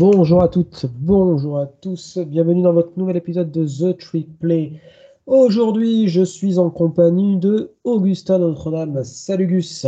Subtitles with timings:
[0.00, 4.80] Bonjour à toutes, bonjour à tous, bienvenue dans votre nouvel épisode de The Trick Play.
[5.26, 9.04] Aujourd'hui, je suis en compagnie de Augustin Notre-Dame.
[9.04, 9.86] Salut Gus.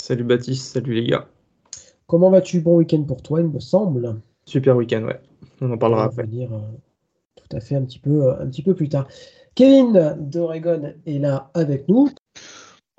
[0.00, 1.26] Salut Baptiste, salut les gars.
[2.06, 2.60] Comment vas-tu?
[2.60, 4.20] Bon week-end pour toi, il me semble.
[4.46, 5.20] Super week-end, ouais.
[5.60, 6.28] On en parlera après.
[6.28, 6.60] Dire, euh,
[7.34, 9.08] tout à fait un petit peu, euh, un petit peu plus tard.
[9.56, 12.08] Kevin d'Oregon est là avec nous.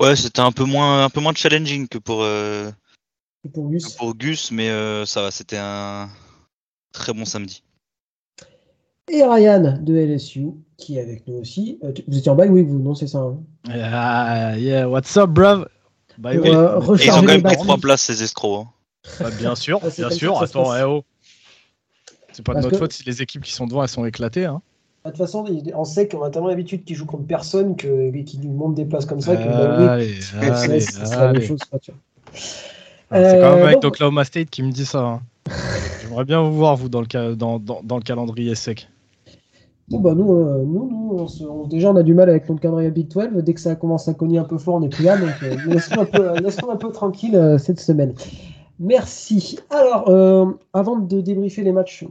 [0.01, 2.69] Ouais, c'était un peu moins, un peu moins challenging que pour, euh,
[3.53, 3.93] pour Gus.
[3.93, 4.67] pour Gus, mais
[5.05, 6.09] ça va, c'était un
[6.95, 7.63] très bon samedi.
[9.11, 11.79] Et Ryan de LSU qui est avec nous aussi.
[12.07, 13.19] vous étiez en bail, oui, vous, non, c'est ça.
[13.19, 13.37] Hein
[13.69, 15.67] ah, yeah, what's up, bruv?
[16.17, 16.49] Bah, oui.
[16.49, 18.65] ils ont quand même pris trois places, ces escrocs.
[18.65, 18.69] Hein.
[19.19, 20.41] Bah, bien sûr, ah, bien sûr.
[20.41, 21.03] Attends, eh oh.
[22.31, 24.45] C'est pas de notre faute si les équipes qui sont devant elles sont éclatées.
[24.45, 24.61] Hein.
[25.03, 28.11] Bah, de toute façon, on sait qu'on a tellement l'habitude qu'ils jouent contre personne que
[28.23, 29.37] qu'ils lui montent des places comme ça.
[29.37, 31.59] c'est la même chose.
[31.71, 35.21] Ah, c'est quand même euh, avec Oklahoma State qui me dit ça.
[36.15, 38.87] J'aimerais bien vous voir, vous, dans le, dans, dans, le calendrier sec.
[39.89, 43.09] Bon, bah, nous, euh, nous, nous déjà, on a du mal avec notre calendrier Big
[43.09, 43.43] 12.
[43.43, 45.17] Dès que ça commence à cogner un peu fort, on n'est plus là.
[45.17, 48.13] Donc, euh, laissons un peu, peu tranquille cette semaine.
[48.79, 49.59] Merci.
[49.69, 52.05] Alors, euh, avant de débriefer les matchs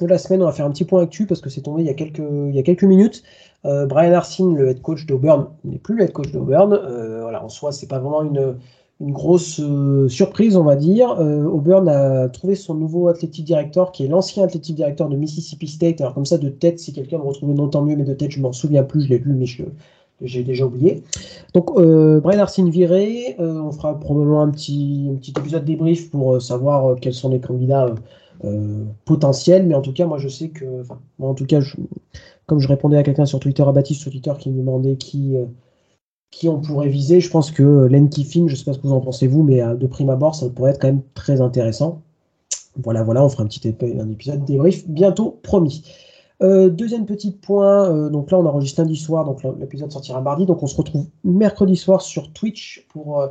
[0.00, 1.86] de la semaine, on va faire un petit point actu parce que c'est tombé il
[1.86, 3.22] y a quelques, minutes.
[3.64, 6.72] Euh, Brian Arsene, le head coach d'Auburn, n'est plus le head coach d'Auburn.
[6.72, 8.56] Euh, voilà, en soi, c'est pas vraiment une,
[9.00, 9.60] une grosse
[10.08, 11.10] surprise, on va dire.
[11.18, 16.00] Auburn a trouvé son nouveau athlétique directeur, qui est l'ancien athlétique directeur de Mississippi State.
[16.00, 18.30] Alors, comme ça, de tête, si quelqu'un me retrouve non tant mieux, mais de tête,
[18.30, 19.64] je m'en souviens plus, je l'ai lu, mais je,
[20.22, 21.02] j'ai déjà oublié.
[21.54, 26.10] Donc, euh, Brian Arsene viré, euh, on fera probablement un petit, un petit épisode débrief
[26.10, 27.94] pour euh, savoir euh, quels sont les candidats
[29.04, 29.66] potentiels.
[29.66, 30.64] Mais en tout cas, moi, je sais que,
[31.18, 31.60] moi, en tout cas,
[32.46, 35.34] comme je répondais à quelqu'un sur Twitter, à Baptiste sur Twitter, qui me demandait qui,
[36.38, 38.92] qui on pourrait viser, je pense que Len je ne sais pas ce que vous
[38.92, 42.02] en pensez vous, mais de prime abord, ça pourrait être quand même très intéressant.
[42.82, 45.82] Voilà, voilà, on fera un petit un épisode débrief bientôt, promis.
[46.42, 50.44] Euh, deuxième petit point, euh, donc là on enregistre lundi soir, donc l'épisode sortira mardi,
[50.44, 53.28] donc on se retrouve mercredi soir sur Twitch pour euh,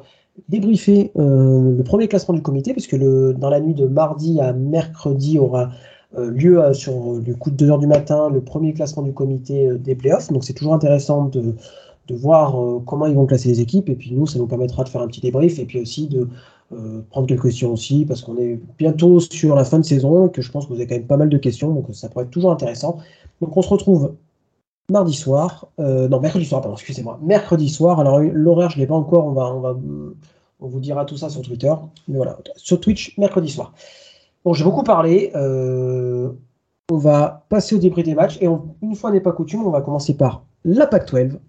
[0.50, 5.70] débriefer le premier classement du comité, puisque dans la nuit de mardi à mercredi aura
[6.18, 10.34] lieu sur le coup de 2h du matin le premier classement du comité des playoffs,
[10.34, 11.56] donc c'est toujours intéressant de,
[12.08, 12.56] de voir
[12.86, 15.08] comment ils vont classer les équipes, et puis nous ça nous permettra de faire un
[15.08, 16.28] petit débrief, et puis aussi de
[16.74, 20.32] euh, prendre quelques questions aussi, parce qu'on est bientôt sur la fin de saison et
[20.32, 22.26] que je pense que vous avez quand même pas mal de questions, donc ça pourrait
[22.26, 22.98] être toujours intéressant.
[23.40, 24.16] Donc on se retrouve
[24.90, 28.00] mardi soir, euh, non mercredi soir, pardon, excusez-moi, mercredi soir.
[28.00, 29.78] Alors l'horaire je l'ai pas encore, on va, on va,
[30.60, 31.74] on vous dira tout ça sur Twitter,
[32.08, 33.74] mais voilà, sur Twitch mercredi soir.
[34.44, 35.32] Bon, j'ai beaucoup parlé.
[35.36, 36.32] Euh,
[36.92, 38.48] on va passer au débrief des matchs et
[38.82, 41.40] une fois n'est pas coutume, on va commencer par la PAC 12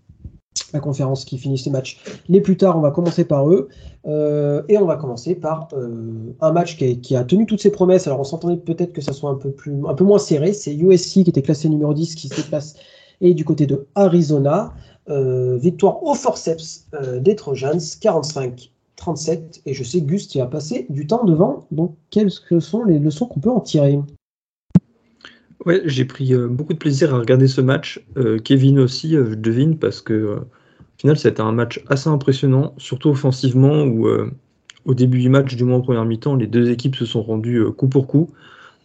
[0.73, 2.77] la conférence qui finit ces matchs les plus tard.
[2.77, 3.69] On va commencer par eux.
[4.07, 8.07] Euh, et on va commencer par euh, un match qui a, tenu toutes ses promesses.
[8.07, 9.35] Alors on s'entendait peut-être que ça soit un
[9.95, 10.53] peu, moins serré.
[10.53, 12.75] C'est USC qui était classé numéro 10 qui se déplace
[13.21, 14.73] et du côté de Arizona.
[15.09, 16.89] Euh, victoire au forceps
[17.21, 19.63] des Trojans, 45-37.
[19.67, 21.67] Et je sais Gus, tu as passé du temps devant.
[21.71, 23.99] Donc quelles sont les leçons qu'on peut en tirer?
[25.67, 28.01] Ouais, j'ai pris beaucoup de plaisir à regarder ce match.
[28.45, 30.39] Kevin aussi, je devine, parce que
[30.97, 34.31] au final, c'était un match assez impressionnant, surtout offensivement, où euh,
[34.87, 37.59] au début du match, du moins en première mi-temps, les deux équipes se sont rendues
[37.59, 38.31] euh, coup pour coup.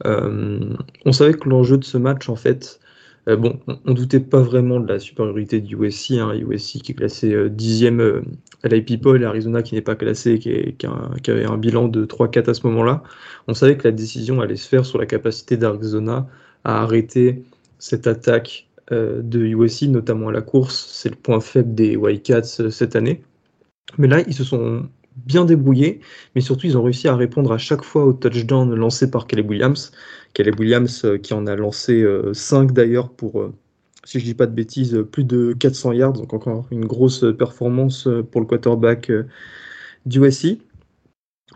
[0.06, 0.60] Euh,
[1.06, 2.82] on savait que l'enjeu de ce match, en fait,
[3.28, 6.96] bon, on, ne doutait pas vraiment de la supériorité du USC, hein, USC qui est
[6.96, 8.24] classé dixième
[8.64, 12.06] à l'IP Poll et Arizona qui n'est pas classé, qui, qui, avait un bilan de
[12.06, 13.04] 3-4 à ce moment-là.
[13.48, 16.28] On savait que la décision allait se faire sur la capacité d'Arizona
[16.64, 17.44] à arrêter
[17.80, 20.88] cette attaque euh, de USC, notamment à la course.
[20.92, 23.24] C'est le point faible des Wildcats euh, cette année.
[23.98, 26.02] Mais là, ils se sont bien débrouillés,
[26.36, 29.50] mais surtout ils ont réussi à répondre à chaque fois au touchdown lancé par Caleb
[29.50, 29.92] Williams.
[30.34, 33.52] Caleb Williams euh, qui en a lancé 5 d'ailleurs pour,
[34.04, 38.08] si je dis pas de bêtises, plus de 400 yards, donc encore une grosse performance
[38.32, 39.12] pour le quarterback
[40.06, 40.58] du USC.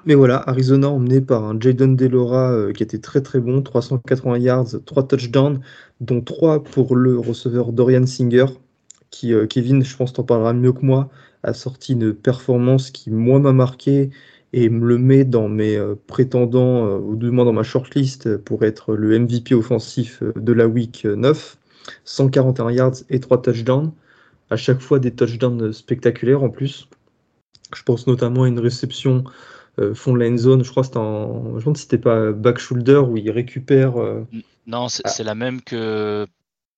[0.05, 4.37] Mais voilà, Arizona emmené par un Jaden Delora euh, qui était très très bon, 380
[4.37, 5.61] yards, 3 touchdowns,
[5.99, 8.45] dont 3 pour le receveur Dorian Singer,
[9.09, 11.09] qui, euh, Kevin, je pense t'en parlera mieux que moi,
[11.41, 14.11] a sorti une performance qui, moi, m'a marqué
[14.53, 18.63] et me le met dans mes euh, prétendants, ou du moins dans ma shortlist, pour
[18.63, 21.57] être le MVP offensif de la week 9.
[22.03, 23.91] 141 yards et 3 touchdowns.
[24.51, 26.87] À chaque fois des touchdowns spectaculaires en plus.
[27.75, 29.23] Je pense notamment à une réception
[29.93, 30.63] fond de la zone.
[30.63, 31.43] Je crois que c'était en.
[31.43, 33.97] Je me demande si c'était pas back shoulder où il récupère.
[33.99, 34.25] Euh,
[34.67, 35.09] non, ah.
[35.09, 36.27] c'est la même que.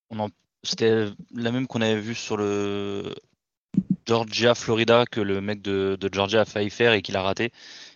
[0.09, 0.29] On
[0.63, 3.13] C'était la même qu'on avait vu sur le
[4.05, 7.51] Georgia Florida que le mec de, Georgia a failli faire et qu'il a raté.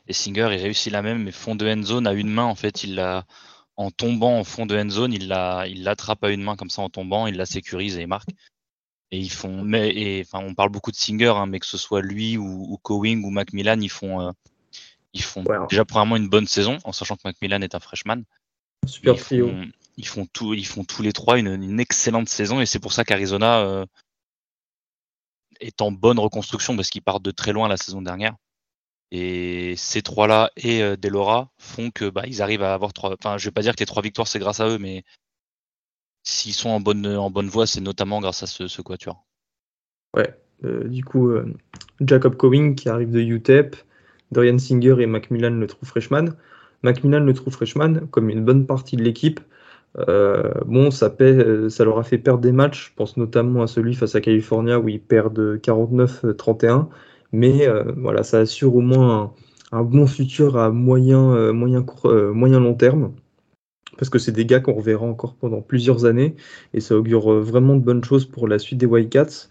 [0.07, 2.56] Et Singer il réussit la même, mais fond de end zone à une main en
[2.56, 3.25] fait, il l'a
[3.77, 6.89] en tombant en fond de end zone, il l'attrape à une main comme ça en
[6.89, 8.30] tombant, il la sécurise et il marque.
[9.12, 11.77] Et ils font, mais et, enfin, on parle beaucoup de Singer, hein, mais que ce
[11.77, 14.31] soit lui ou, ou Cowing ou Macmillan, ils font, euh,
[15.13, 18.24] ils font déjà premièrement une bonne saison, en sachant que Macmillan est un freshman.
[18.88, 19.52] Super trio.
[19.98, 23.04] ils font tout, ils font tous les trois une, excellente saison, et c'est pour ça
[23.04, 23.86] qu'Arizona euh,
[25.60, 28.36] est en bonne reconstruction parce qu'ils partent de très loin la saison dernière.
[29.12, 33.13] Et ces trois-là et euh, Delora font que bah, ils arrivent à avoir trois.
[33.13, 35.04] Enfin, je vais pas dire que les trois victoires c'est grâce à eux, mais
[36.24, 39.25] s'ils sont en bonne, en bonne voie, c'est notamment grâce à ce, ce quatuor.
[40.16, 41.54] Ouais, euh, du coup, euh,
[42.00, 43.75] Jacob Cowing qui arrive de UTEP,
[44.31, 46.25] Dorian Singer et Macmillan le true freshman.
[46.83, 49.39] Macmillan le true freshman, comme une bonne partie de l'équipe,
[50.66, 51.13] bon, ça,
[51.69, 52.89] ça leur a fait perdre des matchs.
[52.89, 56.88] Je pense notamment à celui face à California où ils perdent 49-31
[57.31, 59.33] mais euh, voilà, ça assure au moins
[59.72, 63.13] un, bon futur à moyen, euh, moyen, euh, moyen long terme
[63.98, 66.36] parce que c'est des gars qu'on reverra encore pendant plusieurs années
[66.74, 69.48] et ça augure vraiment de bonnes choses pour la suite des Wildcats.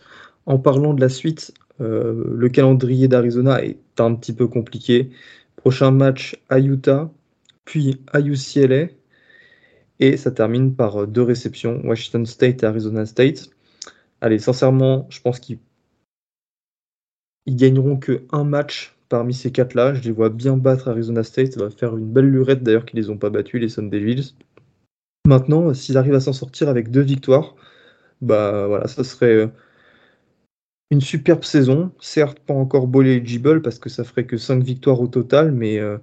[0.47, 5.11] En parlant de la suite, le calendrier d'Arizona est un petit peu compliqué.
[5.56, 7.11] Prochain match à Utah,
[7.65, 8.88] puis à UCLA
[10.00, 13.50] et ça termine par deux réceptions, Washington State et Arizona State.
[14.23, 15.59] Allez, sincèrement, je pense qu'ils
[17.47, 19.94] ils gagneront que un match parmi ces quatre-là.
[19.94, 21.53] Je les vois bien battre Arizona State.
[21.53, 24.35] Ça va faire une belle lurette d'ailleurs qu'ils les ont pas battus, les Sun Devils.
[25.26, 27.55] Maintenant, s'ils arrivent à s'en sortir avec deux victoires,
[28.23, 29.47] bah voilà, ça serait euh,
[30.90, 31.92] une superbe saison.
[32.00, 35.78] Certes, pas encore bowl eligible parce que ça ferait que cinq victoires au total, mais
[35.78, 35.98] euh,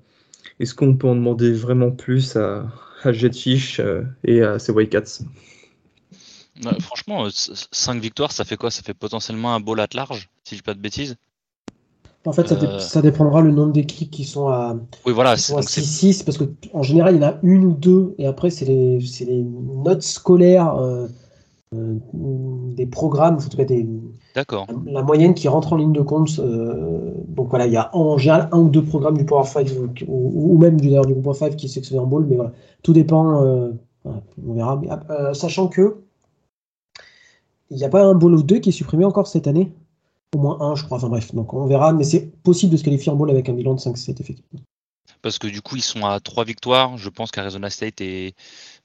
[0.60, 2.72] est-ce qu'on peut en demander vraiment plus à,
[3.06, 5.24] Jetfish euh, et à ces Wildcats?
[6.80, 8.72] Franchement, 5 victoires, ça fait quoi?
[8.72, 11.16] Ça fait potentiellement un bowl at large, si je dis pas de bêtises?
[12.26, 12.80] En fait, euh.
[12.80, 14.76] ça, dépendra le nombre d'équipes qui sont à,
[15.06, 18.50] oui, voilà, 6-6, parce qu'en général, il y en a une ou deux, et après,
[18.50, 21.08] c'est les, les, notes scolaires euh,
[21.74, 23.88] euh, des programmes, en tout cas des,
[24.38, 24.68] D'accord.
[24.86, 26.40] La, moyenne qui rentre en ligne de compte.
[26.40, 29.68] donc voilà, il y a en général un ou deux programmes du Power 5,
[30.08, 32.52] ou, même du, du Power 5 qui est sélectionné en bowl, mais voilà,
[32.84, 33.42] tout dépend,
[34.06, 34.80] on verra.
[35.34, 35.98] sachant que
[37.70, 39.72] il n'y a pas un bowl ou deux qui est supprimé encore cette année?
[40.36, 40.98] Au moins un, je crois.
[40.98, 43.54] Enfin bref, donc on verra, mais c'est possible de se qualifier en bowl avec un
[43.54, 44.62] bilan de 5-7, effectivement.
[45.22, 46.98] Parce que du coup, ils sont à trois victoires.
[46.98, 48.36] Je pense qu'Arizona State est,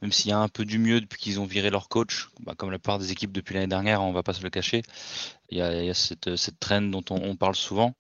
[0.03, 2.55] même s'il y a un peu du mieux depuis qu'ils ont viré leur coach, bah,
[2.57, 4.83] comme la plupart des équipes depuis l'année dernière, on va pas se le cacher.
[5.49, 7.95] Il y a, cette, cette trend dont on, parle souvent.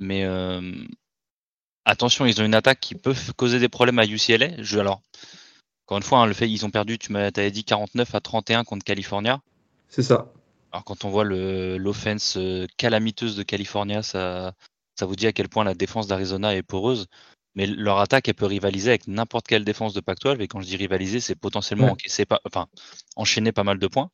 [0.00, 0.72] Mais euh,
[1.84, 4.60] attention, ils ont une attaque qui peut causer des problèmes à UCLA.
[4.62, 5.02] Je, alors,
[5.86, 8.64] encore une fois, hein, le fait qu'ils ont perdu, tu m'avais dit 49 à 31
[8.64, 9.40] contre California.
[9.88, 10.32] C'est ça.
[10.72, 14.54] Alors quand on voit l'offense euh, calamiteuse de California, ça,
[14.96, 17.06] ça vous dit à quel point la défense d'Arizona est poreuse.
[17.54, 20.40] Mais leur attaque, elle peut rivaliser avec n'importe quelle défense de Pac-12.
[20.40, 21.96] Et quand je dis rivaliser, c'est potentiellement
[22.28, 22.68] pas, enfin,
[23.16, 24.10] enchaîner pas mal de points.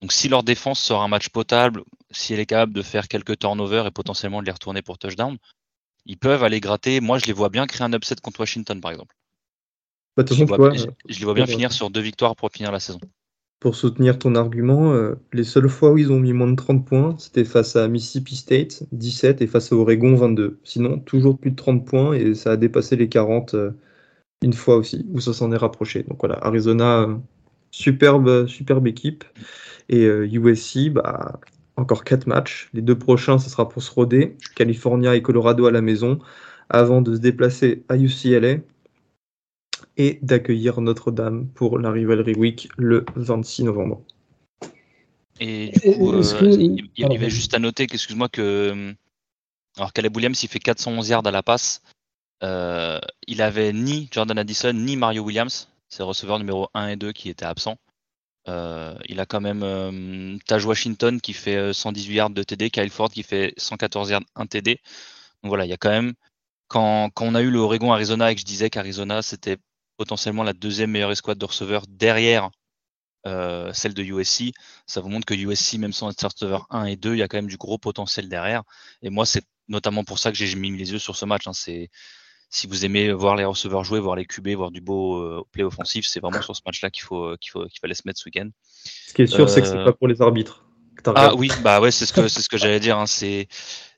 [0.00, 1.82] Donc si leur défense sort un match potable,
[2.12, 5.36] si elle est capable de faire quelques turnovers et potentiellement de les retourner pour touchdown,
[6.06, 7.00] ils peuvent aller gratter.
[7.00, 9.14] Moi, je les vois bien créer un upset contre Washington, par exemple.
[10.16, 12.80] Bah, je, les vois, je, les vois, bien finir sur deux victoires pour finir la
[12.80, 13.00] saison
[13.60, 16.86] pour soutenir ton argument, euh, les seules fois où ils ont mis moins de 30
[16.86, 20.60] points, c'était face à Mississippi State, 17, et face à Oregon, 22.
[20.64, 23.70] Sinon, toujours plus de 30 points, et ça a dépassé les 40 euh,
[24.42, 26.04] une fois aussi, où ça s'en est rapproché.
[26.04, 27.16] Donc voilà, Arizona, euh,
[27.72, 29.24] superbe, superbe équipe.
[29.90, 31.40] Et USC, bah,
[31.76, 32.68] encore 4 matchs.
[32.74, 34.36] Les deux prochains, ce sera pour se roder.
[34.54, 36.18] California et Colorado à la maison,
[36.68, 38.58] avant de se déplacer à UCLA
[39.98, 44.02] et d'accueillir Notre-Dame pour la Rivalry Week le 26 novembre.
[45.40, 48.92] Et du coup, euh, il, y avait juste à noter excuse-moi, que euh,
[49.76, 51.82] alors Caleb Williams, il fait 411 yards à la passe.
[52.42, 56.96] Euh, il avait ni Jordan Addison ni Mario Williams, c'est le receveur numéro 1 et
[56.96, 57.78] 2 qui étaient absents.
[58.46, 63.24] il a quand même Taj Washington qui fait 118 yards de TD, Kyle Ford qui
[63.24, 64.80] fait 114 yards 1 TD.
[65.42, 66.14] Donc voilà, il y a quand même
[66.68, 69.58] quand, quand on a eu le Oregon Arizona et que je disais qu'Arizona c'était
[69.98, 72.50] potentiellement la deuxième meilleure escouade de receveurs derrière
[73.26, 74.54] euh, celle de USC.
[74.86, 77.28] Ça vous montre que USC, même sans être receveur 1 et 2, il y a
[77.28, 78.62] quand même du gros potentiel derrière.
[79.02, 81.46] Et moi, c'est notamment pour ça que j'ai mis les yeux sur ce match.
[81.46, 81.52] Hein.
[81.52, 81.90] C'est
[82.48, 85.64] si vous aimez voir les receveurs jouer, voir les QB, voir du beau euh, play
[85.64, 88.24] offensif, c'est vraiment sur ce match-là qu'il faut qu'il faut qu'il fallait se mettre ce
[88.26, 88.48] week-end.
[88.84, 90.64] Ce qui est sûr, c'est que c'est euh, pas pour les arbitres.
[91.04, 92.96] Ah oui, bah ouais, c'est ce que c'est ce que j'allais dire.
[92.98, 93.06] Hein.
[93.06, 93.48] C'est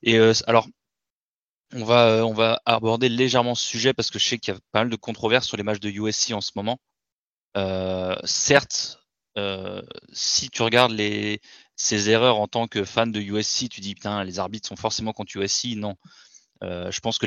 [0.03, 0.67] et alors
[1.73, 4.57] on va, euh, on va aborder légèrement ce sujet parce que je sais qu'il y
[4.57, 6.79] a pas mal de controverses sur les matchs de USC en ce moment.
[7.57, 8.99] Euh, certes,
[9.39, 11.41] euh, si tu regardes les,
[11.77, 15.13] ces erreurs en tant que fan de USC, tu dis putain, les arbitres sont forcément
[15.13, 15.77] contre USC.
[15.77, 15.97] Non.
[16.63, 17.27] je pense que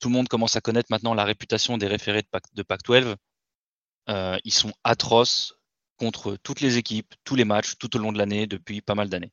[0.00, 2.82] tout le monde commence à connaître maintenant la réputation des référés de Pac, de Pac
[2.84, 3.16] 12.
[4.44, 5.54] ils sont atroces
[5.96, 9.08] contre toutes les équipes, tous les matchs, tout au long de l'année, depuis pas mal
[9.08, 9.32] d'années.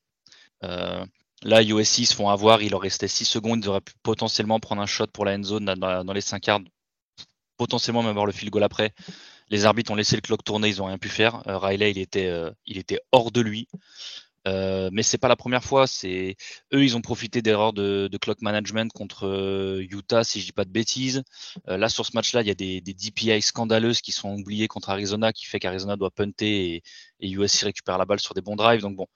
[1.46, 4.82] Là, USC se font avoir, il leur restait 6 secondes, ils auraient pu potentiellement prendre
[4.82, 6.62] un shot pour la end zone dans, les 5 yards,
[7.56, 8.96] potentiellement même avoir le field goal après.
[9.50, 11.48] Les arbitres ont laissé le clock tourner, ils n'ont rien pu faire.
[11.48, 13.68] Euh, Riley, euh, il était hors de lui.
[14.48, 15.88] Euh, mais c'est pas la première fois.
[15.88, 16.36] C'est
[16.74, 20.66] eux, ils ont profité d'erreurs de, clock management contre euh, Utah, si je dis pas
[20.66, 21.24] de bêtises.
[21.68, 24.68] Euh, là, sur ce match-là, il y a des, des, DPI scandaleuses qui sont oubliées
[24.68, 26.84] contre Arizona, qui fait qu'Arizona doit punter et,
[27.20, 28.82] et, USC récupère la balle sur des bons drives.
[28.82, 29.08] Donc bon,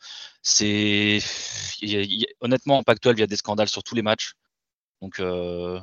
[0.41, 1.19] c'est
[2.41, 4.33] honnêtement en Pac-12, il y a des scandales sur tous les matchs.
[5.01, 5.21] Donc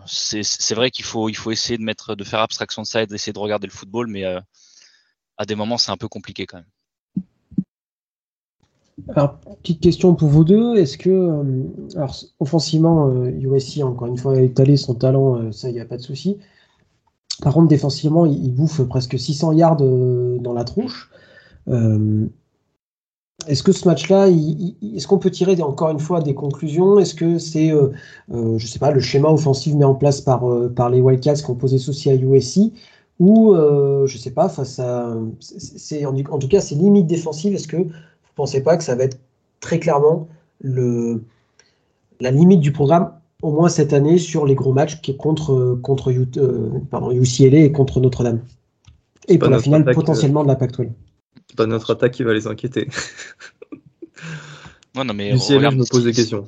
[0.07, 3.07] c'est vrai qu'il faut, il faut essayer de mettre, de faire abstraction de ça et
[3.07, 6.67] d'essayer de regarder le football, mais à des moments, c'est un peu compliqué quand même.
[9.15, 10.77] Alors, petite question pour vous deux.
[10.77, 11.43] Est-ce que, euh,
[11.97, 15.81] alors, offensivement, USC, euh, encore une fois, a étalé son talent, euh, ça, il n'y
[15.81, 16.39] a pas de souci.
[17.43, 21.11] Par contre, défensivement, il, bouffe presque 600 yards dans la tronche.
[23.47, 26.99] est-ce que ce match-là, est-ce qu'on peut tirer encore une fois des conclusions?
[26.99, 27.73] Est-ce que c'est,
[28.31, 31.57] je sais pas, le schéma offensif mis en place par, par les Wildcats qui ont
[31.57, 32.73] posé souci à USC
[33.19, 37.55] ou, je sais pas, face à, c'est, en, en, tout cas, c'est limite défensive.
[37.55, 37.87] Est-ce que
[38.37, 39.19] pensez pas que ça va être
[39.61, 40.29] très clairement
[40.61, 41.25] le,
[42.21, 43.13] la limite du programme,
[43.43, 47.59] au moins cette année, sur les gros matchs qui est contre, contre euh, pardon, UCLA
[47.59, 48.43] et contre Notre-Dame.
[49.27, 50.91] Et pour la finale potentiellement de la Pac-12.
[51.49, 52.89] C'est pas notre attaque qui va les inquiéter.
[54.95, 56.47] non, non, mais UCLA, je me pose des questions.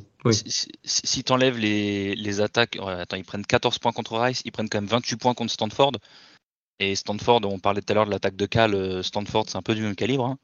[0.85, 4.69] Si, tu enlèves les, les attaques, attends, ils prennent 14 points contre Rice, ils prennent
[4.69, 5.93] quand même 28 points contre Stanford.
[6.81, 9.63] Et Stanford, on parlait tout à l'heure de l'attaque de Cal, euh, Stanford, c'est un
[9.63, 10.27] peu du même calibre.
[10.27, 10.39] Hein.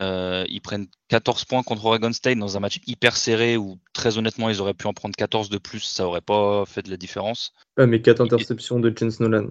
[0.00, 4.18] Euh, ils prennent 14 points contre Oregon State dans un match hyper serré où très
[4.18, 6.96] honnêtement ils auraient pu en prendre 14 de plus, ça aurait pas fait de la
[6.96, 7.52] différence.
[7.78, 9.46] mais 4 interceptions de James Nolan.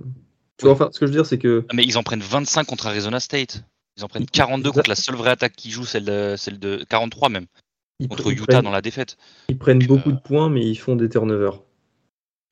[0.58, 1.66] Tu vois, enfin, ce que je veux dire, c'est que.
[1.70, 3.64] Ah, mais ils en prennent 25 contre Arizona State.
[3.98, 6.86] Ils en prennent 42 contre la seule vraie attaque qui joue, celle de, celle de
[6.90, 7.46] 43 même.
[8.10, 9.18] contre Utah dans la défaite.
[9.50, 11.60] Ils prennent beaucoup de points, mais ils font des turnovers.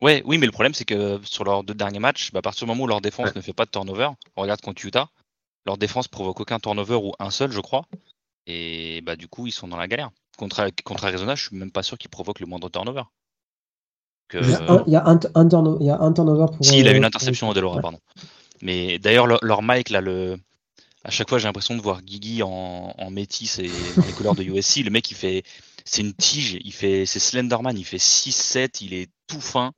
[0.01, 2.65] Ouais, oui, mais le problème, c'est que sur leurs deux derniers matchs, bah, à partir
[2.65, 5.09] du moment où leur défense ne fait pas de turnover, on regarde contre Utah,
[5.69, 7.85] leur défense provoque aucun turnover ou un seul, je crois.
[8.47, 10.09] Et bah du coup, ils sont dans la galère.
[10.35, 13.03] Contre, contre Arizona, je suis même pas sûr qu'ils provoquent le moindre turnover.
[14.33, 14.39] Il,
[14.87, 16.65] y a un, turnover pour.
[16.65, 17.99] Si, il a une euh, interception de Laura, pardon.
[18.61, 20.37] Mais d'ailleurs, leur, Mike, là, le...
[21.03, 24.35] à chaque fois, j'ai l'impression de voir Guigui en, en métis et dans les couleurs
[24.35, 24.77] de USC.
[24.83, 25.43] Le mec, il fait.
[25.85, 27.05] C'est une tige, il fait.
[27.05, 29.71] C'est Slenderman, il fait 6-7, il est tout fin.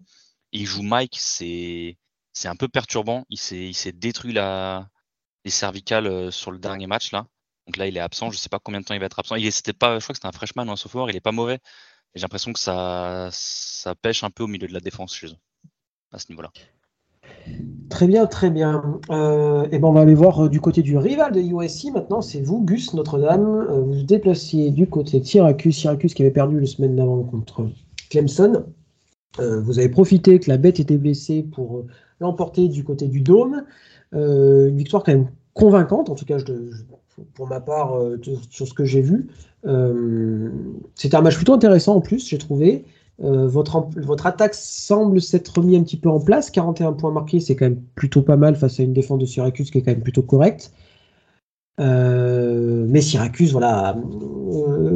[0.54, 1.98] il joue Mike, c'est.
[2.32, 3.26] C'est un peu perturbant.
[3.30, 4.91] Il s'est détruit la,
[5.46, 7.26] les cervicales euh, sur le dernier match là.
[7.68, 8.32] Donc là, il est absent.
[8.32, 9.36] Je sais pas combien de temps il va être absent.
[9.36, 11.10] Il pas, je crois que c'était un freshman ou un sophomore.
[11.10, 11.60] Il est pas mauvais.
[12.16, 13.30] J'ai l'impression que ça,
[14.02, 15.28] pêche un peu au milieu de la défense chez
[16.12, 16.52] à ce niveau-là.
[17.90, 19.00] Très bien, très bien.
[19.12, 22.22] Euh, et ben on va aller voir euh, du côté du rival de USC maintenant.
[22.22, 23.68] C'est vous, Gus Notre-Dame.
[23.70, 25.78] vous vous déplaciez du côté de Syracuse.
[25.78, 27.70] Syracuse qui avait perdu la semaine d'avant contre
[28.10, 28.66] Clemson.
[29.38, 31.86] vous avez profité que la bête était blessée pour
[32.20, 33.64] l'emporter du côté du Dôme.
[34.14, 36.38] Euh, une victoire quand même convaincante, en tout cas
[37.36, 39.28] pour ma part, euh, sur ce que j'ai vu.
[39.66, 40.50] Euh,
[40.96, 42.86] c'était un match plutôt intéressant en plus, j'ai trouvé.
[43.20, 46.50] votre, votre attaque semble s'être remis un petit peu en place.
[46.50, 49.70] 41 points marqués, c'est quand même plutôt pas mal face à une défense de Syracuse
[49.70, 50.72] qui est quand même plutôt correcte.
[51.78, 53.96] mais Syracuse, voilà.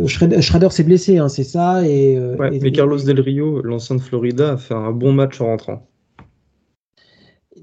[0.08, 1.88] Schrader, s'est blessé, hein, c'est ça.
[1.88, 5.88] Et, mais Carlos Del Rio, l'ancien de Florida, a fait un bon match en rentrant.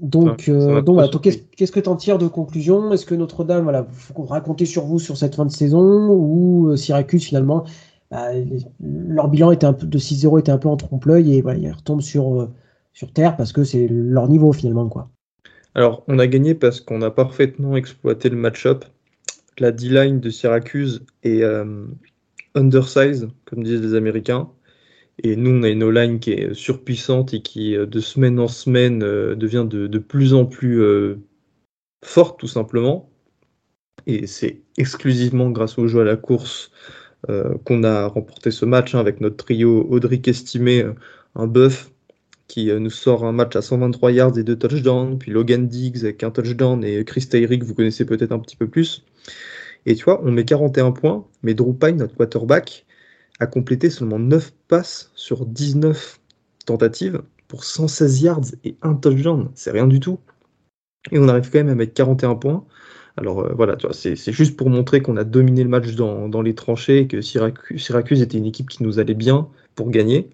[0.01, 2.91] Donc, euh, donc, qu'est-ce que tu en tires de conclusion?
[2.91, 6.09] Est-ce que Notre-Dame, voilà, faut raconter sur vous sur cette fin de saison?
[6.09, 7.65] Ou euh, Syracuse finalement,
[8.09, 8.29] bah,
[8.79, 11.71] leur bilan était un peu de 6-0 était un peu en trompe-l'œil et voilà, ils
[11.71, 12.49] retombent sur, euh,
[12.93, 15.09] sur terre parce que c'est leur niveau finalement quoi.
[15.75, 18.85] Alors, on a gagné parce qu'on a parfaitement exploité le match-up.
[19.59, 21.43] La D-line de Syracuse est
[22.53, 24.49] undersized, comme disent les Américains.
[25.21, 28.47] Et nous, on a une O-line qui est surpuissante et qui, euh, de semaine en
[28.47, 31.19] semaine, euh, devient de, plus en plus euh,
[32.03, 33.09] forte, tout simplement.
[34.07, 36.71] Et c'est exclusivement grâce au jeu à la course
[37.63, 40.85] qu'on a remporté ce match hein, avec notre trio Audric estimé,
[41.35, 41.89] un bœuf
[42.49, 46.21] qui nous sort un match à 123 yards et deux touchdowns, puis Logan Diggs avec
[46.23, 49.05] un touchdown et Chris Tayrick, vous connaissez peut-être un petit peu plus.
[49.85, 52.85] Et tu vois, on met 41 points, mais Drew Pine, notre quarterback,
[53.43, 56.19] a complété seulement 9 passes sur 19
[56.65, 59.51] tentatives pour 116 yards et un touchdown.
[59.53, 60.19] C'est rien du tout.
[61.11, 62.65] Et on arrive quand même à mettre 41 points.
[63.17, 66.99] Alors euh, voilà, c'est juste pour montrer qu'on a dominé le match dans, les tranchées
[66.99, 70.31] et que Syracuse, était une équipe qui nous allait bien pour gagner.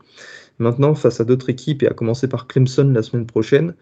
[0.59, 3.73] Maintenant, face à d'autres équipes, et à commencer par Clemson la semaine prochaine,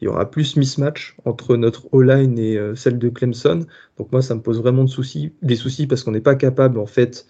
[0.00, 3.66] il y aura plus mismatch entre notre O-line et celle de Clemson.
[3.98, 6.78] Donc moi, ça me pose vraiment de soucis, des soucis parce qu'on n'est pas capable
[6.78, 7.26] en fait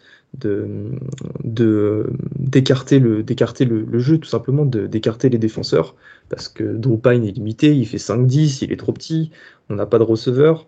[2.34, 5.96] d'écarter le jeu tout simplement d'écarter les défenseurs.
[6.28, 9.30] Parce que Drew Pine est limité il fait 5-10 il est trop petit
[9.68, 10.66] on n'a pas de receveur.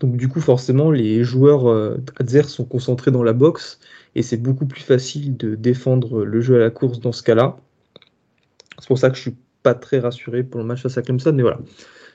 [0.00, 1.98] Donc du coup forcément les joueurs euh,
[2.46, 3.78] sont concentrés dans la boxe
[4.14, 7.56] et c'est beaucoup plus facile de défendre le jeu à la course dans ce cas-là.
[8.78, 11.32] C'est pour ça que je suis pas très rassuré pour le match face à Clemson
[11.32, 11.60] mais voilà.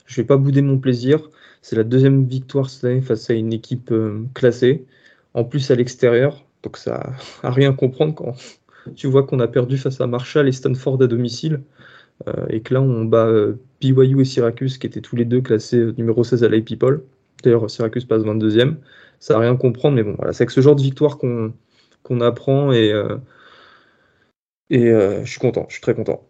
[0.06, 1.30] Je vais pas bouder mon plaisir.
[1.62, 4.86] C'est la deuxième victoire cette année face à une équipe euh, classée
[5.34, 6.46] en plus à l'extérieur.
[6.64, 8.36] Donc ça à rien comprendre quand
[8.96, 11.62] tu vois qu'on a perdu face à Marshall et Stanford à domicile.
[12.28, 15.42] Euh, et que là on bat euh, BYU et Syracuse qui étaient tous les deux
[15.42, 17.04] classés euh, numéro 16 à la People.
[17.44, 18.76] D'ailleurs Syracuse passe 22e.
[19.20, 21.54] Ça à rien comprendre, mais bon voilà, c'est avec ce genre de victoire qu'on
[22.04, 22.92] qu'on apprend et,
[24.72, 26.24] et je suis content, je suis très content.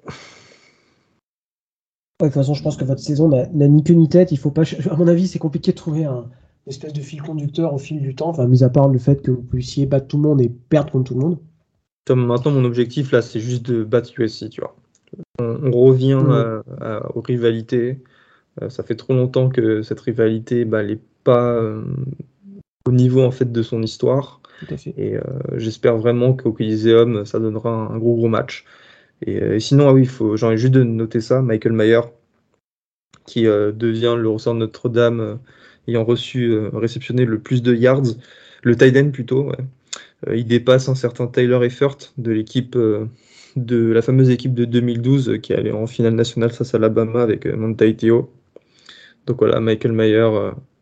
[2.20, 4.34] de toute façon, je pense que votre saison n'a ni queue ni tête.
[4.34, 6.26] Il faut pas, à mon avis, c'est compliqué de trouver un,
[6.68, 9.32] espèce de fil conducteur au fil du temps, enfin, mis à part le fait que
[9.32, 11.38] vous puissiez battre tout le monde et perdre contre tout le monde.
[12.10, 14.76] maintenant, mon objectif, là, c'est juste de battre USC, tu vois.
[15.40, 16.62] On, revient mmh.
[17.16, 18.00] aux rivalités.
[18.62, 21.84] Euh, ça fait trop longtemps que cette rivalité, bah, n'est pas euh,
[22.88, 24.42] au niveau, en fait, de son histoire.
[24.98, 25.22] Et euh,
[25.56, 28.66] j'espère vraiment qu'au Coliseum, ça donnera un, gros, gros match.
[29.26, 32.02] Et, sinon, ah oui, j'ai envie juste de noter ça, Michael Mayer,
[33.26, 35.40] qui devient le ressort de Notre-Dame
[35.88, 38.16] ayant reçu, euh, réceptionné le plus de yards,
[38.64, 39.52] le tight end plutôt.
[40.28, 43.06] Euh, il dépasse un certain Tyler Effert de l'équipe euh,
[43.56, 47.46] de la fameuse équipe de 2012 qui allait en finale nationale face à Alabama avec
[47.46, 48.32] Monty Theo.
[49.28, 50.30] Donc voilà, Michael Mayer,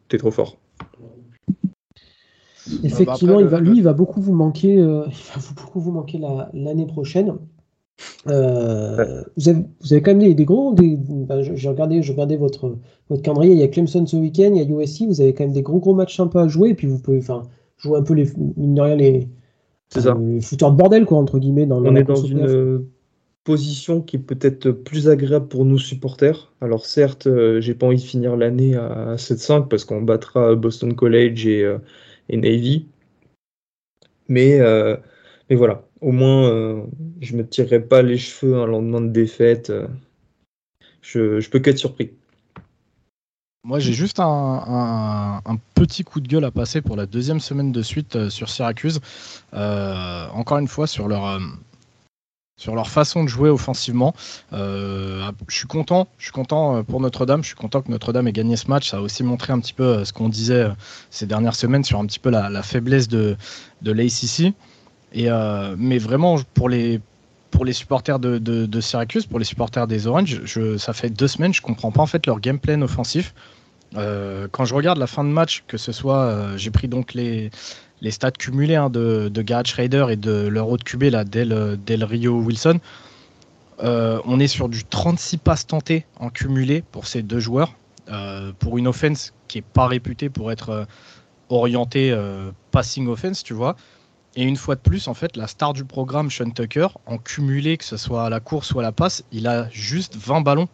[0.07, 0.57] t'es trop fort.
[2.83, 6.19] Effectivement, il va, lui, il va beaucoup vous manquer, il va beaucoup vous manquer
[6.53, 7.37] l'année prochaine.
[8.27, 10.75] Euh, vous, avez, vous, avez, quand même des, gros.
[10.77, 12.77] j'ai regardé, regardé votre,
[13.09, 13.53] votre calendrier.
[13.53, 15.03] Il y a Clemson ce week-end, il y a USC.
[15.07, 16.69] Vous avez quand même des gros gros matchs sympas à jouer.
[16.69, 17.43] Et puis vous pouvez enfin,
[17.77, 19.27] jouer un peu les, rien, les,
[19.89, 20.13] C'est ça.
[20.13, 21.65] de bordel, quoi, entre guillemets.
[21.65, 22.79] Dans, On est dans une euh,
[23.43, 26.51] position qui est peut-être plus agréable pour nous supporters.
[26.61, 30.93] Alors certes, euh, j'ai pas envie de finir l'année à 7-5 parce qu'on battra Boston
[30.93, 31.77] College et,
[32.29, 32.87] et Navy.
[34.27, 34.59] Mais,
[35.49, 36.81] mais voilà, au moins, euh,
[37.21, 39.69] je me tirerai pas les cheveux un lendemain de défaite.
[39.69, 39.87] Euh.
[41.01, 42.11] je, je peux qu'être surpris.
[43.65, 45.41] Moi, j'ai juste un,
[45.75, 48.99] petit coup de gueule à passer pour la deuxième semaine de suite euh, sur Syracuse.
[49.51, 51.39] encore une fois, sur leur,
[52.57, 54.15] sur leur façon de jouer offensivement.
[54.51, 57.43] je suis content, content pour Notre-Dame.
[57.43, 58.89] Je suis content que Notre-Dame ait gagné ce match.
[58.89, 60.67] Ça a aussi montré un petit peu ce qu'on disait
[61.09, 63.35] ces dernières semaines sur un petit peu la, faiblesse de,
[63.81, 64.53] de l'ACC.
[65.15, 67.01] Euh, mais vraiment, pour les,
[67.51, 70.41] pour les supporters de, de, Syracuse, pour les supporters des Orange,
[70.77, 73.33] ça fait deux semaines, je comprends pas en fait leur game plan offensif.
[73.95, 77.15] Euh, quand je regarde la fin de match, que ce soit, euh, j'ai pris donc
[77.15, 77.49] les,
[78.01, 81.79] les stats cumulés hein, de, de Garrett Schrader et de leur autre QB, là, Del,
[81.83, 82.79] Del Rio Wilson.
[83.79, 87.73] on est sur du 36 passes tentées en cumulé pour ces deux joueurs,
[88.59, 90.85] pour une offense qui est pas réputée pour être
[91.49, 92.15] orientée
[92.69, 93.75] passing offense, tu vois.
[94.39, 97.75] Et une fois de plus, en fait, la star du programme, Sean Tucker, en cumulé,
[97.75, 100.69] que ce soit à la course ou à la passe, il a juste 20 ballons.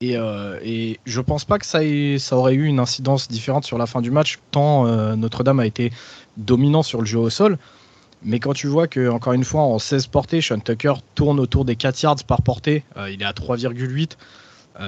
[0.00, 1.78] Et, euh, et je pense pas que ça,
[2.32, 5.92] aurait eu une incidence différente sur la fin du match, tant euh, Notre-Dame a été
[6.36, 7.58] dominant sur le jeu au sol.
[8.24, 11.64] Mais quand tu vois que, encore une fois, en 16 portées, Sean Tucker tourne autour
[11.64, 14.16] des 4 yards par portée, euh, il est à 3,8.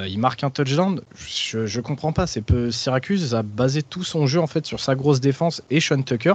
[0.09, 1.03] il marque un touchdown.
[1.15, 2.27] Je, ne comprends pas.
[2.27, 5.79] C'est peu Syracuse a basé tout son jeu en fait sur sa grosse défense et
[5.79, 6.35] Sean Tucker.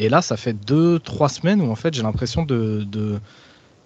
[0.00, 3.20] Et là, ça fait deux, trois semaines où en fait j'ai l'impression de, de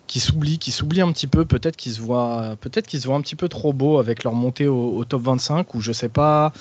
[0.07, 1.45] qu'ils s'oublient, qu'ils s'oublient un petit peu.
[1.45, 4.33] Peut-être qu'ils se voient, peut-être qu'ils se voient un petit peu trop beau avec leur
[4.33, 6.53] montée au, top 25 ou je sais pas.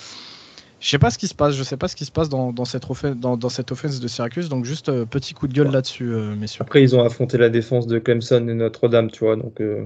[0.80, 1.54] Je sais pas ce qui se passe.
[1.56, 4.00] Je sais pas ce qui se passe dans, dans cette, offense, dans, dans, cette offense
[4.00, 4.50] de Syracuse.
[4.50, 6.64] Donc juste euh, petit coup de gueule là-dessus, euh, messieurs.
[6.64, 9.36] Après, ils ont affronté la défense de Clemson et Notre-Dame, tu vois.
[9.36, 9.86] Donc euh,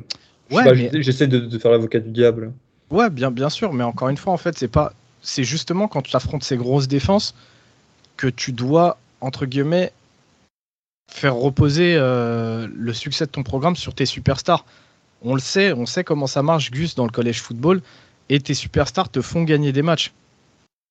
[0.49, 2.53] ouais, j'essaie de, de, faire l'avocat du diable.
[2.89, 3.73] Ouais, bien, bien sûr.
[3.73, 6.87] Mais encore une fois, en fait, c'est pas, c'est justement quand tu affrontes ces grosses
[6.87, 7.35] défenses
[8.15, 9.91] que tu dois entre guillemets,
[11.11, 14.65] faire reposer euh, le succès de ton programme sur tes superstars.
[15.23, 17.81] On le sait, on sait comment ça marche, Gus, dans le collège football,
[18.29, 20.13] et tes superstars te font gagner des matchs.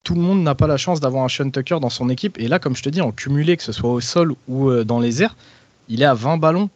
[0.05, 2.49] Tout le monde n'a pas la chance d'avoir un Sean Tucker dans son équipe, et
[2.49, 5.01] là, comme je te dis, en cumulé, que ce soit au sol ou euh, dans
[5.01, 5.37] les airs,
[5.89, 6.71] il est à 20 ballons,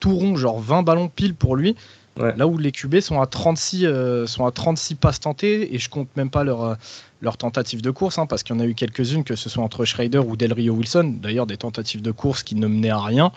[0.00, 1.76] tout rond, genre 20 ballons pile pour lui.
[2.16, 5.88] Là où les QB sont à 36, euh, sont à 36 passes tentées, et je
[5.88, 6.76] compte même pas leur,
[7.22, 9.64] leurs tentatives de course, hein, parce qu'il y en a eu quelques-unes, que ce soit
[9.64, 13.00] entre Schrader ou Del Rio Wilson, d'ailleurs des tentatives de course qui ne menaient à
[13.00, 13.32] rien.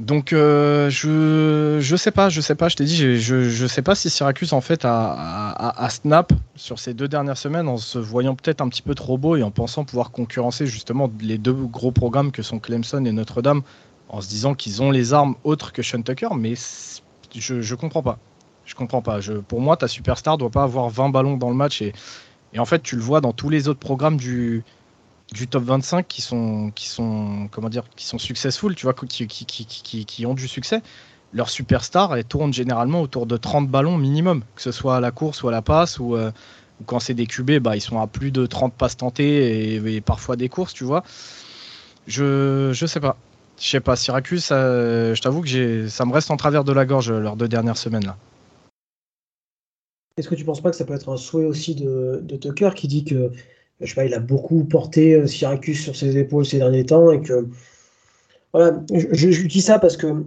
[0.00, 3.82] Donc euh, je je sais pas, je sais pas, je t'ai dit, je, je sais
[3.82, 8.34] pas si Syracuse en fait a, snap sur ces deux dernières semaines en se voyant
[8.34, 11.92] peut-être un petit peu trop beau et en pensant pouvoir concurrencer justement les deux gros
[11.92, 13.62] programmes que sont Clemson et Notre-Dame
[14.08, 16.54] en se disant qu'ils ont les armes autres que Sean Tucker, mais
[17.34, 18.18] je, je comprends pas.
[18.64, 19.20] Je comprends pas.
[19.20, 21.92] Je, pour moi, ta superstar doit pas avoir 20 ballons dans le match et,
[22.52, 24.64] et en fait tu le vois dans tous les autres programmes du
[25.32, 29.26] du top 25 qui sont, qui sont, comment dire, qui sont successful, tu vois, qui,
[29.26, 30.82] qui, qui, qui, ont du succès.
[31.32, 35.10] Leurs superstars, elles tournent généralement autour de 30 ballons minimum, que ce soit à la
[35.10, 36.30] course ou à la passe, ou, euh,
[36.86, 40.36] quand c'est des QB, bah, ils sont à plus de 30 passes tentées et, parfois
[40.36, 41.02] des courses, tu vois.
[42.06, 43.16] Je, je sais pas.
[43.64, 47.10] Je sais pas, Syracuse, je t'avoue que ça me reste en travers de la gorge
[47.10, 48.18] leurs deux dernières semaines là.
[50.18, 52.88] Est-ce que tu penses pas que ça peut être un souhait aussi de, Tucker qui
[52.88, 53.32] dit que
[53.80, 57.10] je sais pas, il a beaucoup porté euh, Syracuse sur ses épaules ces derniers temps
[57.10, 57.48] et que
[58.52, 60.24] voilà, je, dis ça parce que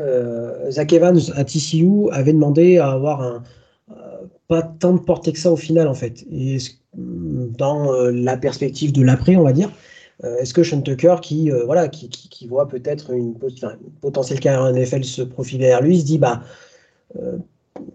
[0.00, 3.42] euh, Zach Evans à TCU avait demandé à avoir un,
[3.90, 3.94] euh,
[4.48, 6.24] pas tant de portée que ça au final en fait.
[6.32, 6.56] Et
[6.94, 9.70] dans la perspective de l'après, on va dire,
[10.22, 13.36] est-ce que Sean Tucker, qui voilà, qui, voit peut-être une,
[14.00, 16.42] potentielle carrière en NFL se profiler vers lui, se dit bah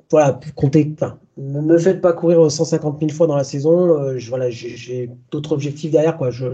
[0.10, 0.96] voilà, comptez,
[1.38, 4.00] ne me faites pas courir 150 000 fois dans la saison.
[4.00, 6.18] Euh, voilà, j'ai d'autres objectifs derrière.
[6.18, 6.32] Quoi.
[6.32, 6.46] Je,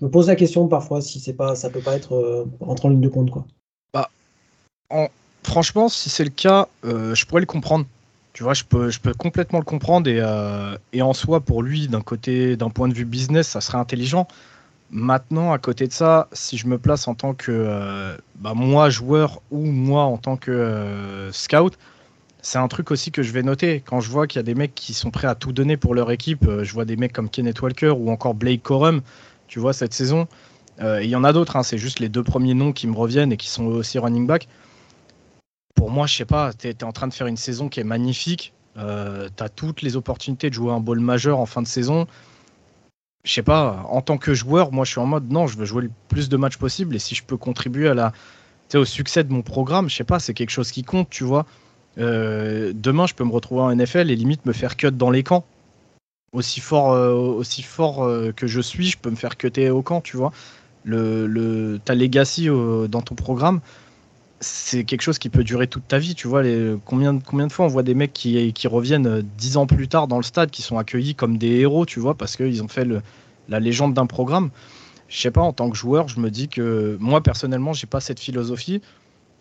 [0.00, 3.00] me pose la question parfois si c'est pas, ça peut pas être euh, en ligne
[3.00, 3.30] de compte.
[3.30, 3.46] Quoi.
[3.92, 4.08] Bah,
[5.42, 7.86] franchement, si c'est le cas, euh, je pourrais le comprendre.
[8.32, 10.22] Tu vois, je peux, je peux complètement le comprendre et,
[10.92, 14.28] et en soi, pour lui, d'un côté, d'un point de vue business, ça serait intelligent.
[14.90, 19.42] Maintenant, à côté de ça, si je me place en tant que bah, moi joueur
[19.50, 21.76] ou moi en tant que scout,
[22.40, 23.82] c'est un truc aussi que je vais noter.
[23.84, 25.94] Quand je vois qu'il y a des mecs qui sont prêts à tout donner pour
[25.94, 29.02] leur équipe, euh, je vois des mecs comme Kenneth Walker ou encore Blake Corum,
[29.48, 30.28] tu vois, cette saison.
[30.80, 32.96] Euh, il y en a d'autres, hein, c'est juste les deux premiers noms qui me
[32.96, 34.48] reviennent et qui sont aussi running back.
[35.74, 37.84] Pour moi, je sais pas, tu es, en train de faire une saison qui est
[37.84, 38.52] magnifique.
[38.76, 42.06] Euh, tu as toutes les opportunités de jouer un ball majeur en fin de saison.
[43.28, 45.66] Je sais pas, en tant que joueur, moi je suis en mode non, je veux
[45.66, 47.92] jouer le plus de matchs possible et si je peux contribuer
[48.72, 51.44] au succès de mon programme, je sais pas, c'est quelque chose qui compte, tu vois.
[51.98, 55.24] Euh, demain, je peux me retrouver en NFL et limite me faire cut dans les
[55.24, 55.44] camps.
[56.32, 59.82] Aussi fort, euh, aussi fort euh, que je suis, je peux me faire cutter au
[59.82, 60.32] camp, tu vois.
[60.86, 63.60] Ta legacy dans ton programme,
[64.40, 66.42] c'est quelque chose qui peut durer toute ta vie, tu vois.
[66.42, 69.88] Les, combien, combien de fois on voit des mecs qui, qui reviennent dix ans plus
[69.88, 72.68] tard dans le stade, qui sont accueillis comme des héros, tu vois, parce qu'ils ont
[72.68, 73.02] fait le,
[73.48, 74.50] la légende d'un programme.
[75.08, 78.00] Je sais pas, en tant que joueur, je me dis que moi personnellement, j'ai pas
[78.00, 78.82] cette philosophie.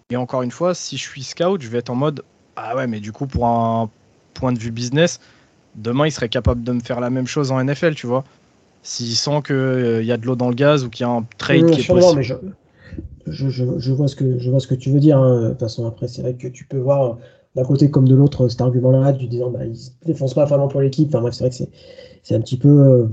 [0.09, 2.23] Et encore une fois, si je suis scout, je vais être en mode
[2.55, 3.89] ah ouais, mais du coup, pour un
[4.33, 5.19] point de vue business,
[5.75, 8.23] demain, il serait capable de me faire la même chose en NFL, tu vois.
[8.81, 11.11] S'il sent qu'il euh, y a de l'eau dans le gaz ou qu'il y a
[11.11, 12.21] un trade qui est possible.
[12.21, 12.33] je,
[13.31, 15.17] je, vois ce que, je vois ce que tu veux dire.
[15.17, 15.43] Hein.
[15.43, 17.17] De toute façon, après, c'est vrai que tu peux voir
[17.55, 20.67] d'un côté comme de l'autre cet argument-là, du disant bah, ils ne défoncent pas vraiment
[20.67, 21.09] pour l'équipe.
[21.09, 21.71] Enfin bref, c'est vrai que
[22.23, 22.69] c'est un petit peu.
[22.69, 23.07] Euh,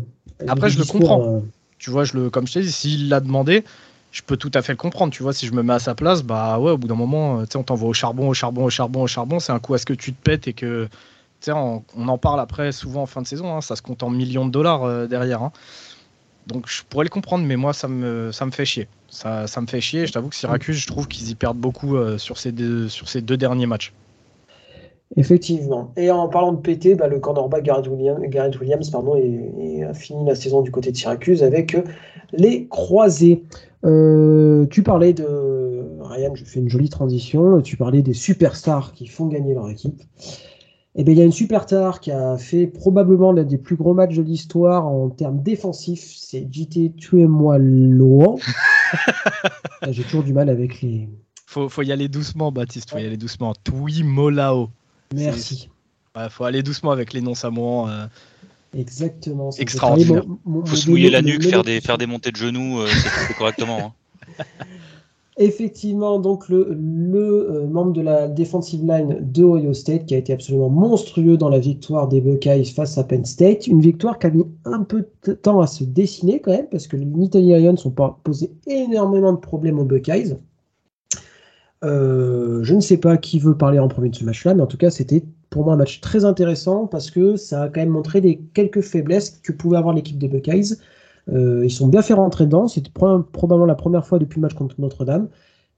[0.46, 1.37] après, je le comprends.
[1.37, 1.40] Euh.
[1.79, 3.64] Tu vois, je le, comme je t'ai dit, s'il l'a demandé,
[4.11, 5.12] je peux tout à fait le comprendre.
[5.12, 7.42] Tu vois, si je me mets à sa place, bah ouais, au bout d'un moment,
[7.55, 9.40] on t'envoie au charbon, au charbon, au charbon, au charbon.
[9.40, 10.88] C'est un coup à ce que tu te pètes et que,
[11.44, 13.57] sais, on, en parle après souvent en fin de saison.
[13.57, 15.42] Hein, ça se compte en millions de dollars euh, derrière.
[15.42, 15.53] Hein.
[16.47, 18.89] Donc je pourrais le comprendre, mais moi, ça me, ça me fait chier.
[19.09, 20.07] Ça, ça me fait chier.
[20.07, 23.09] Je t'avoue que Syracuse, je trouve qu'ils y perdent beaucoup euh, sur, ces deux, sur
[23.09, 23.93] ces deux derniers matchs.
[25.17, 25.93] Effectivement.
[25.97, 30.25] Et en parlant de PT, bah, le cornerback Garrett Williams, Garrett Williams pardon, a fini
[30.27, 31.77] la saison du côté de Syracuse avec
[32.33, 33.45] les croisés.
[33.85, 37.61] Euh, tu parlais de Ryan, je fais une jolie transition.
[37.61, 40.03] Tu parlais des superstars qui font gagner leur équipe.
[40.97, 43.75] Et eh bien, il y a une superstar qui a fait probablement l'un des plus
[43.75, 46.15] gros matchs de l'histoire en termes défensifs.
[46.17, 48.37] C'est JT Tuemoi Loan.
[49.91, 51.09] J'ai toujours du mal avec les.
[51.47, 52.91] Faut, faut y aller doucement, Baptiste.
[52.91, 53.55] Faut y aller doucement.
[53.65, 54.71] Tuimolao.
[55.13, 55.69] Merci.
[56.17, 57.89] Il faut aller doucement avec les noms samoans.
[57.89, 58.07] Euh,
[58.73, 59.51] Exactement.
[59.59, 60.23] Extraordinaire.
[60.47, 62.89] Il faut se mouiller la nuque, faire, des, faire des montées de genoux, euh,
[63.27, 63.95] c'est correctement.
[64.39, 64.45] Hein.
[65.37, 70.33] Effectivement, donc le, euh, membre de la defensive line de Ohio State qui a été
[70.33, 73.66] absolument monstrueux dans la victoire des Buckeyes face à Penn State.
[73.66, 76.87] Une victoire qui a mis un peu de temps à se dessiner quand même parce
[76.87, 80.37] que les Nittany Lions ont posé énormément de problèmes aux Buckeyes.
[81.83, 84.66] Euh, je ne sais pas qui veut parler en premier de ce match-là, mais en
[84.68, 87.90] tout cas, c'était pour moi un match très intéressant parce que ça a quand même
[87.90, 90.77] montré des quelques faiblesses que pouvait avoir l'équipe des Buckeyes.
[91.33, 92.69] Euh, ils sont bien fait rentrer dedans.
[92.69, 95.29] C'était probablement la première fois depuis le match contre Notre-Dame.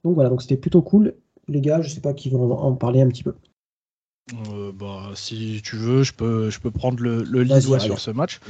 [0.05, 1.15] Donc voilà, donc c'était plutôt cool.
[1.49, 3.35] Les gars, je ne sais pas qui vont en parler un petit peu.
[4.53, 8.11] Euh, bah, si tu veux, je peux, je peux prendre le, le lead sur ce
[8.11, 8.41] match.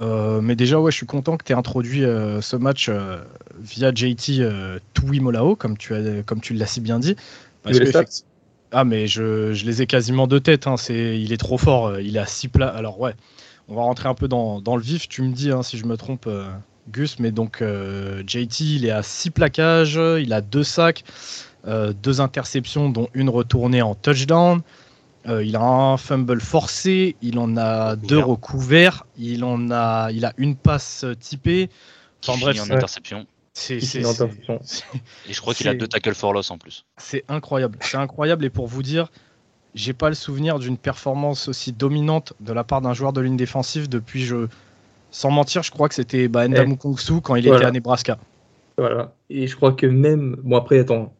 [0.00, 2.90] mais déjà, ouais, je suis content que tu aies introduit ce match
[3.60, 4.48] via JT
[4.94, 7.16] Tui Molao, comme tu, as, comme tu l'as si bien dit.
[8.74, 10.66] ah, mais je, je, les ai quasiment de tête.
[10.66, 10.78] Hein.
[10.78, 12.00] C'est, il est trop fort.
[12.00, 12.68] Il est à 6 plats.
[12.68, 13.14] Alors, ouais,
[13.72, 15.08] on va rentrer un peu dans, dans le vif.
[15.08, 16.28] Tu me dis hein, si je me trompe,
[16.90, 17.18] Gus.
[17.18, 17.62] Mais donc,
[18.26, 19.98] JT, il est à 6 plaquages.
[20.20, 21.04] Il a 2 sacs.
[21.66, 24.62] Euh, deux interceptions, dont une retournée en touchdown.
[25.28, 30.24] Euh, il a un fumble forcé, il en a deux recouverts, il en a, il
[30.24, 31.70] a une passe typée.
[32.26, 33.26] Enfin bref, en interception.
[33.54, 36.86] C'est, et je crois qu'il a deux tackles for loss en plus.
[36.96, 38.44] C'est incroyable, c'est incroyable.
[38.44, 39.12] Et pour vous dire,
[39.74, 43.36] j'ai pas le souvenir d'une performance aussi dominante de la part d'un joueur de ligne
[43.36, 44.46] défensive depuis je,
[45.10, 47.20] sans mentir, je crois que c'était bah, Ndamu eh.
[47.22, 48.18] quand il était à Nebraska.
[48.78, 49.14] Voilà.
[49.30, 51.12] Et je crois que même, bon après, attends,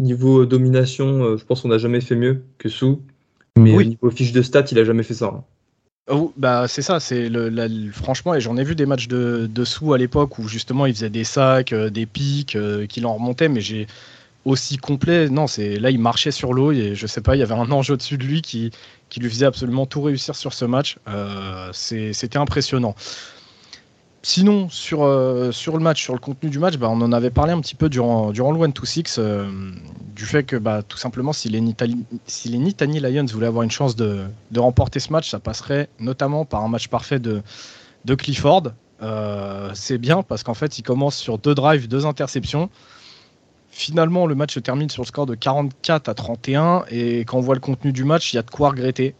[0.00, 3.02] Niveau domination, euh, je pense qu'on n'a jamais fait mieux que Sou.
[3.56, 5.26] Mais au niveau fiche de stats, il a jamais fait ça.
[5.26, 5.44] Hein.
[6.10, 9.94] Oh, bah c'est ça, c'est le, franchement, et j'en ai vu des matchs de, de
[9.94, 13.48] à l'époque où justement il faisait des sacs, euh, des pics, euh, qu'il en remontait,
[13.48, 13.86] mais j'ai
[14.44, 15.28] aussi complet.
[15.28, 17.70] Non, c'est là il marchait sur l'eau et je sais pas, il y avait un
[17.70, 18.70] ange au-dessus de lui qui,
[19.08, 20.98] qui lui faisait absolument tout réussir sur ce match.
[21.72, 22.94] C'était impressionnant.
[24.26, 27.28] Sinon, sur, euh, sur le match, sur le contenu du match, bah, on en avait
[27.28, 29.50] parlé un petit peu durant, durant le 1-2-6, euh,
[30.16, 31.62] du fait que bah, tout simplement, si les,
[32.26, 34.24] si les Nittany Lions voulaient avoir une chance de,
[34.56, 37.42] remporter ce match, ça passerait notamment par un match parfait de,
[38.06, 38.72] de Clifford.
[39.02, 42.70] Euh, c'est bien parce qu'en fait, il commence sur deux drives, deux interceptions.
[43.76, 47.40] Finalement, le match se termine sur le score de 44 à 31 et quand on
[47.40, 49.16] voit le contenu du match, il y a de quoi regretter.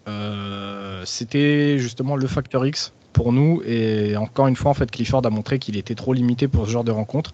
[1.04, 3.62] C'était justement le facteur X pour nous.
[3.66, 6.70] Et encore une fois, en fait, Clifford a montré qu'il était trop limité pour ce
[6.70, 7.32] genre de rencontre.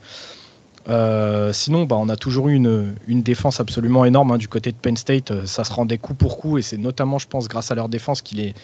[0.88, 4.76] Euh, sinon, bah, on a toujours eu une, défense absolument énorme hein, du côté de
[4.76, 5.30] Penn State.
[5.30, 7.88] Euh, ça se rendait coup pour coup et c'est notamment, je pense, grâce à leur
[7.88, 8.54] défense qu'il est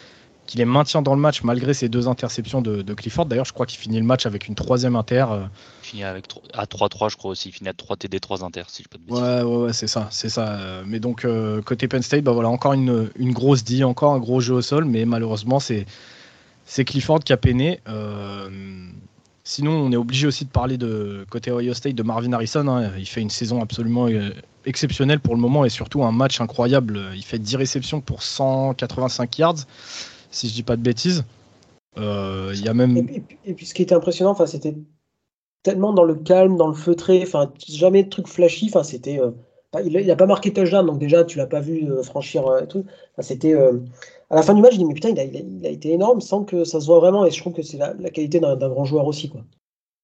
[0.47, 3.27] qu'il les maintient dans le match malgré ces deux interceptions de, Clifford.
[3.27, 5.27] D'ailleurs, je crois qu'il finit le match avec une troisième inter.
[5.31, 5.45] Euh.
[5.83, 7.51] Il finit avec à 3-3, je crois aussi.
[7.51, 9.87] Il finit à 3 TD, 3 inter, si je peux te Ouais, ouais, ouais c'est
[9.87, 10.83] ça, c'est ça.
[10.87, 11.27] Mais donc,
[11.65, 14.63] côté Penn State, bah, voilà, encore une, une grosse D, encore un gros jeu au
[14.63, 15.87] sol, mais malheureusement, c'est
[16.67, 17.81] c'est Clifford qui a peiné.
[17.89, 18.49] Euh,
[19.45, 22.67] sinon, on est obligé aussi de parler de côté Ohio State de Marvin Harrison.
[22.69, 22.91] Hein.
[22.99, 24.31] Il fait une saison absolument euh,
[24.67, 27.01] exceptionnelle pour le moment et surtout un match incroyable.
[27.15, 29.55] Il fait 10 réceptions pour 185 yards,
[30.37, 31.25] si je dis pas de bêtises.
[31.99, 32.97] Euh, il y a même...
[33.45, 34.77] et, puis, ce qui était impressionnant, c'était
[35.63, 39.19] tellement dans le calme, dans le feutré, enfin jamais de trucs flashy, enfin c'était
[39.85, 42.85] il n'a pas marqué touchdown, donc déjà tu l'as pas vu franchir et tout.
[43.19, 43.55] c'était
[44.31, 46.65] à la fin du match, je dis, mais putain, il a, été énorme sans que
[46.65, 47.25] ça se voit vraiment.
[47.25, 49.29] Et je trouve que c'est la, qualité d'un grand joueur aussi.
[49.29, 49.43] Quoi.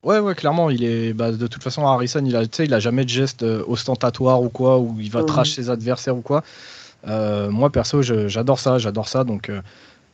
[0.05, 0.71] Ouais, ouais, clairement.
[0.71, 3.65] Il est, bah, de toute façon, Harrison, il a, il a jamais de geste euh,
[3.67, 5.27] ostentatoire ou quoi, où il va mmh.
[5.27, 6.43] trash ses adversaires ou quoi.
[7.09, 9.25] Euh, moi, perso, j'adore ça, j'adore ça.
[9.25, 9.61] Donc, euh,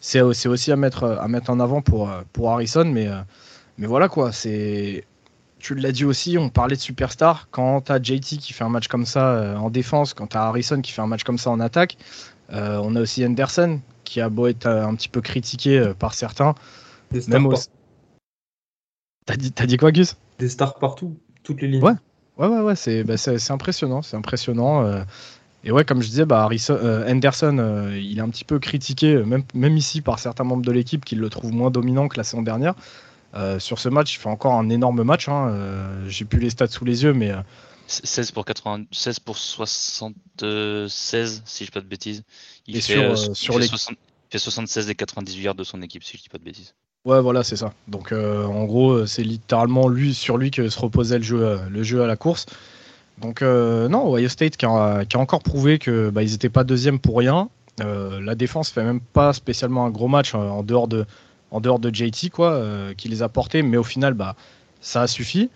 [0.01, 2.85] c'est aussi à mettre, à mettre en avant pour, pour Harrison.
[2.85, 3.09] Mais,
[3.79, 4.33] mais voilà, quoi.
[4.33, 5.05] C'est.
[5.59, 7.49] Tu l'as dit aussi, on parlait de superstar.
[7.51, 10.43] Quand tu as JT qui fait un match comme ça en défense, quand tu as
[10.43, 11.97] Harrison qui fait un match comme ça en attaque,
[12.51, 16.15] on a aussi Anderson qui a beau être euh, un petit peu critiqué euh, par
[16.15, 16.55] certains.
[17.11, 17.43] Des stars
[19.27, 20.17] T'as dit, dit quoi, Gus?
[20.39, 21.83] Des stars partout, toutes les lignes.
[21.83, 21.93] Ouais,
[22.39, 23.15] ouais, ouais, ouais c'est bah,
[23.51, 24.01] impressionnant.
[24.01, 24.85] C'est impressionnant.
[24.85, 25.03] Euh.
[25.65, 29.77] Et ouais, comme je disais, bah, Anderson, il est un petit peu critiqué, même, même
[29.77, 32.75] ici, par certains membres de l'équipe qui le trouvent moins dominant que la saison dernière.
[33.59, 35.29] sur ce match, il fait encore un énorme match.
[35.29, 35.53] Hein.
[36.07, 37.33] J'ai plus les stats sous les yeux, mais
[37.89, 42.23] 16 pour 80, 16 pour 76, si je dis pas de bêtises.
[42.67, 43.67] Il, fait, euh, sur, les...
[43.67, 46.75] fait 76 des 98 yards de son équipe, si je dis pas de bêtises.
[47.05, 47.73] Ouais, voilà, c'est ça.
[47.87, 51.59] Donc, euh, en gros, c'est littéralement lui sur lui que se reposait le jeu, euh,
[51.71, 52.45] le jeu à la course.
[53.21, 57.19] Donc, non, Ohio State qui a, encore prouvé que bah, ils n'étaient pas deuxième pour
[57.19, 57.49] rien.
[57.81, 61.05] la défense fait même pas spécialement un gros match en dehors de,
[61.51, 62.31] en dehors de JT,
[62.97, 64.37] qui les a portés, mais au final, bah,
[64.81, 65.51] ça a suffi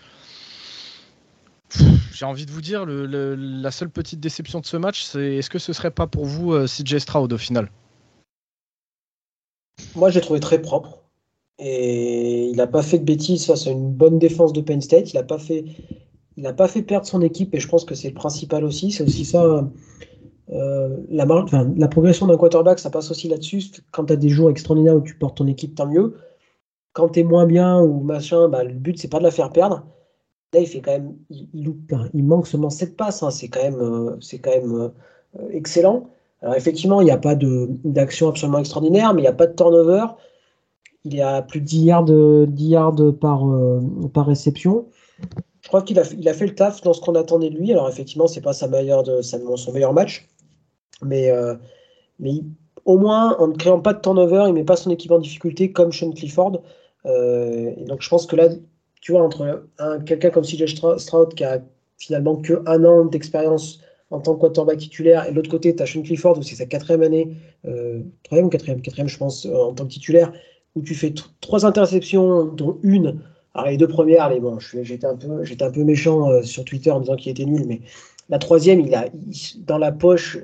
[2.13, 5.59] j'ai envie de vous dire, la seule petite déception de ce match, c'est est-ce que
[5.59, 7.71] ce serait pas pour vous euh, CJ Stroud au final?
[9.95, 10.99] Moi, j'ai trouvé très propre.
[11.59, 15.13] Et il n'a pas fait de bêtises face à une bonne défense de Penn State.
[15.13, 15.65] Il n'a pas fait,
[16.37, 17.55] il pas fait perdre son équipe.
[17.55, 18.91] Et je pense que c'est le principal aussi.
[18.91, 19.69] C'est aussi ça.
[20.51, 23.63] Euh, la, progression d'un quarterback, ça passe aussi là-dessus.
[23.91, 26.15] Quand tu as des jours extraordinaires où tu portes ton équipe, tant mieux.
[26.93, 29.51] Quand tu es moins bien ou machin, bah, le but, c'est pas de la faire
[29.51, 29.87] perdre.
[30.53, 33.23] Là, il fait quand même, il, manque seulement 7 passes.
[33.23, 33.31] Hein.
[33.31, 34.89] c'est quand même, euh,
[35.39, 36.11] euh, excellent.
[36.43, 39.55] Alors effectivement, il n'y a pas d'action absolument extraordinaire, mais il n'y a pas de
[39.55, 40.07] turnover.
[41.05, 42.05] Il y a plus de 10 yards,
[42.49, 43.45] 10 yards par,
[44.13, 44.87] par réception.
[45.63, 47.73] Je crois qu'il a, fait le taf dans ce qu'on attendait de lui.
[47.73, 50.29] Alors effectivement, c'est pas sa meilleure son meilleur match,
[51.03, 51.31] mais,
[52.19, 52.43] mais
[52.85, 55.71] au moins en ne créant pas de turnover, il met pas son équipe en difficulté
[55.71, 56.63] comme Sean Clifford.
[57.07, 58.49] et donc je pense que là,
[59.01, 59.69] tu vois, entre
[60.05, 60.67] quelqu'un comme CJ
[60.99, 61.63] Stroud qui a
[61.97, 63.81] finalement que un an d'expérience
[64.13, 66.57] en tant que quarterback titulaire, et de l'autre côté, tu as Sean Clifford, où c'est
[66.57, 67.37] sa quatrième année,
[68.25, 70.33] troisième ou quatrième, quatrième, je pense, en tant que titulaire,
[70.75, 73.21] où tu fais trois interceptions, dont une
[73.55, 74.41] alors les deux premières, les,
[74.83, 77.65] j'étais un peu, j'étais un peu méchant euh, sur Twitter en disant qu'il était nul,
[77.67, 77.81] mais
[78.29, 79.07] la troisième, il a
[79.59, 80.39] dans la poche,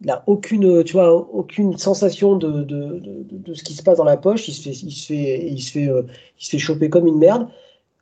[0.00, 4.04] il a aucune, tu vois, aucune sensation de, de, de, ce qui se passe dans
[4.04, 4.46] la poche.
[4.48, 6.02] Il se fait, il se fait, il se fait, euh,
[6.38, 7.48] il se fait choper comme une merde.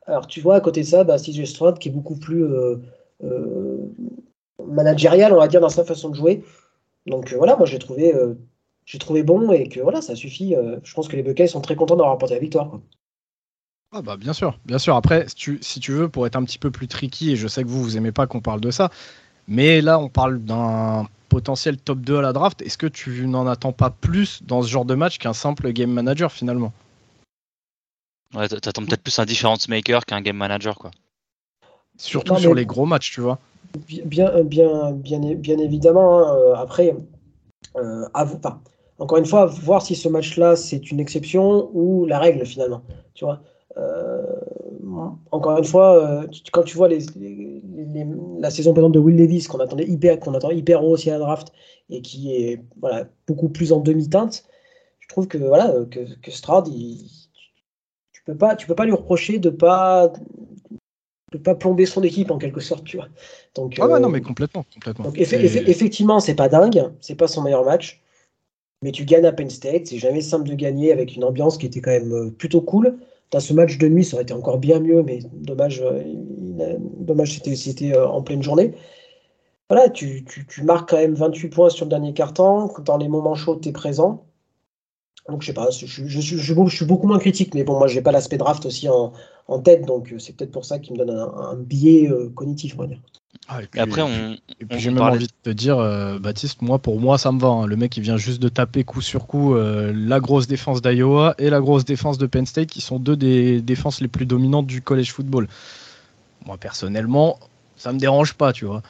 [0.07, 2.77] Alors tu vois, à côté de ça, bah, CJ Stroud qui est beaucoup plus euh,
[4.67, 6.45] managérial, on va dire, dans sa façon de jouer.
[7.07, 8.15] Donc voilà, moi j'ai trouvé,
[8.85, 10.55] j'ai trouvé bon et que voilà, ça suffit.
[10.85, 12.81] je pense que les Buckeyes sont très contents d'avoir remporté la victoire.
[13.95, 14.97] Ah bah bien sûr, bien sûr.
[14.97, 17.47] Après, si tu, si tu veux, pour être un petit peu plus tricky, et je
[17.47, 18.91] sais que vous, vous aimez pas qu'on parle de ça,
[19.49, 22.63] mais là, on parle d'un potentiel top 2 à la draft.
[22.63, 25.91] Est-ce que tu n'en attends pas plus dans ce genre de match qu'un simple game
[25.91, 26.73] manager finalement?
[28.35, 30.91] Ouais, t'attends peut-être plus un difference maker qu'un game manager, quoi.
[31.99, 33.39] Surtout sur les gros matchs, tu vois.
[33.87, 36.19] Bien, bien, bien, bien évidemment.
[36.19, 36.97] Hein, euh, après,
[37.77, 38.07] euh,
[38.99, 42.83] encore une fois, voir si ce match-là c'est une exception ou la règle finalement.
[43.15, 43.43] Tu vois.
[43.77, 44.23] Euh,
[45.31, 47.07] encore une fois, euh, quand tu vois les,
[48.39, 51.21] la saison de Will Levis qu'on attendait hyper, qu'on attend hyper haut aussi à la
[51.21, 51.53] draft
[51.89, 54.45] et qui est voilà, beaucoup plus en demi-teinte,
[55.01, 56.69] je trouve que voilà que, que Stroud,
[58.13, 60.13] tu peux pas, tu peux pas lui reprocher de pas
[61.33, 63.09] de pas plomber son équipe en quelque sorte, tu vois.
[63.55, 65.07] Donc, ah non, euh, mais complètement, complètement.
[65.07, 68.03] Donc effectivement, c'est pas dingue, c'est pas son meilleur match,
[68.83, 71.65] mais tu gagnes à Penn State, c'est jamais simple de gagner avec une ambiance qui
[71.65, 72.99] était quand même plutôt cool
[73.41, 77.97] ce match de nuit, ça aurait été encore bien mieux, mais dommage, euh, dommage c'était
[77.97, 78.75] euh, en pleine journée.
[79.71, 80.27] Voilà, tu,
[80.63, 82.75] marques quand même 28 points sur le dernier quart-temps.
[82.85, 84.27] Dans les moments chauds, tu es présent.
[85.29, 88.13] Donc, je sais pas, je, je, suis beaucoup moins critique, mais bon, moi, j'ai pas
[88.13, 89.13] l'aspect draft aussi en,
[89.65, 92.87] tête, donc euh, c'est peut-être pour ça qu'il me donne un, biais cognitif, on va
[92.87, 93.01] dire.
[93.49, 94.37] Ah, et puis, après, on,
[94.71, 97.49] j'ai même envie de te dire, euh, Baptiste, moi pour moi ça me va.
[97.49, 97.67] Hein.
[97.67, 101.35] Le mec il vient juste de taper coup sur coup euh, la grosse défense d'Iowa
[101.39, 104.67] et la grosse défense de Penn State, qui sont deux des défenses les plus dominantes
[104.67, 105.49] du college football.
[106.47, 107.39] Moi personnellement,
[107.77, 108.83] ça me dérange pas, tu vois.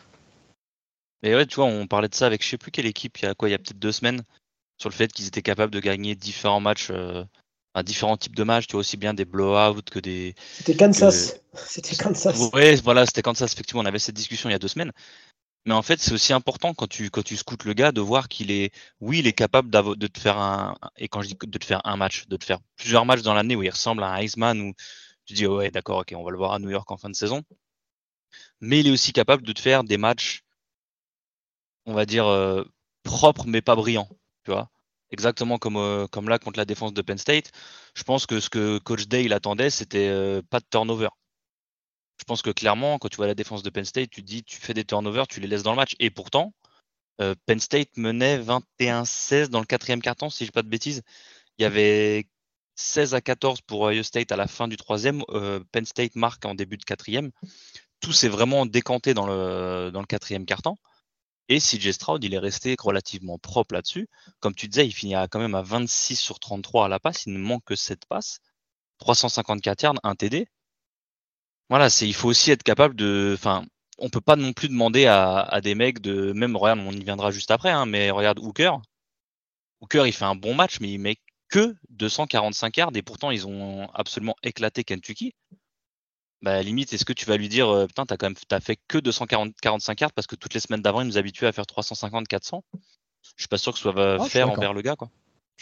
[1.23, 3.25] Mais ouais, tu vois, on parlait de ça avec je sais plus quelle équipe il
[3.25, 4.23] y a quoi, il y a peut-être deux semaines,
[4.83, 6.89] sur le fait qu'ils étaient capables de gagner différents matchs.
[6.91, 7.25] Euh,
[7.75, 10.35] à différents types de matchs, tu vois aussi bien des blowouts que des.
[10.59, 11.41] C'était Kansas.
[11.55, 12.51] C'était Kansas.
[12.53, 13.51] Oui, voilà, c'était Kansas.
[13.51, 14.93] Effectivement, on avait cette discussion il y a deux semaines.
[15.65, 18.29] Mais en fait, c'est aussi important quand tu quand tu scoutes le gars de voir
[18.29, 21.59] qu'il est, oui, il est capable de te faire un et quand je dis de
[21.59, 24.13] te faire un match, de te faire plusieurs matchs dans l'année où il ressemble à
[24.13, 24.75] un Iceman où
[25.25, 27.17] tu dis ouais d'accord, ok, on va le voir à New York en fin de
[27.17, 27.43] saison.
[28.61, 30.43] Mais il est aussi capable de te faire des matchs,
[31.87, 32.65] on va dire euh,
[33.05, 34.09] propres mais pas brillants,
[34.45, 34.71] tu vois
[35.13, 37.53] exactement comme, euh, comme là contre la défense de Penn State.
[37.95, 41.09] Je pense que ce que Coach Day il attendait, c'était euh, pas de turnover.
[42.19, 44.57] Je pense que clairement, quand tu vois la défense de Penn State, tu dis tu
[44.57, 45.95] fais des turnovers, tu les laisses dans le match.
[45.99, 46.55] Et pourtant,
[47.21, 51.03] euh, Penn State menait 21-16 dans le quatrième carton, si je dis pas de bêtises.
[51.59, 52.27] Il y avait
[52.77, 55.23] 16 à 14 pour Ohio State à la fin du troisième.
[55.73, 57.31] Penn State marque en début de quatrième.
[58.01, 60.79] Tout s'est vraiment décanté dans le, dans le quatrième carton.
[61.49, 64.09] Et CJ Stroud, il est resté relativement propre là-dessus.
[64.41, 67.27] Comme tu disais, il finit quand même à 26 sur 33 à la passe.
[67.27, 68.41] Il ne manque que 7 passes.
[68.99, 70.47] 354 yards, 1 TD.
[71.69, 73.33] Voilà, c'est, il faut aussi être capable de.
[73.35, 73.65] Enfin,
[73.99, 76.33] on peut pas non plus demander à, des mecs de.
[76.33, 78.73] Même, regarde, on y viendra juste après, hein, mais regarde Hooker.
[79.81, 81.17] Hooker, il fait un bon match, mais il met
[81.49, 85.35] que 245 yards et pourtant, ils ont absolument éclaté Kentucky
[86.43, 88.79] bah, limite, est-ce que tu vas lui dire, euh, putain, t'as quand même as fait
[88.89, 92.27] que 245 yards parce que toutes les semaines d'avant, il nous habituait à faire 350,
[92.27, 92.79] 400 Je
[93.39, 95.09] suis pas sûr que ce soit ah, faire envers le gars, quoi.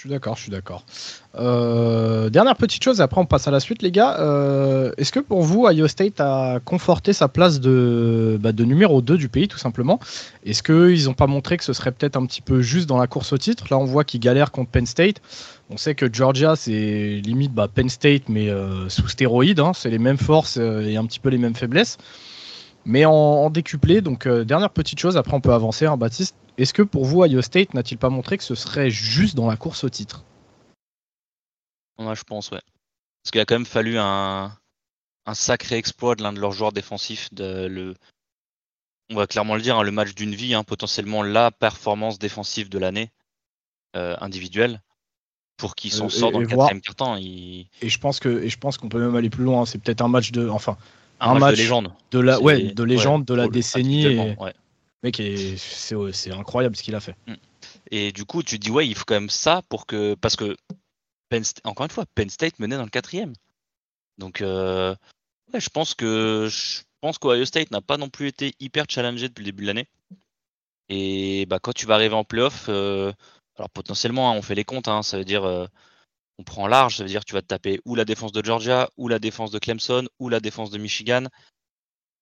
[0.01, 0.87] Je suis d'accord, je suis d'accord.
[1.35, 4.19] Euh, dernière petite chose, après on passe à la suite, les gars.
[4.19, 9.19] Euh, est-ce que pour vous, Iowa State a conforté sa place de, bah, numéro 2
[9.19, 10.01] du pays, tout simplement?
[10.47, 13.09] Est-ce qu'ils n'ont pas montré que ce serait peut-être un petit peu juste dans la
[13.09, 13.67] course au titre?
[13.71, 15.21] Là, on voit qu'ils galèrent contre Penn State.
[15.69, 19.61] On sait que Georgia, c'est limite bah, Penn State, mais euh, sous stéroïdes.
[19.61, 19.73] Hein.
[19.75, 21.99] c'est les mêmes forces et un petit peu les mêmes faiblesses.
[22.85, 26.35] Mais en, décuplé, donc dernière petite chose, après on peut avancer, hein, Baptiste.
[26.57, 29.57] Est-ce que pour vous, Iowa State n'a-t-il pas montré que ce serait juste dans la
[29.57, 30.25] course au titre?
[31.99, 32.61] Moi, je pense, ouais.
[33.23, 34.53] Parce qu'il a quand même fallu un,
[35.33, 37.33] sacré exploit de l'un de leurs joueurs défensifs.
[37.33, 37.95] De le,
[39.11, 42.69] on va clairement le dire, hein, le match d'une vie, hein, potentiellement la performance défensive
[42.69, 43.11] de l'année
[43.97, 44.83] euh, individuelle
[45.57, 47.17] pour qu'il s'en euh, sorte dans le quatrième quart-temps.
[47.17, 49.67] Et je pense que et je pense qu'on peut même aller plus loin.
[49.67, 50.79] C'est peut-être un match de, enfin,
[51.21, 51.93] un, match, de légende.
[52.11, 54.35] De la, ouais, de légende de la décennie.
[55.03, 55.23] Mec,
[55.57, 57.17] c'est incroyable ce qu'il a fait.
[57.27, 57.35] Mm.
[57.91, 60.15] Et du coup, tu dis, ouais, il faut quand même ça pour que.
[60.15, 60.57] Parce que
[61.65, 63.35] encore une fois, Penn State menait dans le quatrième.
[64.19, 64.95] Donc, euh,
[65.55, 69.43] je pense que je pense qu'Ohio State n'a pas non plus été hyper challengé depuis
[69.43, 69.89] le début de l'année.
[70.89, 73.13] Et bah, quand tu vas arriver en playoff, euh,
[73.57, 75.67] alors potentiellement, hein, on fait les comptes, hein, ça veut dire euh,
[76.41, 78.43] on prend large, ça veut dire que tu vas te taper ou la défense de
[78.43, 81.27] Georgia, ou la défense de Clemson, ou la défense de Michigan.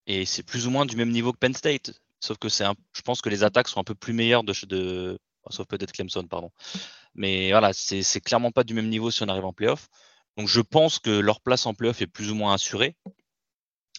[0.06, 1.92] Et c'est plus ou moins du même niveau que Penn State.
[2.20, 5.18] Sauf que c'est je pense que les attaques sont un peu plus meilleures de, de
[5.50, 6.50] sauf peut-être Clemson, pardon.
[7.14, 9.88] Mais voilà, c'est clairement pas du même niveau si on arrive en playoff.
[10.36, 12.96] Donc je pense que leur place en playoff est plus ou moins assurée,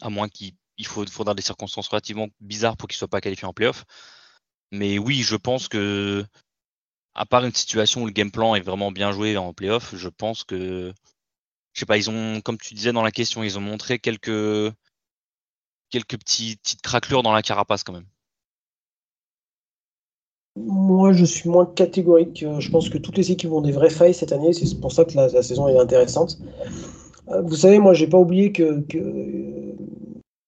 [0.02, 0.54] à moins qu'il
[0.84, 3.86] faut, faudra des circonstances relativement bizarres pour qu'ils ne soient pas qualifiés en playoff.
[4.72, 6.26] Mais oui, je pense que,
[7.16, 10.10] à part une situation où le game plan est vraiment bien joué en playoff, je
[10.10, 10.94] pense que,
[11.74, 14.74] je sais pas, ils ont, comme tu disais dans la question, ils ont montré quelques,
[15.90, 18.08] quelques petits, petites craquelures dans la carapace quand même.
[20.56, 22.46] Moi, je suis moins catégorique.
[22.60, 24.52] Je pense que toutes les équipes ont des vraies failles cette année.
[24.52, 26.38] C'est pour ça que la, saison est intéressante.
[27.30, 28.84] Euh, vous savez, moi, j'ai pas oublié que,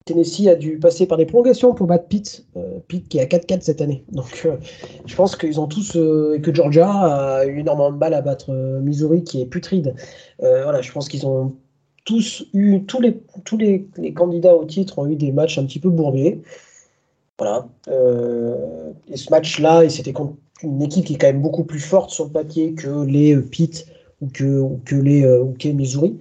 [0.05, 2.45] Tennessee a dû passer par des prolongations pour battre Pitt.
[2.57, 4.03] Euh, Pitt qui est à 4-4 cette année.
[4.11, 4.57] Donc, euh,
[5.05, 8.51] je pense qu'ils ont tous et que Georgia a eu énormément de balles à battre
[8.81, 9.95] Missouri qui est putride.
[10.39, 11.53] voilà, je pense qu'ils ont
[12.05, 15.79] tous eu tous les tous les, candidats au titre ont eu des matchs un petit
[15.79, 16.41] peu bourbiers.
[17.37, 17.67] Voilà.
[17.87, 22.11] Euh, et ce match-là, c'était contre une équipe qui est quand même beaucoup plus forte
[22.11, 23.87] sur le papier que les euh, Pitt
[24.21, 26.19] ou que, que les euh, ou Missouri.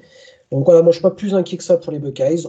[0.50, 2.46] Donc voilà, moi je suis pas plus inquiet que ça pour les Buckeyes,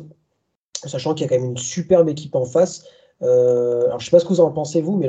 [0.89, 2.85] sachant qu'il y a quand même une superbe équipe en face.
[3.21, 5.07] alors je sais pas ce que vous en pensez vous, mais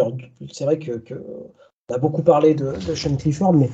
[0.52, 1.02] c'est vrai que,
[1.88, 3.70] on a beaucoup parlé de, de Sean Clifford, mais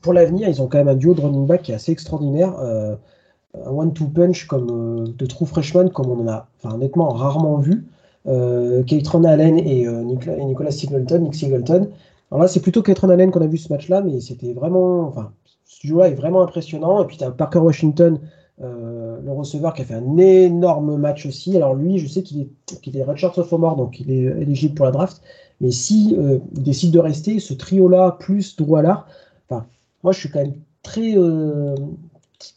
[0.00, 2.54] pour l'avenir, ils ont quand même un duo de running back qui est assez extraordinaire.
[2.58, 7.84] un one-two punch comme de true freshman, comme on en a enfin, honnêtement rarement vu
[8.26, 8.82] euh,
[9.24, 11.88] Allen et, euh, Nicolas Singleton, Nick Singleton.
[12.30, 15.32] Alors là, c'est plutôt Keitron Allen qu'on a vu ce match-là, mais c'était vraiment, enfin,
[15.64, 17.02] ce duo-là est vraiment impressionnant.
[17.02, 18.18] Et puis tu as Parker Washington,
[18.62, 21.56] euh, le receveur, qui a fait un énorme match aussi.
[21.56, 24.84] Alors lui, je sais qu'il est, qu'il est redshirt sophomore, donc il est éligible pour
[24.84, 25.20] la draft.
[25.60, 29.66] Mais si euh, il décide de rester, ce trio-là plus Drew enfin,
[30.02, 31.74] moi je suis quand même très, euh,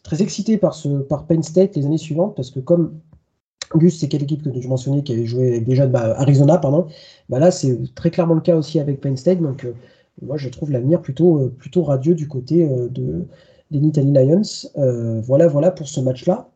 [0.04, 3.00] très excité par, ce, par Penn State les années suivantes, parce que comme
[3.74, 6.86] Gus, c'est quelle équipe que je mentionnais qui avait joué déjà bah, Arizona, pardon.
[7.28, 9.40] Bah là, c'est très clairement le cas aussi avec Penn State.
[9.40, 9.66] Donc,
[10.22, 13.26] moi, je trouve l'avenir plutôt, plutôt radieux du côté de,
[13.70, 14.42] des Nittany Lions.
[15.22, 16.48] voilà, voilà pour ce match-là.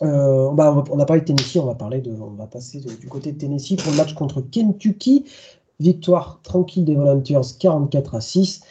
[0.00, 3.32] Bah, on a parlé de Tennessee, on va parler de, on va passer du côté
[3.32, 5.24] de Tennessee pour le match contre Kentucky.
[5.78, 8.62] Victoire tranquille des Volunteers, 44 à 6.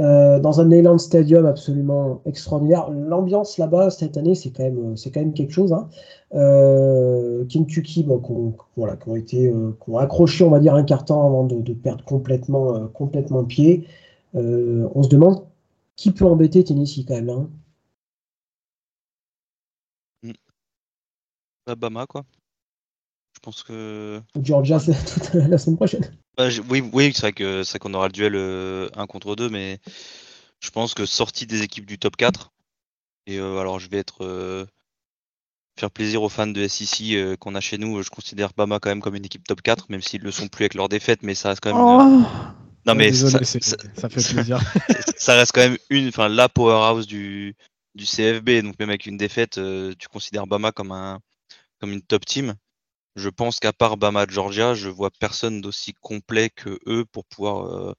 [0.00, 2.90] Euh, dans un Neyland Stadium absolument extraordinaire.
[2.90, 5.72] L'ambiance là-bas cette année, c'est quand même, c'est quand même quelque chose.
[5.72, 5.88] Hein.
[6.34, 11.24] Euh, Kentucky, bon, qu'on, voilà, qui ont été, euh, accroché, on va dire, un carton
[11.24, 13.86] avant de, perdre complètement, complètement pied.
[14.34, 15.42] on se demande
[15.96, 17.30] qui peut embêter Tennessee quand même.
[17.30, 17.50] Hein.
[20.22, 20.32] Mm.
[21.66, 22.24] Alabama, quoi.
[23.34, 24.20] Je pense que.
[24.40, 26.16] Georgia, c'est toute la semaine prochaine.
[26.36, 29.48] Bah, oui, oui c'est vrai que c'est qu'on aura le duel 1 euh, contre 2,
[29.50, 29.78] mais
[30.60, 32.52] je pense que sorti des équipes du top 4,
[33.26, 34.66] et euh, alors je vais être euh,
[35.78, 39.00] faire plaisir aux fans de SEC qu'on a chez nous, je considère Bama quand même
[39.00, 41.50] comme une équipe top 4, même s'ils le sont plus avec leur défaite, mais ça
[41.50, 41.80] reste quand même.
[41.80, 43.60] Oh non mais ça, fait
[44.08, 44.60] plaisir.
[45.16, 47.56] ça reste quand même une, enfin la powerhouse du,
[47.94, 49.60] du CFB, donc même avec une défaite,
[49.98, 51.20] tu considères Bama comme un
[51.80, 52.54] comme une top team
[53.16, 57.66] je pense qu'à part Bama Georgia, je vois personne d'aussi complet que eux pour pouvoir
[57.66, 57.94] euh,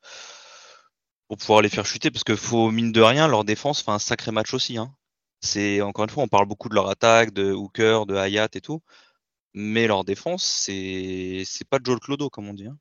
[1.27, 3.99] pour pouvoir les faire chuter parce que faut mine de rien leur défense fait un
[3.99, 4.77] sacré match aussi.
[4.77, 4.93] Hein.
[5.41, 8.61] C'est encore une fois on parle beaucoup de leur attaque, de Hooker, de Hayat et
[8.61, 8.81] tout,
[9.53, 12.67] mais leur défense c'est c'est pas Joel Clodo comme on dit.
[12.67, 12.77] Hein.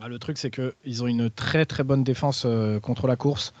[0.00, 3.52] Ah, le truc, c'est qu'ils ont une très très bonne défense euh, contre la course.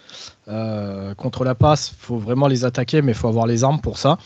[0.48, 3.80] Euh, contre la passe, il faut vraiment les attaquer, mais il faut avoir les armes
[3.82, 4.16] pour ça.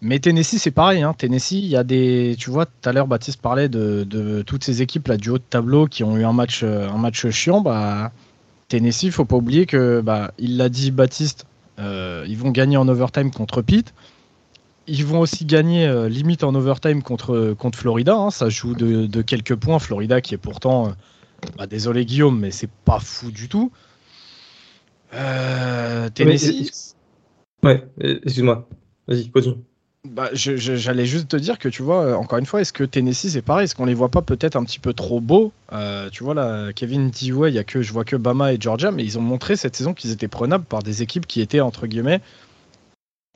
[0.00, 1.02] Mais Tennessee, c'est pareil.
[1.02, 1.14] Hein.
[1.18, 2.36] Tennessee, il y a des.
[2.38, 5.42] Tu vois, tout à l'heure, Baptiste parlait de, toutes ces équipes là, du haut de
[5.42, 7.60] tableau qui ont eu un match, euh, un match chiant.
[7.60, 8.12] Bah,
[8.68, 11.46] Tennessee, il faut pas oublier que, bah, il l'a dit Baptiste,
[11.78, 13.92] ils vont gagner en overtime contre Pitt.
[14.88, 18.16] Ils vont aussi gagner euh, limite en overtime contre, contre Florida.
[18.16, 18.30] Hein.
[18.30, 19.78] Ça joue de, quelques points.
[19.78, 20.92] Florida qui est pourtant.
[21.56, 23.70] Bah, désolé Guillaume, mais c'est pas fou du tout.
[25.12, 26.94] Tennessee.
[27.62, 28.68] Ouais, excuse-moi.
[29.06, 29.56] Vas-y, continue.
[30.04, 33.30] Bah, J'allais juste te dire que tu vois, euh, encore une fois, est-ce que Tennessee
[33.30, 33.64] c'est pareil?
[33.64, 35.52] Est-ce qu'on les voit pas peut-être un petit peu trop beaux?
[35.72, 38.58] Euh, Tu vois, là, Kevin dit ouais, y a que, je vois que Bama et
[38.60, 41.60] Georgia, mais ils ont montré cette saison qu'ils étaient prenables par des équipes qui étaient,
[41.60, 42.20] entre guillemets,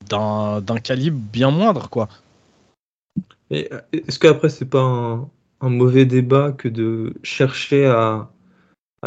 [0.09, 2.09] d'un calibre bien moindre, quoi.
[3.53, 8.29] Euh, est-ce qu'après, c'est pas un, mauvais débat que de chercher à,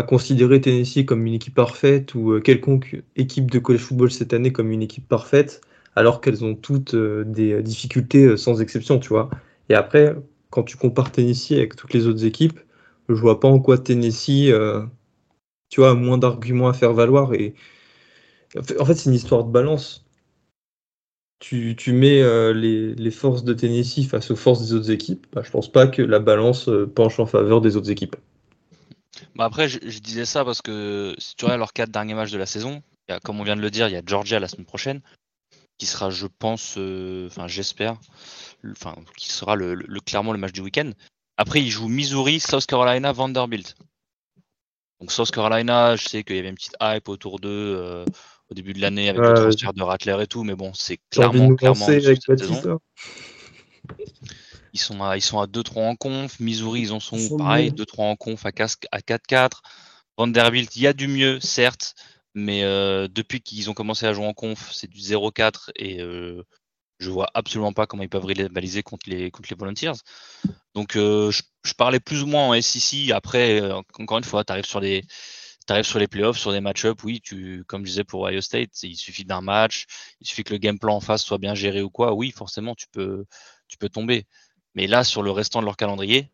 [0.08, 4.72] considérer Tennessee comme une équipe parfaite ou quelconque équipe de college football cette année comme
[4.72, 5.62] une équipe parfaite,
[5.96, 9.30] alors qu'elles ont toutes des difficultés sans exception, tu vois?
[9.70, 10.14] Et après,
[10.50, 12.60] quand tu compares Tennessee avec toutes les autres équipes,
[13.08, 14.52] je vois pas en quoi Tennessee,
[15.70, 17.34] tu vois, a moins d'arguments à faire valoir.
[17.34, 17.56] Et
[18.80, 20.05] en fait, c'est une histoire de balance
[21.46, 25.52] tu, mets euh, les, forces de Tennessee face aux forces des autres équipes, bah, je
[25.52, 28.16] pense pas que la balance euh, penche en faveur des autres équipes.
[29.36, 32.38] Bah après, je, disais ça parce que si tu regardes leurs quatre derniers matchs de
[32.38, 32.82] la saison,
[33.24, 35.02] comme on vient de le dire, il y a Georgia la semaine prochaine,
[35.78, 37.96] qui sera, je pense, euh, enfin j'espère,
[39.16, 40.92] qui sera le, clairement le match du week-end.
[41.38, 43.76] Après, ils jouent Missouri, South Carolina, Vanderbilt.
[45.00, 48.06] Donc South Carolina, je sais qu'il y avait une petite hype autour d'eux
[48.50, 51.56] au début de l'année avec le transfert de Rattler et tout, mais bon, c'est clairement,
[51.56, 51.88] clairement
[54.74, 56.40] Ils sont à, ils sont à 2-3 en conf.
[56.40, 59.62] Missouri, ils en sont, pareil, 2-3 en conf à 4-4.
[60.18, 61.96] Vanderbilt, il y a du mieux, certes,
[62.34, 66.44] mais euh, depuis qu'ils ont commencé à jouer en conf, c'est du 0-4 et euh,
[67.00, 70.00] je vois absolument pas comment ils peuvent rivaliser contre les, contre les Volunteers.
[70.74, 73.12] Donc, euh, je, je, parlais plus ou moins en SEC.
[73.12, 75.04] Après, euh, encore une fois, tu arrives sur des
[75.66, 78.42] tu arrives sur les playoffs, sur des match-ups, oui, tu, comme je disais pour Ohio
[78.42, 79.86] State, il suffit d'un match,
[80.22, 82.76] il suffit que le game plan en face soit bien géré ou quoi, oui, forcément,
[82.76, 83.26] tu peux,
[83.68, 84.26] tu peux tomber.
[84.76, 86.30] Mais là, sur le restant de leur calendrier,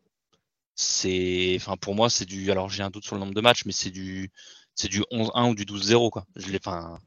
[0.76, 3.66] c'est, enfin, pour moi, c'est du, alors j'ai un doute sur le nombre de matchs,
[3.66, 4.32] mais c'est du,
[4.76, 6.26] c'est du 11-1 ou du 12-0, quoi.
[6.36, 7.00] Je l'ai, enfin,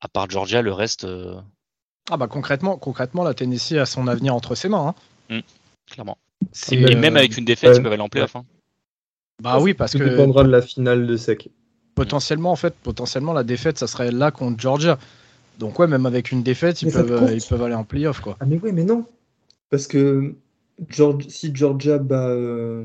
[0.00, 1.04] à part Georgia, le reste.
[1.04, 1.40] Euh,
[2.10, 4.94] ah bah concrètement, concrètement, la Tennessee a son avenir entre ses mains.
[5.30, 5.36] Hein.
[5.36, 5.40] Mmh,
[5.90, 6.18] clairement.
[6.70, 8.36] Et même avec une défaite, ils peuvent aller en playoff.
[8.36, 8.44] Hein.
[9.42, 9.98] Bah oui, parce que.
[9.98, 11.48] Ça dépendra de la finale de sec
[11.94, 14.98] potentiellement, en fait, potentiellement, la défaite, ça serait là contre Georgia.
[15.58, 18.36] Donc, ouais, même avec une défaite, ils, peuvent, ils peuvent aller en playoff, quoi.
[18.40, 19.04] Ah, mais oui, mais non.
[19.70, 20.34] Parce que
[21.28, 22.84] si Georgia, bah, euh,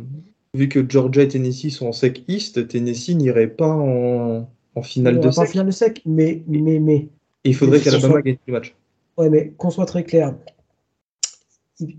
[0.53, 4.47] vu que Georgia et Tennessee sont en sec East, Tennessee n'irait pas en,
[4.83, 5.39] finale de sec.
[5.39, 6.43] en finale de sec, mais.
[6.47, 7.07] mais, mais...
[7.43, 8.75] il faudrait qu'Alabama gagne le match.
[9.17, 10.35] Ouais, mais qu'on soit très clair.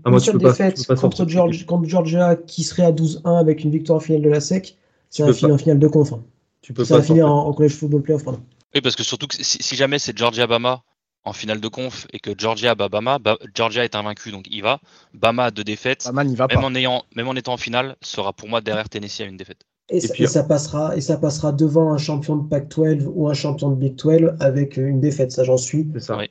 [0.03, 3.97] Ah, une seule défaite contre, Georgia, contre Georgia qui serait à 12-1 avec une victoire
[3.97, 4.77] en finale de la SEC,
[5.09, 6.13] c'est un finale de conf.
[6.13, 6.23] Hein.
[6.61, 8.41] Tu peux ça va finir en, college football playoff, pardon.
[8.73, 10.83] Oui, parce que surtout que si, jamais c'est Georgia-Bama
[11.23, 13.19] en finale de conf et que Georgia bat Bama,
[13.53, 14.79] Georgia est invaincu, donc il va.
[15.13, 16.05] Bama a deux défaites.
[16.05, 16.65] Bama n'y va même pas.
[16.65, 19.65] En ayant, même en étant en finale, sera pour moi derrière Tennessee à une défaite.
[19.89, 23.75] Et, ça, passera, et ça passera devant un champion de Pac-12 ou un champion de
[23.75, 26.29] Big 12 avec une défaite, ça j'en suis persuadé.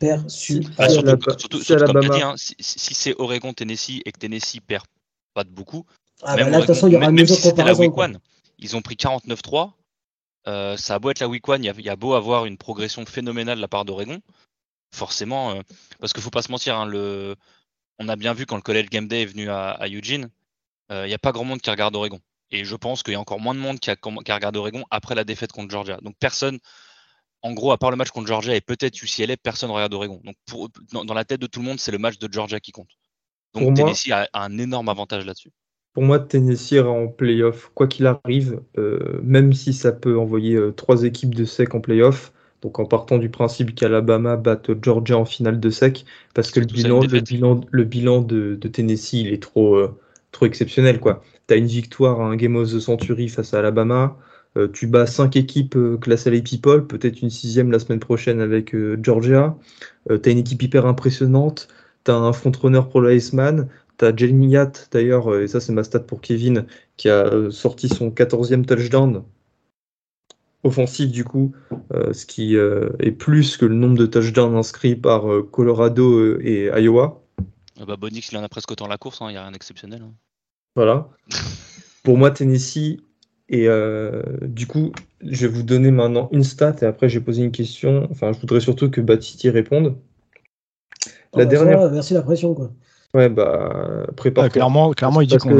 [0.79, 4.85] Ah, surtout, comme dit, hein, si, c'est Oregon-Tennessee et que Tennessee perd
[5.35, 5.85] pas de beaucoup,
[6.23, 8.19] ah bah là, de toute façon, il y aura une si la week one,
[8.59, 9.73] ils ont pris 49-3,
[10.47, 13.05] euh, ça a beau être la week one, il y, a beau avoir une progression
[13.05, 14.21] phénoménale de la part d'Oregon,
[14.95, 15.63] forcément, euh,
[15.99, 17.37] parce qu'il faut pas se mentir, hein, le,
[17.99, 20.31] on a bien vu quand le College Game Day est venu à, Eugene,
[20.91, 22.21] euh, il n'y a pas grand monde qui regarde Oregon.
[22.51, 24.85] Et je pense qu'il y a encore moins de monde qui a, qui regardé Oregon
[24.91, 25.99] après la défaite contre Georgia.
[26.03, 26.59] Donc personne,
[27.43, 30.21] en gros, à part le match contre Georgia et peut-être UCLA, personne ne regarde Oregon.
[30.25, 32.73] Donc pour, dans, la tête de tout le monde, c'est le match de Georgia qui
[32.73, 32.91] compte.
[33.55, 35.53] Donc Tennessee a un énorme avantage là-dessus.
[35.93, 40.55] Pour moi, Tennessee ira en playoff, quoi qu'il arrive, euh, même si ça peut envoyer
[40.55, 42.33] euh, trois équipes de SEC en playoff.
[42.63, 46.67] Donc en partant du principe qu'Alabama batte Georgia en finale de SEC, parce que le
[46.67, 49.99] bilan, le bilan, le bilan, de, Tennessee il est trop, euh,
[50.31, 51.01] trop exceptionnel.
[51.49, 54.17] Tu as une victoire à un Game of the Century face à Alabama,
[54.73, 59.57] tu bats cinq équipes classées à People, peut-être une sixième la semaine prochaine avec Georgia.
[60.09, 61.69] tu as une équipe hyper impressionnante,
[62.05, 63.69] tu as un frontrunner pour le Iceman,
[64.01, 66.65] T'as Jeremy Yatt, d'ailleurs, euh, et ça c'est ma stat pour Kevin,
[66.97, 69.25] qui a euh, sorti son 14e touchdown
[70.65, 71.53] offensif du coup,
[71.93, 77.23] euh, ce qui est plus que le nombre de touchdowns inscrits par Colorado et Iowa.
[77.79, 79.53] Ah bah Bonix, il en a presque autant la course, il hein, n'y a rien
[79.53, 80.01] d'exceptionnel.
[80.03, 80.13] Hein.
[80.77, 81.11] Voilà.
[82.03, 83.01] pour moi, Tennessee,
[83.51, 83.69] et
[84.43, 88.09] du coup, je vais vous donner maintenant une stat et après j'ai posé une question.
[88.11, 89.97] Enfin, je voudrais surtout que Batisti réponde.
[91.35, 91.91] La bah, dernière...
[91.91, 92.71] merci la pression quoi.
[93.13, 94.49] Ouais, bah, prépare.
[94.49, 95.53] clairement, clairement, il dit qu'il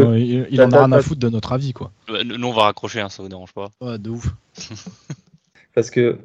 [0.63, 1.91] en a rien à foutre de notre avis, quoi.
[2.25, 3.71] Nous, on va raccrocher, hein, ça vous dérange pas.
[3.81, 4.29] Ouais, de ouf.
[5.75, 6.19] Parce que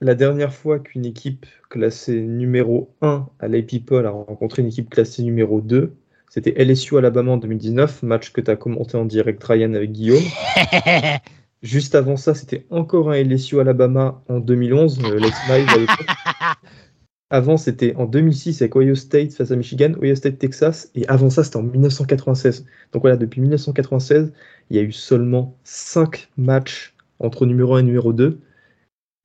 [0.00, 5.22] la dernière fois qu'une équipe classée numéro 1 à People a rencontré une équipe classée
[5.22, 5.94] numéro 2,
[6.28, 10.24] c'était LSU Alabama en 2019, match que tu as commenté en direct, Ryan, avec Guillaume.
[11.62, 15.34] Juste avant ça, c'était encore un LSU Alabama en 2011, euh, Let's
[17.32, 21.30] Avant, c'était en 2006 avec Ohio State face à Michigan, Ohio State, Texas, et avant
[21.30, 22.66] ça, c'était en 1996.
[22.92, 24.34] Donc voilà, depuis 1996,
[24.68, 28.38] il y a eu seulement 5 matchs entre numéro 1 et numéro 2.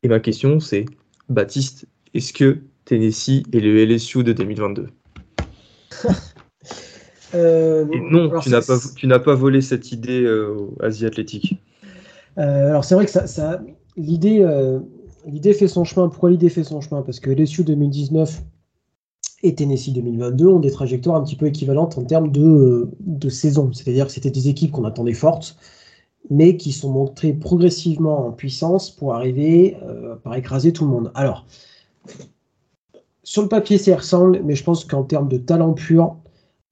[0.04, 0.86] Et ma question, c'est,
[1.28, 4.88] Baptiste, est-ce que Tennessee est le LSU de 2022
[7.36, 11.62] euh, Et non, tu n'as pas, pas, volé cette idée euh, au Asie Athlétique.
[12.38, 13.62] alors c'est vrai que ça,
[13.98, 14.48] l'idée,
[15.28, 16.08] l'idée fait son chemin.
[16.10, 17.02] Pourquoi l'idée fait son chemin?
[17.02, 18.42] Parce que LSU 2019
[19.44, 23.72] et Tennessee 2022 ont des trajectoires un petit peu équivalentes en termes de, de saison.
[23.74, 25.58] C'est-à-dire que c'était des équipes qu'on attendait fortes,
[26.30, 31.12] mais qui sont montées progressivement en puissance pour arriver euh, par écraser tout le monde.
[31.14, 31.46] Alors,
[33.24, 36.16] sur le papier, c'est ressemble, mais je pense qu'en termes de talent pur,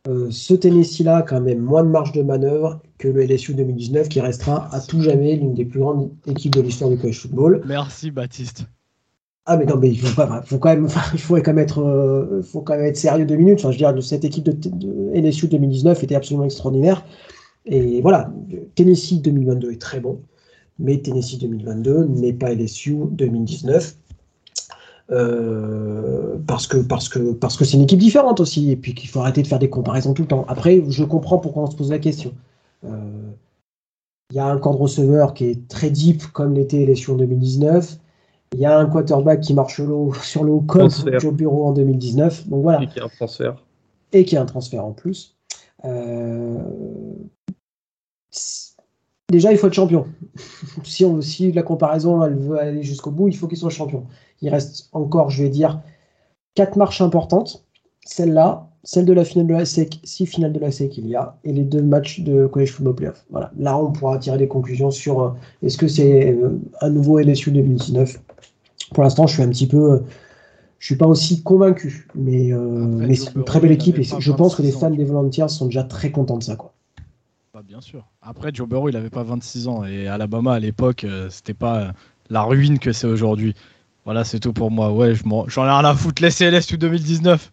[0.07, 4.09] euh, ce Tennessee-là a quand même moins de marge de manœuvre que le LSU 2019,
[4.09, 7.61] qui restera à tout jamais l'une des plus grandes équipes de l'histoire du college football.
[7.65, 8.65] Merci Baptiste.
[9.47, 12.41] Ah mais non mais il faut, faut quand même, il faut quand même être, euh,
[12.41, 13.59] faut quand même être sérieux deux minutes.
[13.59, 17.05] Enfin, je veux dire, cette équipe de, de LSU 2019 était absolument extraordinaire.
[17.65, 18.31] Et voilà,
[18.75, 20.21] Tennessee 2022 est très bon,
[20.77, 23.97] mais Tennessee 2022 n'est pas LSU 2019.
[25.11, 29.07] Euh, parce que parce que parce que c'est une équipe différente aussi et puis qu'il
[29.07, 30.45] faut arrêter de faire des comparaisons tout le temps.
[30.47, 32.33] Après, je comprends pourquoi on se pose la question.
[32.83, 32.89] Euh,
[34.31, 37.15] il y a un camp de receveur qui est très deep comme l'était LSU en
[37.15, 37.97] 2019.
[38.53, 39.79] Il y a un quarterback qui marche
[40.23, 42.47] sur l'eau comme Joe Bureau en 2019.
[42.47, 42.81] Donc voilà.
[42.81, 43.63] Et qui a un transfert.
[44.11, 45.35] Et qui a un transfert en plus.
[45.83, 46.57] Euh,
[49.29, 50.07] déjà, il faut être champion.
[50.83, 54.05] si, on, si la comparaison elle veut aller jusqu'au bout, il faut qu'il soit champion.
[54.41, 55.81] Il reste encore, je vais dire,
[56.53, 57.65] quatre marches importantes.
[58.05, 61.15] Celle-là, celle de la finale de la SEC, six finales de la SEC qu'il y
[61.15, 63.25] a, et les deux matchs de College Football Playoff.
[63.31, 63.51] Voilà.
[63.57, 65.31] Là, on pourra tirer des conclusions sur euh,
[65.63, 68.19] est-ce que c'est euh, un nouveau LSU 2019
[68.93, 69.93] pour l'instant, je suis un petit peu.
[69.93, 69.99] Euh,
[70.79, 74.55] je suis pas aussi convaincu, mais, euh, c'est une très belle équipe et je pense
[74.55, 76.55] que les fans des Volunteers sont déjà très contents de ça.
[76.57, 76.73] Quoi.
[77.53, 78.05] Bah, bien sûr.
[78.21, 81.93] Après, Joe Burrow, il n'avait pas 26 ans et Alabama à l'époque, c'était pas
[82.29, 83.55] la ruine que c'est aujourd'hui.
[84.05, 84.91] Voilà, c'est tout pour moi.
[84.91, 85.13] Ouais,
[85.47, 86.21] j'en ai rien à foutre.
[86.21, 87.51] Laissez LS tout 2019.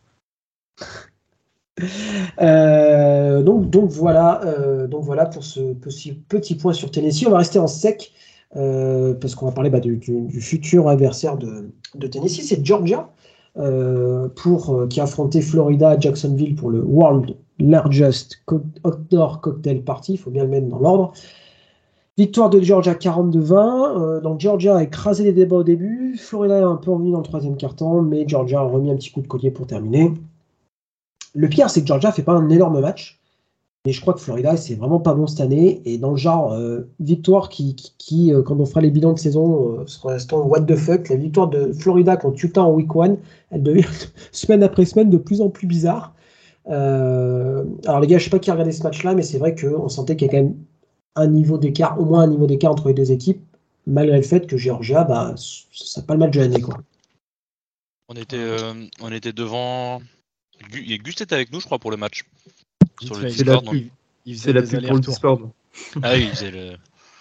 [3.43, 4.41] donc, donc, voilà,
[4.89, 7.27] donc voilà pour ce petit, petit point sur Tennessee.
[7.27, 8.13] On va rester en sec
[8.57, 9.99] euh, parce qu'on va parler bah, du,
[10.41, 11.73] futur adversaire de,
[12.07, 13.11] Tennessee, c'est Georgia,
[13.57, 18.43] euh, pour, euh, qui a affronté Florida à Jacksonville pour le World Largest
[18.85, 21.13] Outdoor Cocktail Party, il faut bien le mettre dans l'ordre.
[22.19, 24.21] Victoire de Georgia 42-20.
[24.21, 26.17] donc Georgia a écrasé les débats au début.
[26.19, 29.11] Florida est un peu revenu dans le troisième quart-temps, mais Georgia a remis un petit
[29.11, 30.13] coup de collier pour terminer.
[31.35, 33.23] Le pire, c'est que Georgia fait pas un énorme match.
[33.85, 35.83] Mais je crois que Florida, c'est vraiment pas bon cette année.
[35.85, 37.75] Et dans le genre, euh, victoire qui,
[38.33, 41.17] euh, quand on fera les bilans de saison, euh, sera l'instant what the fuck, la
[41.17, 43.17] victoire de Florida contre Utah en week one,
[43.51, 43.85] elle devient
[44.33, 46.15] semaine après semaine de plus en plus bizarre.
[46.67, 49.89] alors les gars, je sais pas qui a regardé ce match-là, mais c'est vrai qu'on
[49.89, 50.55] sentait qu'il y a quand même
[51.15, 53.43] un niveau d'écart, au moins un niveau d'écart entre les deux équipes,
[53.87, 56.61] malgré le fait que Georgia, bah, ça n'a pas le match de l'année.
[56.61, 56.79] Quoi.
[58.09, 58.57] On était,
[59.01, 60.01] on était devant.
[60.71, 62.25] Gus était avec nous, je crois, pour le match.
[63.01, 63.89] C'est la pub,
[64.35, 65.51] c'est la pub pour le Discord.
[66.03, 66.73] Ah oui, il faisait le.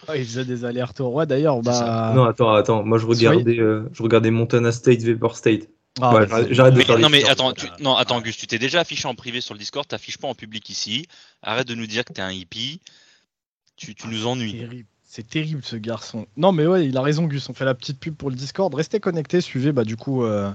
[0.15, 1.13] Il faisait des allers-retours.
[1.13, 2.11] Ouais, d'ailleurs, bah.
[2.15, 2.83] Non, attends, attends.
[2.83, 5.69] Moi, je regardais, euh, je regardais Montana State, Vapor State.
[6.01, 7.67] Ah, ouais, j'arrête de faire Non, mais attends, tu...
[7.79, 10.33] non, attends, Gus, tu t'es déjà affiché en privé sur le Discord, t'affiches pas en
[10.33, 11.05] public ici.
[11.43, 12.79] Arrête de nous dire que t'es un hippie.
[13.75, 14.85] Tu, tu nous ennuies.
[15.13, 16.25] C'est terrible ce garçon.
[16.37, 18.73] Non mais ouais, il a raison Gus, on fait la petite pub pour le Discord.
[18.73, 20.53] Restez connectés, suivez bah du coup euh,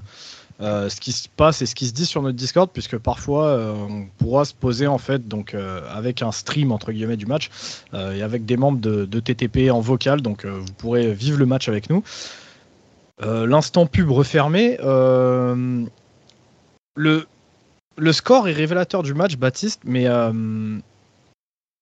[0.61, 3.49] euh, ce qui se passe et ce qui se dit sur notre Discord, puisque parfois
[3.49, 7.51] euh, on pourra se poser en fait donc avec un stream entre guillemets du match
[7.93, 11.91] et avec des membres de, TTP en vocal, donc vous pourrez vivre le match avec
[11.91, 12.01] nous.
[13.21, 14.77] L'instant pub refermé.
[14.81, 15.85] le,
[16.95, 20.07] le score est révélateur du match, Baptiste, mais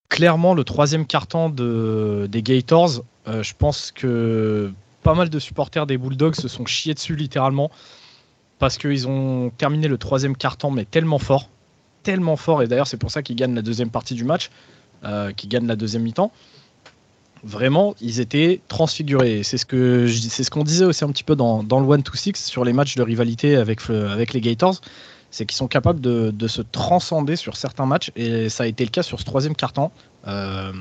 [0.10, 4.72] clairement le troisième carton de, des Gators, je pense que
[5.04, 7.70] pas mal de supporters des Bulldogs se sont chiés dessus littéralement
[8.60, 11.50] parce qu'ils ont terminé le troisième quart-temps, mais tellement fort,
[12.04, 14.50] tellement fort, et d'ailleurs c'est pour ça qu'ils gagnent la deuxième partie du match,
[15.04, 16.32] euh, qu'ils gagnent la deuxième mi-temps.
[17.44, 19.44] Vraiment, ils étaient transfigurés.
[19.44, 22.36] C'est ce que c'est ce qu'on disait aussi un petit peu dans, dans le 1-2-6
[22.38, 24.82] sur les matchs de rivalité avec, avec les Gators,
[25.36, 28.86] c'est qu'ils sont capables de, de, se transcender sur certains matchs, et ça a été
[28.86, 29.92] le cas sur ce troisième quart-temps.
[30.28, 30.72] Euh,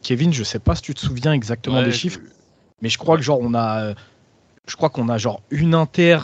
[0.00, 2.20] Kevin, je sais pas si tu te souviens exactement des chiffres,
[2.82, 3.94] mais je crois que genre on a,
[4.68, 6.20] je crois qu'on a genre une inter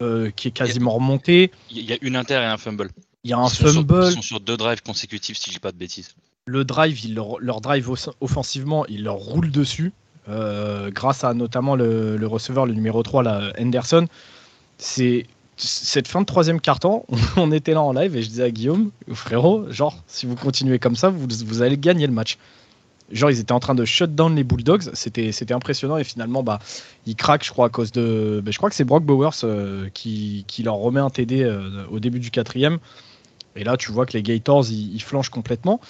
[0.00, 1.50] euh, qui est quasiment remonté.
[1.70, 2.88] Il y a une inter et un fumble.
[3.24, 4.06] Il y a un fumble.
[4.06, 6.14] ils sont sur deux drives consécutifs, si je dis pas de bêtises.
[6.46, 7.90] Le drive, leur, drive
[8.22, 9.92] offensivement, il leur roule dessus,
[10.30, 14.06] euh, grâce à notamment le, receveur, le numéro 3, là, Henderson.
[14.78, 15.26] C'est
[15.56, 18.90] cette fin de troisième quart-temps, on était là en live et je disais à Guillaume,
[19.12, 22.38] frérot, genre, si vous continuez comme ça, vous, allez gagner le match.
[23.12, 26.42] Genre ils étaient en train de shut down les Bulldogs, c'était c'était impressionnant et finalement
[26.42, 26.58] bah
[27.06, 29.88] ils craquent je crois à cause de bah, je crois que c'est Brock Bowers euh,
[29.94, 32.78] qui, qui, leur remet un TD euh, au début du quatrième.
[33.54, 35.80] Et là tu vois que les Gators ils, flanchent complètement.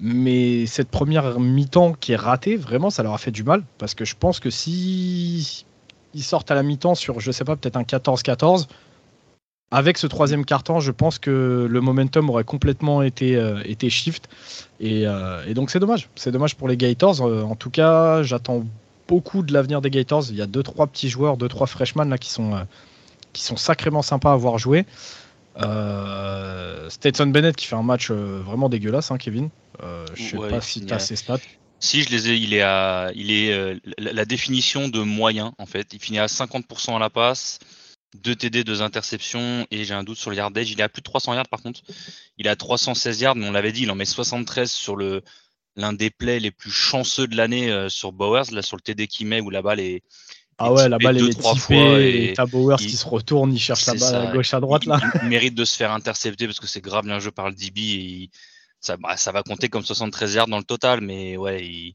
[0.00, 3.62] Mais cette première mi-temps qui est ratée, vraiment, ça leur a fait du mal.
[3.78, 5.64] Parce que je pense que si
[6.14, 8.66] ils sortent à la mi-temps sur, je sais pas, peut-être un 14-14,
[9.72, 14.28] avec ce troisième carton, je pense que le momentum aurait complètement été, euh, été shift.
[14.82, 16.10] Euh, et, donc c'est dommage.
[16.14, 17.22] C'est dommage pour les Gators.
[17.22, 18.64] Euh, en tout cas, j'attends
[19.08, 20.24] beaucoup de l'avenir des Gators.
[20.28, 22.66] Il y a deux trois petits joueurs, deux trois freshmen là qui sont,
[23.32, 24.84] qui sont sacrément sympas à voir jouer.
[26.90, 29.48] Stetson Bennett qui fait un match vraiment dégueulasse, hein, Kevin.
[30.14, 31.38] je sais pas si tu as ses stats.
[31.82, 35.88] Si je les ai, il est à, il est la définition de moyen en fait.
[35.92, 37.58] Il finit à 50% à la passe,
[38.22, 40.70] 2 TD, 2 interceptions et j'ai un doute sur le yardage.
[40.70, 41.80] Il est à plus de 300 yards par contre.
[42.38, 45.22] Il est à 316 yards, mais on l'avait dit, il en met 73 sur le
[45.76, 49.06] l'un des plays les plus chanceux de l'année euh, sur Bowers, là sur le TD
[49.06, 50.02] qu'il met où la balle est
[50.58, 53.86] ah ouais, la balle est trois fois et t'as Bowers qui se retourne, il cherche
[53.86, 55.00] la balle à gauche à droite là.
[55.22, 57.80] Il, mérite de se faire intercepter parce que c'est grave bien joué par le DB
[57.80, 58.30] et
[58.82, 61.94] ça, bah, ça va compter comme 73 yards dans le total, mais ouais, il,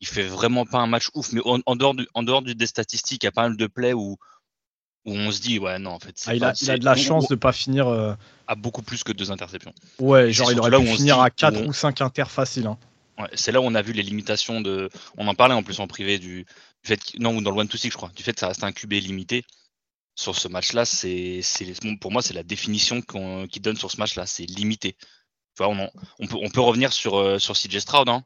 [0.00, 1.32] il fait vraiment pas un match ouf.
[1.32, 3.92] Mais en, dehors, du, en dehors des statistiques, il y a pas mal de plays
[3.92, 4.16] où
[5.04, 6.94] où on se dit ouais non en fait ah, il, a, il, a, de la
[6.94, 8.14] chance de pas finir euh,
[8.46, 11.72] à beaucoup plus que deux interceptions ouais genre il aurait pu finir à 4 ou
[11.72, 12.78] 5 inter facile hein.
[13.18, 15.80] ouais, c'est là où on a vu les limitations de on en parlait en plus
[15.80, 16.46] en privé du,
[16.84, 18.62] fait non ou dans le one to six je crois du fait que ça reste
[18.62, 19.44] un QB limité
[20.14, 21.40] sur ce match là c'est
[22.00, 24.96] pour moi c'est la définition qu'on qui donne sur ce match là c'est limité
[25.56, 28.24] tu vois, on, on, peut, on peut revenir sur, euh, sur CJ Stroud hein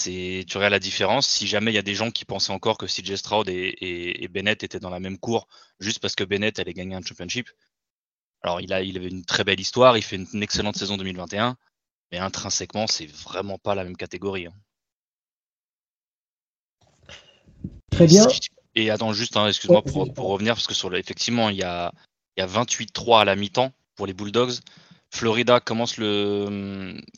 [0.00, 1.26] tu regardes la différence.
[1.26, 4.62] Si jamais il y a des gens qui pensaient encore que CJ Stroud et, Bennett
[4.62, 5.48] étaient dans la même cour
[5.80, 7.48] juste parce que Bennett allait gagner un championship.
[8.42, 11.56] Alors il a, il avait une très belle histoire, il fait une, excellente saison 2021,
[12.12, 14.46] mais intrinsèquement c'est vraiment pas la même catégorie.
[14.46, 14.52] Hein.
[17.90, 18.28] Très bien.
[18.74, 21.92] Et attends juste, hein, excuse-moi pour, revenir parce que sur effectivement il y a,
[22.36, 24.60] il y a 28-3 à la mi-temps pour les Bulldogs.
[25.10, 25.96] Florida commence,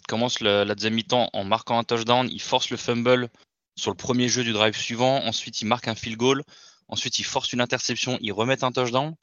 [0.08, 2.28] commence la deuxième mi-temps en marquant un touchdown.
[2.30, 3.28] Il force le fumble
[3.76, 5.24] sur le premier jeu du drive suivant.
[5.24, 6.44] Ensuite, ils marquent un field goal.
[6.88, 8.18] Ensuite, ils forcent une interception.
[8.20, 9.14] Ils remettent un touchdown.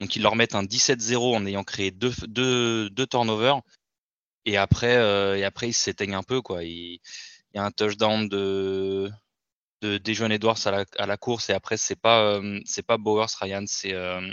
[0.00, 3.60] Donc, ils leur mettent un 17-0 en ayant créé deux, turnovers.
[4.44, 6.42] Et après, euh, et après ils s'éteignent un peu.
[6.62, 6.98] Il,
[7.54, 9.10] y a un touchdown de,
[9.82, 11.50] de Dejon Edwards à la, course.
[11.50, 13.92] Et après, c'est pas, euh, pas Bowers Ryan, c'est.
[13.92, 14.32] Euh,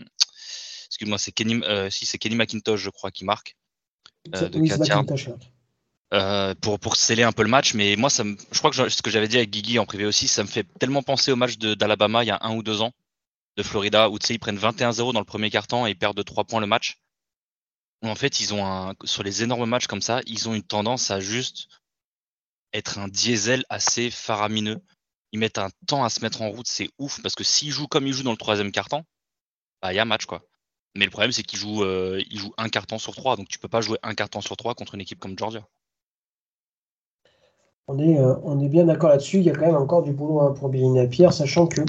[0.90, 3.56] c'est Kenny McIntosh, je crois, qui marque.
[4.36, 4.50] Euh,
[6.12, 7.74] euh, pour, pour sceller un peu le match.
[7.74, 10.28] Mais moi, ça je crois que ce que j'avais dit avec Guigui en privé aussi,
[10.28, 12.94] ça me fait tellement penser au match d'Alabama il y a un ou deux ans,
[13.58, 16.18] de Florida, où tu sais, ils prennent 21-0 dans le premier quart-temps et ils perdent
[16.18, 17.00] de 3 points le match.
[18.02, 21.12] En fait, ils ont un, sur les énormes matchs comme ça, ils ont une tendance
[21.12, 21.68] à juste
[22.74, 24.82] être un diesel assez faramineux.
[25.32, 27.88] Ils mettent un temps à se mettre en route, c'est ouf, parce que s'ils jouent
[27.88, 29.06] comme ils jouent dans le troisième quart-temps,
[29.82, 30.49] bah, il y a match, quoi.
[30.96, 33.60] Mais le problème, c'est qu'il joue, euh, il joue un carton sur trois, donc tu
[33.60, 35.62] peux pas jouer un carton sur trois contre une équipe comme Georgia.
[37.88, 39.38] On est, euh, on est bien d'accord là-dessus.
[39.38, 41.82] Il y a quand même encore du boulot hein, pour Billy Napier, sachant que.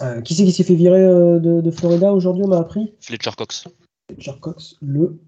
[0.00, 2.94] Euh, qui c'est qui s'est fait virer de, Florida aujourd'hui On m'a appris?
[3.00, 3.66] Fletcher Cox.
[4.10, 5.18] Fletcher Cox, le.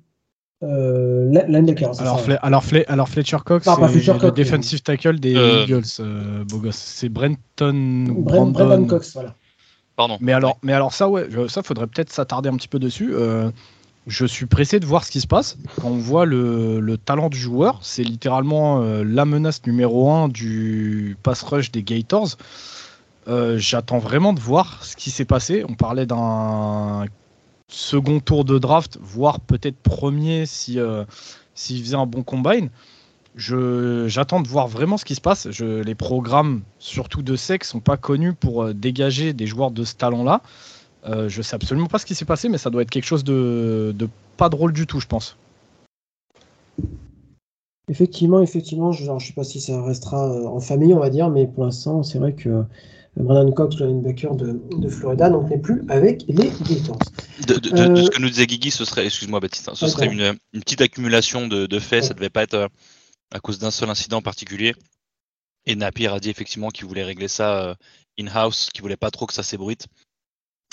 [0.62, 2.01] linebacker.
[2.01, 6.76] Alors, alors, alors, Fletcher Cox, c'est le defensive tackle des Eagles, beau gosse.
[6.76, 8.07] C'est Brenton.
[8.18, 9.35] Brandon Cox, voilà.
[10.20, 13.14] Mais alors, mais alors ça, ouais, ça faudrait peut-être s'attarder un petit peu dessus.
[13.14, 13.51] Euh,
[14.07, 15.57] je suis pressé de voir ce qui se passe.
[15.80, 21.16] Quand on voit le, talent du joueur, c'est littéralement euh, la menace numéro un du
[21.22, 22.36] pass rush des Gators.
[23.28, 25.64] Euh, j'attends vraiment de voir ce qui s'est passé.
[25.68, 27.05] On parlait d'un
[27.68, 30.78] second tour de draft, voire peut-être premier si
[31.55, 32.70] s'il faisait un bon combine.
[33.37, 35.51] J'attends de voir vraiment ce qui se passe.
[35.51, 39.85] Je, les programmes, surtout de sexe, sont pas connus pour euh, dégager des joueurs de
[39.85, 40.43] ce talent-là.
[41.07, 43.24] Euh, je sais absolument pas ce qui s'est passé, mais ça doit être quelque chose
[43.24, 43.95] de,
[44.37, 45.37] pas drôle du tout, je pense.
[47.89, 51.31] Effectivement, effectivement, je ne sais pas si ça restera euh, en famille, on va dire,
[51.31, 52.64] mais pour l'instant, c'est vrai que
[53.16, 56.99] Brandon Cox, le linebacker de, de Florida, n'est plus avec les Gators.
[57.47, 60.81] De, ce que nous disait Guigui, ce serait, excuse-moi Baptiste, hein, ce serait une, petite
[60.81, 62.68] accumulation de, faits, ça devait pas être
[63.33, 64.74] à cause d'un seul incident particulier.
[65.66, 67.74] Et Napier a dit effectivement qu'il voulait régler ça euh,
[68.18, 69.87] in-house, qu'il voulait pas trop que ça s'ébruite.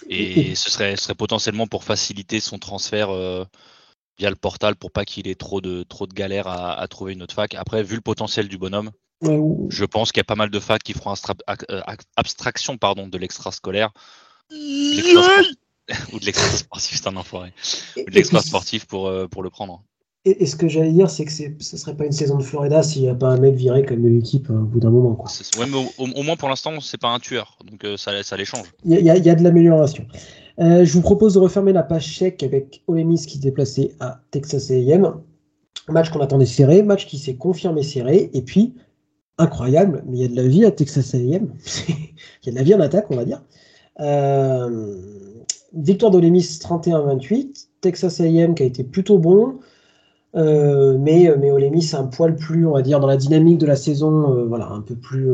[0.09, 3.45] Et ce serait, serait potentiellement pour faciliter son transfert euh,
[4.19, 7.23] via le portal pour pas qu'il ait trop de, trop de galères à, trouver une
[7.23, 7.55] autre fac.
[7.55, 8.91] Après, vu le potentiel du bonhomme,
[9.23, 11.15] je pense qu'il y a pas mal de facs qui feront
[11.49, 11.81] euh,
[12.15, 13.91] abstraction pardon, de l'extra-scolaire.
[16.13, 17.51] ou de l'extra sportif, c'est un enfoiré.
[17.97, 19.83] Ou de l'extra sportif pour, pour le prendre.
[20.27, 22.83] Et, ce que j'allais dire, c'est que ce ne serait pas une saison de Florida
[22.83, 25.15] s'il n'y a pas un mec viré comme de l'équipe euh, au bout d'un moment.
[25.15, 25.31] Quoi.
[25.57, 28.43] Ouais, mais au, moins pour l'instant, c'est pas un tueur, donc euh, ça, ça les
[28.43, 28.73] change.
[28.83, 30.05] Il y, a de l'amélioration.
[30.59, 34.19] Euh, je vous propose de refermer la page chèque avec Olemis qui se déplaçait à
[34.31, 35.21] Texas AM.
[35.87, 38.73] Match qu'on attendait serré, match qui s'est confirmé serré, et puis,
[39.37, 41.53] incroyable, mais il y a de la vie à Texas AM.
[41.87, 41.93] il
[42.45, 43.41] y a de la vie en attaque, on va dire.
[45.73, 47.67] Victoire d'Olemis 31-28.
[47.79, 49.59] Texas AM qui a été plutôt bon.
[50.37, 53.65] Euh, mais, mais Olemis c'est un poil plus, on va dire, dans la dynamique de
[53.65, 55.29] la saison, euh, voilà, un peu plus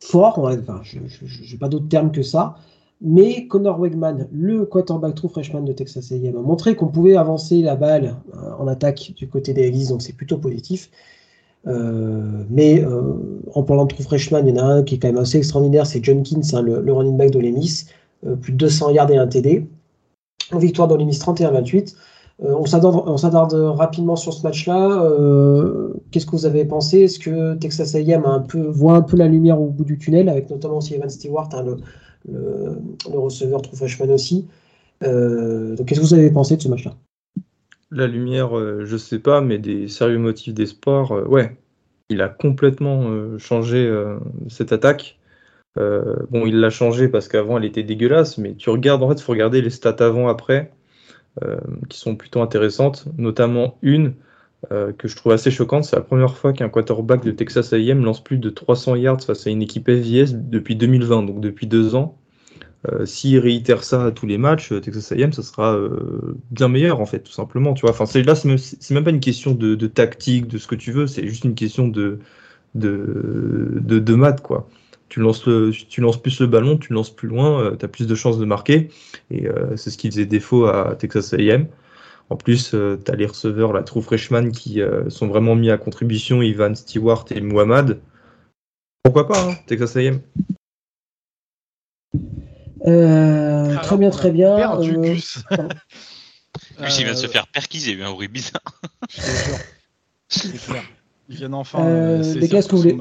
[0.00, 0.38] fort.
[0.38, 2.56] enfin, je n'ai pas d'autre terme que ça.
[3.02, 7.62] Mais Connor Wegman, le quarterback true freshman de Texas A&M, a montré qu'on pouvait avancer
[7.62, 8.16] la balle
[8.58, 10.90] en attaque du côté des Aggies, donc c'est plutôt positif.
[11.66, 13.12] Euh, mais euh,
[13.54, 15.38] en parlant de true freshman, il y en a un qui est quand même assez
[15.38, 17.84] extraordinaire, c'est Jenkins, hein, le, running back d'Olemis,
[18.26, 19.66] euh, plus de 200 yards et un TD.
[20.52, 21.94] En victoire d'Olemis 31-28.
[22.42, 25.06] On s'attarde rapidement sur ce match-là.
[26.10, 27.00] Qu'est-ce que vous avez pensé?
[27.00, 28.24] Est-ce que Texas A&M
[28.70, 31.64] voit un peu la lumière au bout du tunnel, avec notamment aussi Evan Stewart, hein,
[32.28, 32.78] le,
[33.18, 34.46] receveur true freshman aussi
[35.02, 36.94] donc, qu'est-ce que vous avez pensé de ce match-là?
[37.92, 41.56] La lumière, euh, je sais pas, mais des sérieux motifs d'espoir, euh, ouais.
[42.08, 43.88] Il a complètement euh, changé
[44.48, 45.18] cette attaque.
[45.76, 49.22] bon, il l'a changé parce qu'avant elle était dégueulasse, mais tu regardes, en fait, il
[49.22, 50.72] faut regarder les stats avant-après,
[51.88, 54.14] qui sont plutôt intéressantes, notamment une
[54.70, 55.84] que je trouve assez choquante.
[55.84, 59.46] C'est la première fois qu'un quarterback de Texas AM lance plus de 300 yards face
[59.46, 62.18] à une équipe FVS depuis 2020, donc depuis deux ans.
[62.88, 66.68] Euh, s'il réitère ça à tous les matchs, euh, Texas A&M, ça sera euh, bien
[66.68, 67.74] meilleur en fait, tout simplement.
[67.74, 68.58] Tu vois, enfin, là, c'est même,
[68.90, 71.88] même, pas une question de, tactique, de ce que tu veux, c'est juste une question
[71.88, 72.20] de
[72.76, 74.68] de, de, maths quoi.
[75.10, 75.46] Tu lances,
[75.88, 78.46] tu lances plus le ballon, tu lances plus loin, tu as plus de chances de
[78.46, 78.88] marquer.
[79.30, 79.46] Et
[79.76, 81.66] c'est ce qui faisait défaut à Texas A&M.
[82.30, 86.42] En plus, tu as les receveurs, la true freshman, qui sont vraiment mis à contribution,
[86.42, 88.00] Ivan Stewart et Muhammad.
[89.02, 90.20] Pourquoi pas, hein, Texas A&M
[92.86, 94.56] euh, très bien, très bien.
[94.56, 95.42] Perdu, euh, Gus.
[96.78, 98.62] il vient de se faire perquiser, il y a eu un bruit bizarre.
[101.28, 101.86] Ils viennent enfin.
[101.86, 102.96] Euh, euh qu'est-ce que vous voulez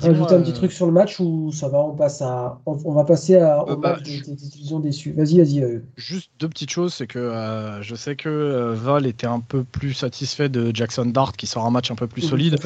[0.00, 3.04] Rajouter un petit truc sur le match ou ça va On passe à, on, va
[3.04, 5.12] passer à, au bah, match des, des, divisions déçues.
[5.12, 5.82] Vas-y, vas-y.
[5.96, 10.48] Juste deux petites choses, c'est que je sais que Val était un peu plus satisfait
[10.48, 12.58] de Jackson Dart qui sort un match un peu plus solide.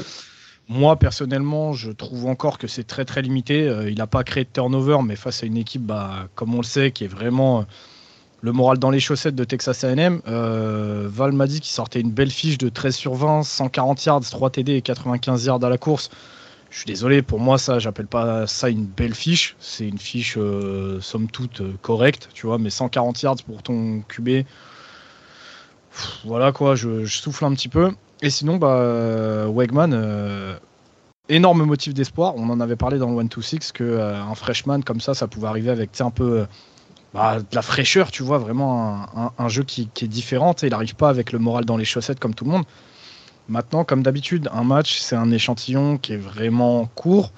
[0.68, 3.66] Moi, personnellement, je trouve encore que c'est très très limité.
[3.66, 6.58] Euh, il n'a pas créé de turnover, mais face à une équipe, bah, comme on
[6.58, 7.62] le sait, qui est vraiment euh,
[8.42, 10.20] le moral dans les chaussettes de Texas AM.
[10.28, 14.20] Euh, Val m'a dit qu'il sortait une belle fiche de 13 sur 20, 140 yards,
[14.20, 16.10] 3 TD et 95 yards à la course.
[16.70, 19.56] Je suis désolé, pour moi, ça, j'appelle pas ça une belle fiche.
[19.58, 20.38] C'est une fiche,
[21.00, 24.44] somme toute, correcte, tu vois, mais 140 yards pour ton QB.
[26.24, 27.90] voilà quoi, je souffle un petit peu.
[28.20, 30.56] Et sinon, bah, Wegman, euh,
[31.28, 32.34] énorme motif d'espoir.
[32.36, 35.70] On en avait parlé dans le 1-2-6 qu'un euh, freshman comme ça, ça pouvait arriver
[35.70, 36.46] avec un peu
[37.14, 39.06] bah, de la fraîcheur, tu vois, vraiment
[39.38, 40.54] un, jeu qui, est différent.
[40.62, 42.64] Il n'arrive pas avec le moral dans les chaussettes comme tout le monde.
[43.48, 47.32] Maintenant, comme d'habitude, un match, c'est un échantillon qui est vraiment court.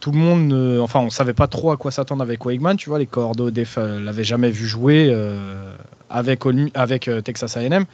[0.00, 2.98] Tout le monde, enfin, on savait pas trop à quoi s'attendre avec Wegman, tu vois,
[2.98, 5.74] les cordeaux def l'avaient jamais vu jouer euh,
[6.10, 6.42] avec,
[6.74, 7.84] avec Texas A&M.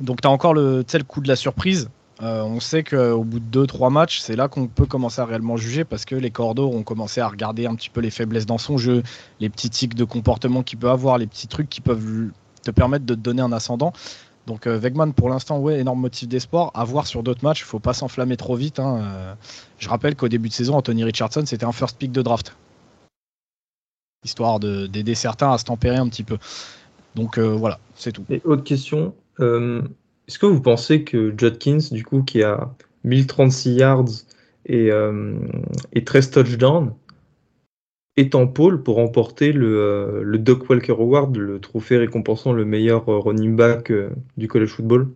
[0.00, 1.88] Donc tu as encore le, le coup de la surprise.
[2.22, 5.56] Euh, on sait qu'au bout de 2-3 matchs, c'est là qu'on peut commencer à réellement
[5.56, 8.58] juger parce que les cordeaux ont commencé à regarder un petit peu les faiblesses dans
[8.58, 9.02] son jeu,
[9.38, 12.30] les petits tics de comportement qu'il peut avoir, les petits trucs qui peuvent
[12.62, 13.92] te permettre de te donner un ascendant.
[14.46, 16.70] Donc euh, Wegman, pour l'instant, ouais, énorme motif d'espoir.
[16.74, 18.78] À voir sur d'autres matchs, il faut pas s'enflammer trop vite.
[18.78, 19.00] Hein.
[19.02, 19.34] Euh,
[19.78, 22.56] je rappelle qu'au début de saison, Anthony Richardson, c'était un first pick de draft.
[24.24, 26.38] Histoire d'aider certains à se tempérer un petit peu.
[27.14, 28.24] Donc voilà, c'est tout.
[28.28, 29.82] Et autre question, euh,
[30.28, 32.70] est-ce que vous pensez que Judkins, du coup, qui a
[33.04, 34.04] 1036 yards
[34.70, 35.38] euh,
[35.92, 36.92] et 13 touchdowns,
[38.16, 42.64] est en pôle pour remporter le, euh, le, Doc Walker Award, le trophée récompensant le
[42.64, 43.92] meilleur running back
[44.36, 45.10] du college football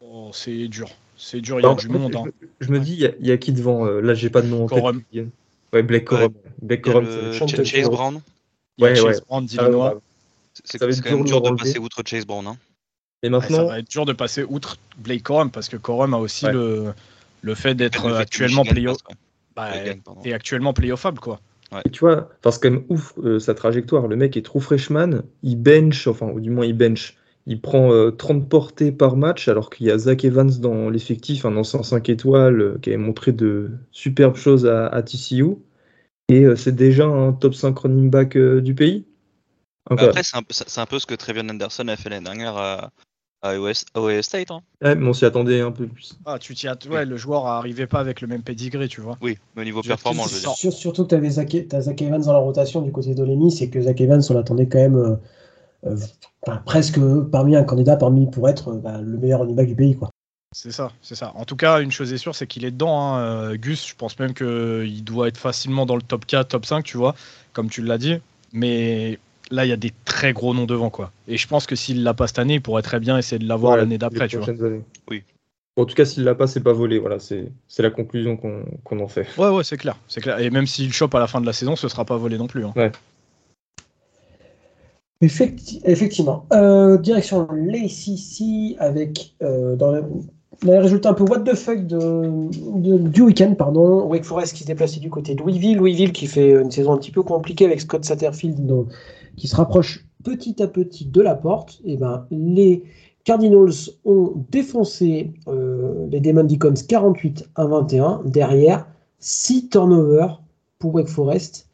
[0.00, 0.88] oh, C'est dur.
[1.16, 2.14] C'est dur, il y a du monde.
[2.14, 2.24] Hein.
[2.60, 5.26] Je, me dis, il y, a qui devant Là, j'ai pas de nom en tête.
[5.72, 6.32] Ouais, Blake Corum.
[6.62, 8.20] Blake Corum, c'est Chase Brown.
[8.80, 10.00] Ouais, Chase Brown d'Illinois.
[10.64, 12.46] C'est quand même dur de passer outre Chase Brown.
[12.46, 12.56] Hein.
[13.22, 16.18] Et maintenant, ça va être dur de passer outre Blake Corum parce que Corum a
[16.18, 16.94] aussi le,
[17.42, 18.98] le fait d'être actuellement playoff.
[19.56, 19.72] Bah,
[20.24, 21.40] et actuellement playoffable quoi.
[21.84, 24.08] Et tu vois, parce quand même ouf euh, sa trajectoire.
[24.08, 27.16] Le mec est trop freshman, il bench, enfin, ou du moins il bench.
[27.46, 31.44] Il prend 30 euh, portées par match, alors qu'il y a Zach Evans dans l'effectif,
[31.44, 35.56] un ancien 5 étoiles, euh, qui avait montré de superbes choses à, TCU.
[36.30, 39.06] Et c'est déjà un top 5 running back du pays.
[39.88, 42.90] Bah, après, c'est un, un, peu ce que Trevion Anderson a fait l'année dernière à
[43.44, 44.50] Ohio State.
[44.50, 44.60] Hein.
[44.82, 46.18] Ouais, mais on s'y attendait un peu plus.
[46.26, 49.16] Ah, tu t'y ouais, le joueur n'arrivait pas avec le même pedigree, tu vois.
[49.20, 50.72] Oui, mais au niveau performance, je veux dire.
[50.72, 53.80] surtout que tu avais Zach, Zach, Evans dans la rotation du côté d'Olemi, c'est que
[53.80, 55.18] Zach Evans, on l'attendait quand même
[55.86, 55.96] euh,
[56.64, 56.98] presque
[57.30, 59.96] parmi un candidat parmi pour être bah, le meilleur running back du pays.
[59.96, 60.10] Quoi.
[60.52, 61.32] C'est ça, c'est ça.
[61.36, 63.14] En tout cas, une chose est sûre, c'est qu'il est dedans.
[63.14, 63.54] Hein.
[63.56, 66.96] Gus, je pense même qu'il doit être facilement dans le top 4, top 5, tu
[66.96, 67.14] vois,
[67.52, 68.16] comme tu l'as dit.
[68.52, 69.18] Mais
[69.50, 71.12] là, il y a des très gros noms devant, quoi.
[71.26, 73.48] Et je pense que s'il l'a pas cette année, il pourrait très bien essayer de
[73.48, 74.46] l'avoir l'année d'après, tu vois.
[75.10, 75.22] Oui.
[75.76, 76.98] en tout cas, s'il l'a pas, c'est pas volé.
[76.98, 79.26] Voilà, c'est la conclusion qu'on en fait.
[79.36, 80.38] Ouais, ouais, c'est clair, c'est clair.
[80.40, 82.46] Et même s'il chope à la fin de la saison, ce sera pas volé non
[82.46, 82.64] plus.
[82.64, 82.72] Hein.
[82.76, 82.92] Ouais.
[85.20, 86.46] effectivement.
[86.52, 90.02] Euh, direction l'ACC avec euh, dans,
[90.64, 94.04] on a les résultats un peu what the fuck du week-end, pardon.
[94.06, 95.76] Wake Forest qui se déplaçait du côté de Louisville.
[95.76, 98.86] Louisville qui fait une saison un petit peu compliquée avec Scott Satterfield
[99.36, 101.80] qui se rapproche petit à petit de la porte.
[101.84, 102.84] Et eh ben, les
[103.24, 108.22] Cardinals ont défoncé euh, les Demon Deacons 48 à 21.
[108.24, 108.86] Derrière,
[109.18, 110.42] 6 turnovers
[110.78, 111.68] pour Wake Forest.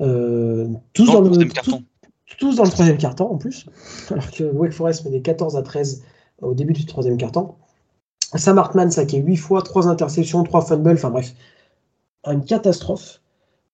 [0.00, 1.30] Euh, tous, dans le,
[2.38, 3.66] tous, dans le troisième carton en plus.
[4.10, 6.02] Alors que Wake Forest menait 14 à 13
[6.42, 7.54] au début du troisième carton.
[8.34, 11.34] Sam Hartman saqué 8 fois, 3 interceptions, 3 fumbles, enfin bref,
[12.24, 13.20] une catastrophe.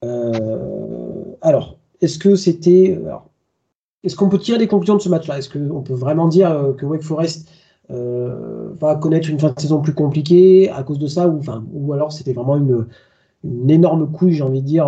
[0.04, 2.98] Euh, alors, est-ce que c'était.
[4.04, 5.38] Est-ce qu'on peut tirer des conclusions de ce match-là?
[5.38, 7.48] Est-ce qu'on peut vraiment dire euh, que Wake Forest
[7.90, 11.28] euh, va connaître une fin de saison plus compliquée à cause de ça?
[11.28, 12.86] Ou, enfin, ou alors c'était vraiment une,
[13.70, 14.86] énorme couille, j'ai envie de dire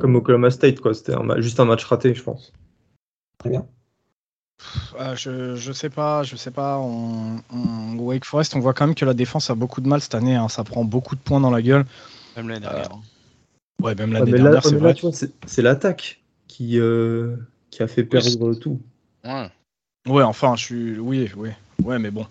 [0.00, 0.92] Comme Oklahoma State, quoi.
[0.92, 2.52] C'était juste un match raté, je pense.
[3.38, 3.64] Très bien.
[4.98, 6.78] Ah, je, je sais pas, je sais pas.
[6.78, 7.40] On,
[7.98, 10.34] Wake Forest, on voit quand même que la défense a beaucoup de mal cette année.
[10.34, 10.48] Hein.
[10.48, 11.84] Ça prend beaucoup de points dans la gueule.
[12.36, 12.92] Même l'année dernière.
[12.92, 13.15] Euh,
[13.82, 14.94] ouais, même l'année dernière, c'est vrai.
[15.46, 17.36] C'est l'attaque qui, euh,
[17.70, 18.80] qui a fait perdre tout.
[19.24, 19.50] Ouais.
[20.06, 20.98] Ouais, enfin, je suis.
[20.98, 21.50] Oui, oui.
[21.82, 22.26] Ouais, mais bon.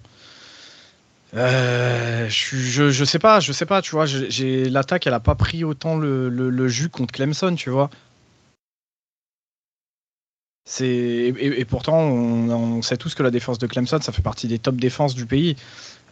[1.36, 4.06] Euh, je, je, je, sais pas, je sais pas, tu vois.
[4.06, 7.90] J'ai l'attaque, elle a pas pris autant le, le, le, jus contre Clemson, tu vois.
[10.80, 14.76] Et, pourtant, on, sait tous que la défense de Clemson, ça fait partie des top
[14.78, 15.56] défenses du pays.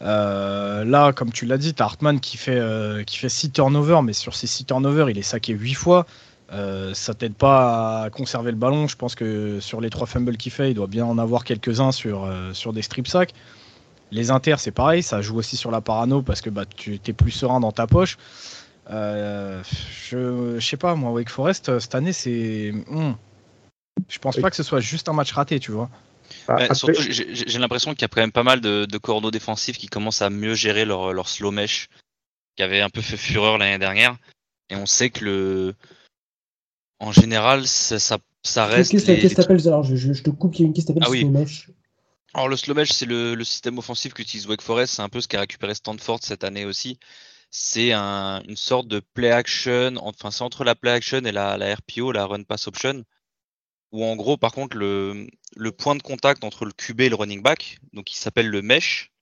[0.00, 4.02] Euh, là, comme tu l'as dit, tu Hartman qui fait, euh, qui fait 6 turnovers,
[4.02, 6.06] mais sur ces 6 turnovers, il est saqué 8 fois.
[6.52, 8.86] Euh, ça t'aide pas à conserver le ballon.
[8.86, 11.90] Je pense que sur les 3 fumbles qu'il fait, il doit bien en avoir quelques-uns
[11.90, 13.34] sur, euh, sur des strip sacks.
[14.12, 17.12] Les inters, c'est pareil, ça joue aussi sur la parano parce que bah, tu es
[17.12, 18.18] plus serein dans ta poche.
[18.88, 22.72] je, je sais pas, moi, Wake Forest, cette année, c'est.
[22.88, 23.14] Hmm,
[24.08, 25.90] je pense pas que ce soit juste un match raté, tu vois.
[26.48, 29.88] Bah, surtout, j'ai l'impression qu'il y a quand même pas mal de, de défensifs qui
[29.88, 31.88] commencent à mieux gérer leur, leur slow mesh,
[32.56, 34.16] qui avait un peu fait fureur l'année dernière.
[34.70, 35.74] Et on sait que le.
[37.00, 37.98] En général, ça,
[38.42, 38.90] ça, reste.
[38.90, 41.06] Qu'est-ce que t'appelles Alors, je, je, te coupe, il y a une question qui ah,
[41.06, 41.70] slow mesh.
[42.32, 44.94] Alors, le slow mesh, c'est le, le, système offensif qu'utilise Wake Forest.
[44.94, 46.98] C'est un peu ce qu'a récupéré Stanford cette année aussi.
[47.50, 49.94] C'est un, une sorte de play action.
[49.96, 53.04] Enfin, c'est entre la play action et la, la RPO, la run pass option
[53.94, 55.28] où en gros, par contre, le,
[55.70, 59.12] point de contact entre le QB et le running back, donc il s'appelle le mesh,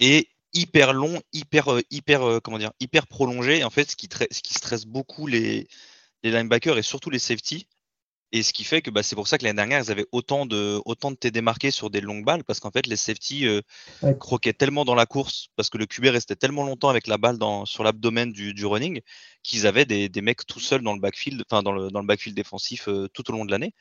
[0.00, 2.40] est hyper long, hyper, euh, hyper, euh,
[2.80, 3.62] hyper prolongé.
[3.62, 4.08] En fait, ce qui,
[4.54, 5.68] stresse beaucoup les,
[6.22, 7.66] linebackers et surtout les safety.
[8.34, 10.44] Et ce qui fait que bah, c'est pour ça que l'année dernière, ils avaient autant
[10.44, 13.60] de, autant de TD marqués sur des longues balles, parce qu'en fait, les safety euh,
[14.18, 17.38] croquaient tellement dans la course, parce que le QB restait tellement longtemps avec la balle
[17.38, 19.02] dans, sur l'abdomen du, du, running,
[19.44, 22.06] qu'ils avaient des, des, mecs tout seuls dans le backfield, enfin dans le, dans le
[22.08, 23.72] backfield défensif euh, tout au long de l'année.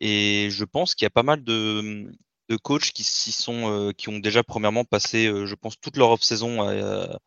[0.00, 2.10] Et je pense qu'il y a pas mal de,
[2.48, 6.62] de coachs qui, sont, euh, qui ont déjà premièrement passé, je pense, toute leur off-saison
[6.62, 7.20] à,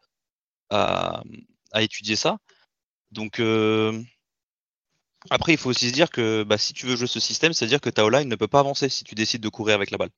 [0.69, 1.23] à,
[1.71, 2.39] à, étudier ça.
[3.11, 3.39] Donc
[5.29, 7.81] après, il faut aussi se dire que bah, si tu veux jouer ce système, c'est-à-dire
[7.81, 10.09] que ta O-line ne peut pas avancer si tu décides de courir avec la balle.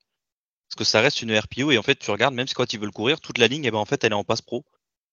[0.68, 2.80] Parce que ça reste une RPO et en fait, tu regardes, même si quand ils
[2.80, 4.64] veulent courir, toute la ligne, eh ben, en fait, elle est en passe pro.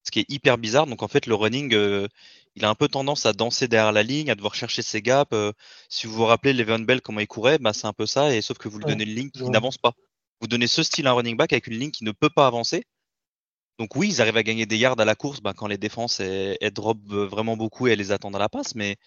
[0.04, 0.88] Ce qui est hyper bizarre.
[0.88, 2.08] Donc en fait, le running, euh,
[2.56, 5.34] il a un peu tendance à danser derrière la ligne, à devoir chercher ses gaps.
[5.34, 5.52] Euh,
[5.90, 8.34] si vous vous rappelez Levan Bell, comment il courait, bah, c'est un peu ça.
[8.34, 9.94] Et sauf que vous lui donnez une ligne qui n'avance pas.
[10.42, 12.48] Vous donnez ce style à un running back avec une ligne qui ne peut pas
[12.48, 12.84] avancer.
[13.80, 16.20] Donc oui, ils arrivent à gagner des yards à la course bah, quand les défenses
[16.20, 18.76] elles, elles drop vraiment beaucoup et elles les attendent à la passe.
[18.76, 18.98] Mais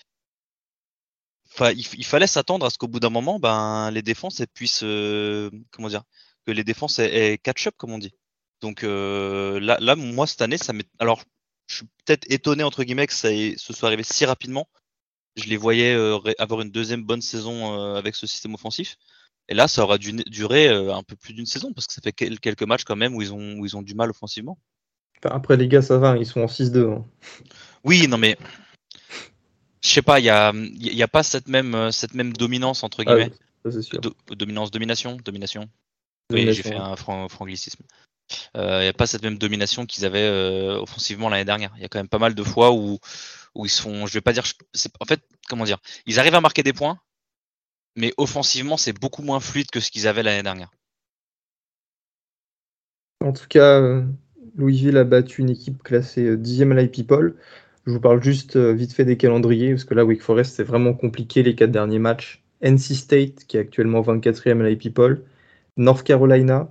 [1.58, 5.50] il, fallait s'attendre à ce qu'au bout d'un moment, ben, les défenses elles puissent, euh,
[5.70, 6.02] comment dire,
[6.46, 8.12] que les défenses aient, catch-up, comme on dit.
[8.60, 10.88] Donc euh, là, là, moi cette année, ça m'est.
[10.98, 11.22] Alors,
[11.66, 14.68] je suis peut-être étonné entre guillemets que ça ce soit arrivé si rapidement.
[15.36, 18.96] Je les voyais euh, avoir une deuxième bonne saison avec ce système offensif.
[19.48, 22.12] Et là, ça aura dû durer un peu plus d'une saison parce que ça fait
[22.12, 24.58] quelques matchs quand même où ils ont, où ils ont du mal offensivement.
[25.24, 26.92] Après, les gars, ça va, ils sont en 6-2.
[26.92, 27.04] Hein.
[27.84, 28.36] Oui, non, mais
[29.82, 32.84] je sais pas, il y a, y a pas cette même, euh, cette même dominance
[32.84, 33.32] entre ah guillemets.
[34.30, 35.68] dominance, domination, domination.
[36.30, 37.82] Oui, j'ai fait un franglicisme.
[38.54, 41.72] Il euh, n'y a pas cette même domination qu'ils avaient euh, offensivement l'année dernière.
[41.76, 42.98] Il y a quand même pas mal de fois où,
[43.54, 44.44] où ils se font, je vais pas dire,
[45.00, 47.00] en fait, comment dire, ils arrivent à marquer des points,
[47.96, 50.70] mais offensivement, c'est beaucoup moins fluide que ce qu'ils avaient l'année dernière.
[53.24, 54.02] En tout cas,
[54.56, 57.36] Louisville a battu une équipe classée 10e à l'IP-Poll.
[57.90, 60.94] Je vous parle juste vite fait des calendriers, parce que là, Wake Forest, c'est vraiment
[60.94, 62.40] compliqué les quatre derniers matchs.
[62.62, 65.24] NC State, qui est actuellement 24e à l'IP-Poll.
[65.76, 66.70] North Carolina,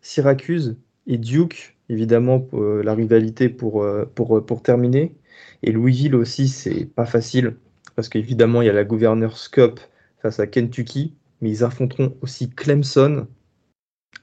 [0.00, 5.14] Syracuse et Duke, évidemment, pour la rivalité pour, pour, pour terminer.
[5.62, 7.54] Et Louisville aussi, c'est pas facile
[7.94, 9.78] parce qu'évidemment, il y a la Governor's Cup
[10.20, 13.28] face à Kentucky, mais ils affronteront aussi Clemson.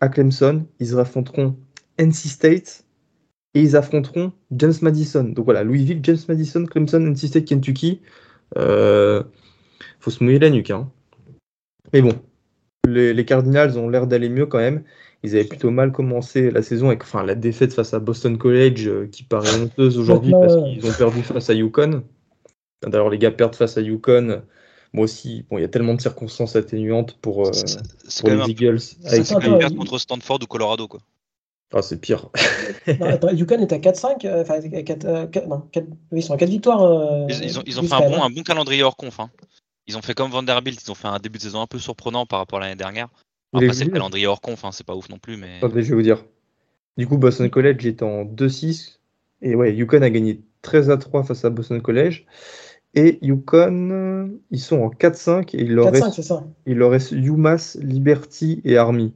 [0.01, 1.55] À Clemson, ils affronteront
[1.97, 2.83] NC State
[3.53, 5.23] et ils affronteront James Madison.
[5.23, 8.01] Donc voilà, Louisville, James Madison, Clemson, NC State, Kentucky.
[8.57, 9.23] Euh,
[9.99, 10.71] faut se mouiller la nuque.
[10.71, 10.89] Hein.
[11.93, 12.13] Mais bon,
[12.87, 14.83] les, Cardinals ont l'air d'aller mieux quand même.
[15.23, 18.87] Ils avaient plutôt mal commencé la saison avec enfin, la défaite face à Boston College
[18.87, 22.03] euh, qui paraît honteuse aujourd'hui parce qu'ils ont perdu face à Yukon.
[22.85, 24.41] D'ailleurs, les gars perdent face à Yukon.
[24.91, 27.51] Moi aussi, bon, il y a tellement de circonstances atténuantes pour, euh,
[28.25, 28.79] les Eagles.
[28.79, 30.87] C'est quand même perdre contre Stanford ou Colorado.
[30.87, 30.99] Quoi.
[31.73, 32.29] Ah, c'est pire.
[32.87, 34.25] Yukon est à 4-5.
[34.25, 34.59] Euh, enfin,
[35.47, 35.67] non,
[36.11, 37.27] ils sont à 4 victoires.
[37.29, 39.19] ils, ont, ils ont fait un bon, un bon, calendrier hors conf.
[39.19, 39.29] Hein.
[39.87, 42.25] Ils ont fait comme Vanderbilt, ils ont fait un début de saison un peu surprenant
[42.25, 43.09] par rapport à l'année dernière.
[43.53, 45.37] Après, c'est le calendrier hors conf, hein, c'est pas ouf non plus.
[45.37, 45.59] Mais...
[45.61, 46.23] je vais vous dire.
[46.97, 48.99] Du coup, Boston College est en 2-6.
[49.41, 52.25] Et ouais, Yukon a gagné 13 à 3 face à Boston College.
[52.95, 56.21] Et Yukon, ils sont en 4-5 et il leur, reste,
[56.67, 59.13] il leur reste UMass, Liberty et Army.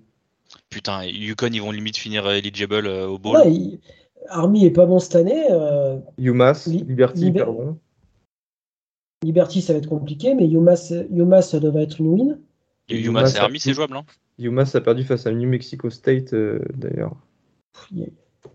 [0.69, 3.37] Putain, Yukon, ils vont limite finir eligible euh, au bowl.
[3.37, 3.79] Ouais,
[4.29, 5.45] Army est pas bon cette année.
[5.49, 5.97] Euh...
[6.17, 7.77] UMass, Liberty, pardon.
[9.23, 10.93] Liberty, ça va être compliqué, mais UMass,
[11.49, 12.39] ça devrait être une win.
[12.89, 13.97] UMass et Army, c'est jouable.
[13.97, 14.05] Hein
[14.39, 17.15] UMass a perdu face à New Mexico State, euh, d'ailleurs.
[17.91, 18.09] Il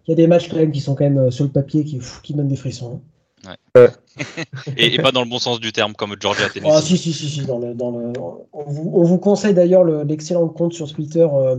[0.08, 2.00] y, a des matchs quand même qui sont quand même euh, sur le papier qui,
[2.22, 3.00] qui donnent des frissons.
[3.44, 3.56] Hein.
[3.74, 3.88] Ouais.
[4.76, 6.72] et, pas dans le bon sens du terme, comme Georgia Tennessee.
[6.72, 8.12] Ah, si, si, si, si dans le, dans le...
[8.52, 11.56] On, vous, conseille d'ailleurs l'excellent compte sur Twitter euh,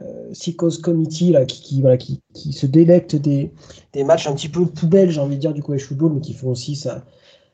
[0.00, 3.50] euh Committee là, qui, qui, voilà, qui, qui, se délecte des,
[3.92, 6.34] des matchs un petit peu poubelles, j'ai envie de dire, du college football, mais qui
[6.34, 7.04] font aussi ça,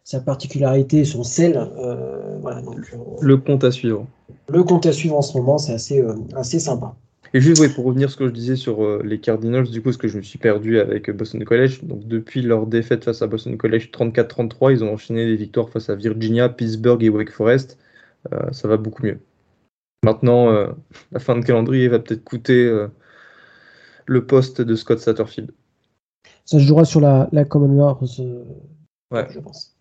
[0.07, 1.57] sa particularité, son sel.
[1.57, 4.07] Euh, voilà, donc, euh, le compte à suivre.
[4.49, 6.95] Le compte à suivre en ce moment, c'est assez, euh, assez sympa.
[7.35, 9.91] Et juste oui, pour revenir à ce que je disais sur les Cardinals, du coup,
[9.91, 11.83] ce que je me suis perdu avec Boston College.
[11.83, 15.91] Donc, depuis leur défaite face à Boston College 34-33, ils ont enchaîné des victoires face
[15.91, 17.79] à Virginia, Pittsburgh et Wake Forest.
[18.53, 19.19] ça va beaucoup mieux.
[20.07, 20.51] Maintenant,
[21.13, 22.87] la fin de calendrier va peut-être coûter
[24.07, 25.51] le poste de Scott Satterfield.
[26.45, 27.99] Ça se jouera sur la, la Commonwealth,
[29.11, 29.27] ouais.
[29.31, 29.77] je pense.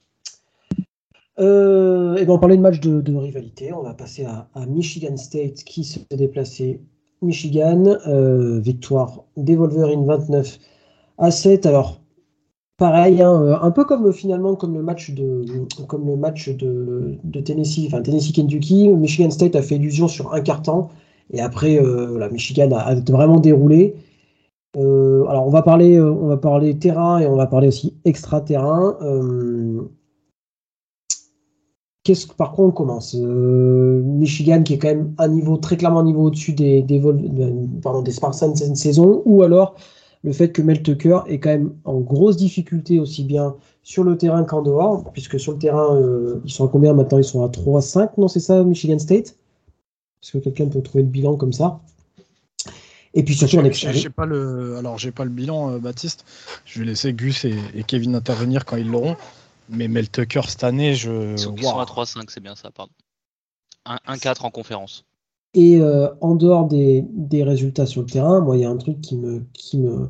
[1.38, 3.74] Euh, et ben on parlait de match de, rivalité.
[3.74, 6.82] On va passer à, Michigan State qui se déplaçait
[7.22, 7.98] Michigan.
[8.08, 10.60] Euh, victoire des Wolverines 29
[11.18, 11.66] à 7.
[11.66, 12.02] Alors,
[12.78, 15.46] pareil, hein, euh, un peu comme finalement comme le match de,
[17.42, 18.90] Tennessee, enfin Tennessee-Kentucky.
[18.90, 20.90] Michigan State a fait illusion sur un quart-temps.
[21.32, 23.96] Et après, voilà, Michigan a, vraiment déroulé.
[24.76, 28.98] alors, on va, parler, terrain et on va parler aussi extra-terrain
[32.06, 36.04] qu'est-ce par contre on commence euh, Michigan qui est quand même un niveau très clairement
[36.04, 39.76] niveau au-dessus des des, des Spartans cette saison, ou alors
[40.26, 44.18] le fait que Mel Tucker est quand même en grosse difficulté aussi bien sur le
[44.18, 47.20] terrain qu'en dehors, puisque sur le terrain, euh, ils sont à combien maintenant?
[47.20, 49.36] Ils sont à 3-5, non c'est ça, Michigan State?
[50.24, 51.80] Est-ce que quelqu'un peut trouver le bilan comme ça?
[53.14, 56.26] Et puis surtout, on J'ai pas le, alors j'ai pas le bilan, euh, Baptiste.
[56.66, 59.16] Je vais laisser Gus et, et Kevin intervenir quand ils l'auront.
[59.70, 61.34] Mais Mel Tucker cette année, je.
[61.34, 62.92] Ils sont, à 3-5, c'est bien ça, pardon.
[63.86, 65.06] 1-4 en conférence.
[65.56, 68.76] Et euh, en dehors des, des, résultats sur le terrain, moi, il y a un
[68.76, 70.10] truc qui me, qui me,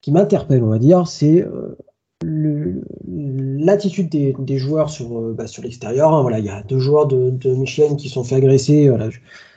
[0.00, 1.76] qui m'interpelle, on va dire, c'est euh,
[2.24, 6.14] l'attitude des, des, joueurs sur, euh, bah, sur l'extérieur.
[6.14, 6.22] Hein.
[6.22, 8.88] voilà, il y a deux joueurs de, de Michigan qui sont fait agresser.
[8.88, 9.10] Voilà,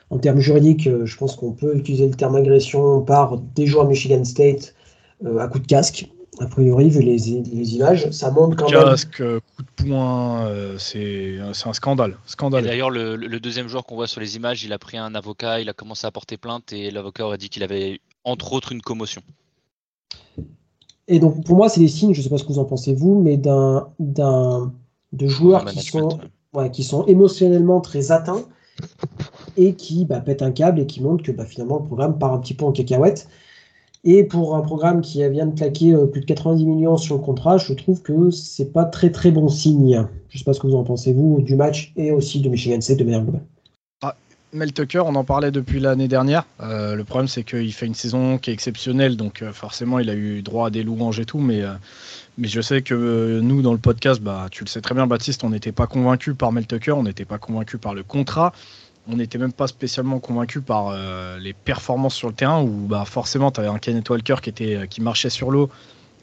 [0.09, 4.23] en termes juridiques, je pense qu'on peut utiliser le terme agression par des joueurs Michigan
[4.23, 4.75] State
[5.39, 6.09] à coup de casque
[6.39, 9.41] a priori, vu les, images, ça montre quand même.
[9.55, 12.17] Coup de poing, euh, c'est un scandale.
[12.25, 12.65] scandale.
[12.65, 15.69] D'ailleurs, le, deuxième joueur qu'on voit sur les images, il a pris un avocat, il
[15.69, 19.21] a commencé à porter plainte et l'avocat aurait dit qu'il avait entre autres une commotion.
[21.07, 22.65] Et donc, pour moi, c'est des signes, je ne sais pas ce que vous en
[22.65, 26.19] pensez vous, mais d'un de joueurs qui sont,
[26.71, 28.43] qui sont émotionnellement très atteints
[29.57, 32.33] et qui bah, pètent un câble et qui montrent que bah, finalement le programme part
[32.33, 33.29] un petit peu en cacahuète.
[34.07, 37.21] Et pour un programme qui vient de claquer euh, plus de 90 millions sur le
[37.21, 40.07] contrat, je trouve que c'est pas très très bon signe.
[40.29, 42.79] Je sais pas ce que vous en pensez vous du match et aussi de Michigan
[42.79, 43.41] State de manière globale.
[44.03, 44.15] Ah,
[44.53, 46.45] Mel Tucker, on en parlait depuis l'année dernière.
[46.59, 50.43] le problème, c'est qu'il fait une saison qui est exceptionnelle, donc forcément, il a eu
[50.43, 51.63] droit à des louanges et tout, mais,
[52.37, 55.43] mais je sais que nous, dans le podcast, bah, tu le sais très bien, Baptiste,
[55.43, 58.53] on n'était pas convaincu par Mel Tucker, on n'était pas convaincu par le contrat
[59.07, 63.05] on n'était même pas spécialement convaincu par euh, les performances sur le terrain où bah,
[63.05, 65.69] forcément tu avais un Kenneth Walker qui, était, euh, qui marchait sur l'eau.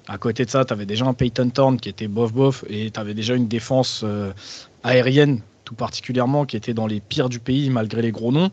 [0.08, 2.98] À côté de ça, tu avais déjà un Peyton Thorne qui était bof-bof et tu
[2.98, 4.32] avais déjà une défense euh,
[4.82, 8.50] aérienne tout particulièrement qui était dans les pires du pays malgré les gros noms.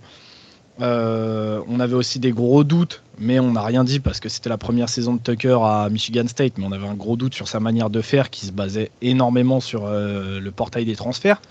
[0.80, 4.60] on avait aussi des gros doutes, mais on n'a rien dit parce que c'était la
[4.60, 7.60] première saison de Tucker à Michigan State, mais on avait un gros doute sur sa
[7.60, 11.42] manière de faire qui se basait énormément sur le portail des transferts.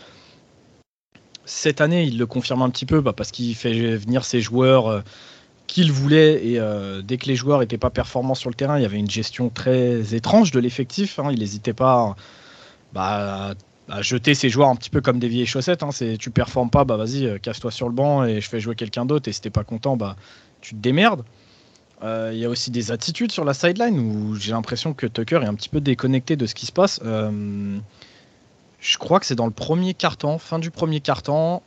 [1.49, 4.87] Cette année, il le confirme un petit peu bah, parce qu'il fait venir ses joueurs
[4.89, 5.01] euh,
[5.67, 8.83] qu'il voulait et euh, dès que les joueurs n'étaient pas performants sur le terrain, il
[8.83, 11.19] y avait une gestion très étrange de l'effectif.
[11.19, 11.31] Hein.
[11.33, 12.15] il n'hésitait pas
[12.93, 13.55] bah,
[13.89, 15.83] à jeter ses joueurs un petit peu comme des vieilles chaussettes.
[15.83, 15.91] Hein.
[15.91, 18.75] C'est tu performes pas, bah vas-y, euh, casse-toi sur le banc et je fais jouer
[18.75, 19.27] quelqu'un d'autre.
[19.29, 20.17] Et si t'es pas content, bah
[20.61, 21.25] tu te démerdes.
[22.03, 25.47] Il y a aussi des attitudes sur la sideline où j'ai l'impression que Tucker est
[25.47, 27.01] un petit peu déconnecté de ce qui se passe.
[28.81, 31.63] Je crois que c'est dans le premier quart-temps, fin du premier quart-temps,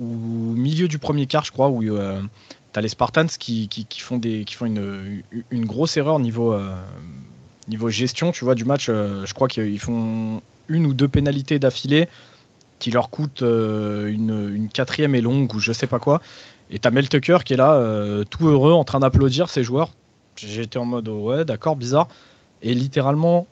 [0.00, 2.20] ou milieu du premier quart, je crois, où euh,
[2.72, 3.68] tu as les Spartans qui,
[3.98, 5.22] font, une,
[5.66, 6.74] grosse erreur niveau, euh,
[7.68, 8.88] niveau gestion tu vois, du match.
[8.88, 12.08] Euh, je crois qu'ils font une ou deux pénalités d'affilée
[12.80, 16.20] qui leur coûtent une, une, quatrième et longue ou je sais pas quoi.
[16.70, 19.90] Et tu as Mel Tucker qui est là, tout heureux, en train d'applaudir ses joueurs.
[20.36, 22.08] J'étais en mode ouais, d'accord, bizarre.
[22.62, 23.46] Et littéralement,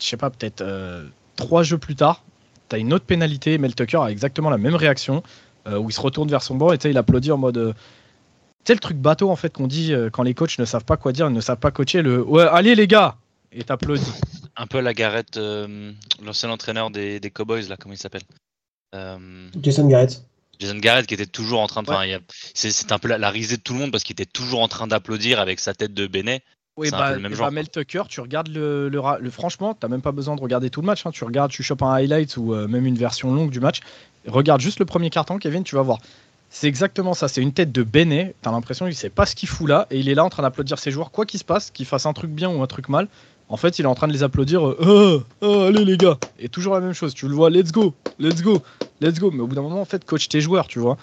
[0.00, 1.06] je sais pas, peut-être euh,
[1.36, 2.24] trois jeux plus tard,
[2.68, 3.58] tu as une autre pénalité.
[3.58, 5.22] Mel Tucker a exactement la même réaction
[5.66, 7.58] euh, où il se retourne vers son banc et il applaudit en mode.
[7.58, 10.86] Euh, tu sais, le truc bateau en fait qu'on dit quand les coachs ne savent
[10.86, 13.16] pas quoi dire, ils ne savent pas coacher le ouais, allez les gars
[13.52, 14.10] et t'applaudis.
[14.56, 15.38] Un peu la Garrett,
[16.22, 18.22] l'ancien entraîneur des, Cowboys, là, comment il s'appelle?
[19.60, 20.24] Jason Garrett.
[20.58, 22.20] Jason Garrett qui était toujours en train de.
[22.54, 24.86] C'est un peu la, risée de tout le monde parce qu'il était toujours en train
[24.86, 26.42] d'applaudir avec sa tête de Bénet.
[26.76, 30.10] Oui, bah, même bah, Mel Tucker, tu regardes le, le, le franchement, t'as même pas
[30.10, 31.06] besoin de regarder tout le match.
[31.06, 31.12] Hein.
[31.12, 33.80] Tu regardes, tu chopes un highlight ou euh, même une version longue du match.
[34.26, 35.98] Regarde juste le premier carton, Kevin, tu vas voir.
[36.50, 37.28] C'est exactement ça.
[37.28, 38.34] C'est une tête de Benet.
[38.42, 40.42] T'as l'impression qu'il sait pas ce qu'il fout là et il est là en train
[40.42, 42.88] d'applaudir ses joueurs, quoi qu'il se passe, qu'il fasse un truc bien ou un truc
[42.88, 43.06] mal.
[43.48, 44.66] En fait, il est en train de les applaudir.
[44.66, 46.18] Euh, euh, allez les gars.
[46.40, 47.14] Et toujours la même chose.
[47.14, 48.62] Tu le vois, let's go, let's go,
[49.00, 49.30] let's go.
[49.30, 50.96] Mais au bout d'un moment, en fait, coach tes joueurs, tu vois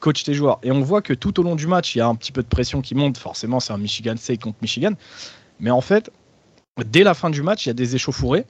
[0.00, 0.58] coach tes joueurs.
[0.62, 2.42] Et on voit que tout au long du match, il y a un petit peu
[2.42, 3.18] de pression qui monte.
[3.18, 4.92] Forcément, c'est un Michigan State contre Michigan.
[5.60, 6.10] Mais en fait,
[6.84, 8.46] dès la fin du match, il y a des échauffourées.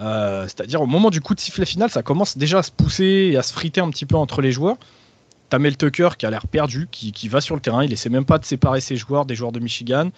[0.00, 3.30] Euh, c'est-à-dire au moment du coup de sifflet final, ça commence déjà à se pousser
[3.32, 4.76] et à se friter un petit peu entre les joueurs.
[5.50, 8.10] T'as Mel Tucker qui a l'air perdu, qui, qui, va sur le terrain, il essaie
[8.10, 10.10] même pas de séparer ses joueurs des joueurs de Michigan.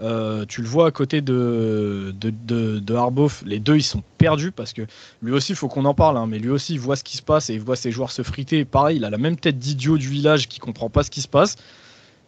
[0.00, 4.50] Euh, tu le vois à côté de, de, de, Harbaugh, les deux ils sont perdus
[4.50, 4.82] parce que
[5.22, 7.16] lui aussi il faut qu'on en parle, hein, mais lui aussi il voit ce qui
[7.16, 8.64] se passe et il voit ses joueurs se friter.
[8.64, 11.28] Pareil, il a la même tête d'idiot du village qui comprend pas ce qui se
[11.28, 11.54] passe.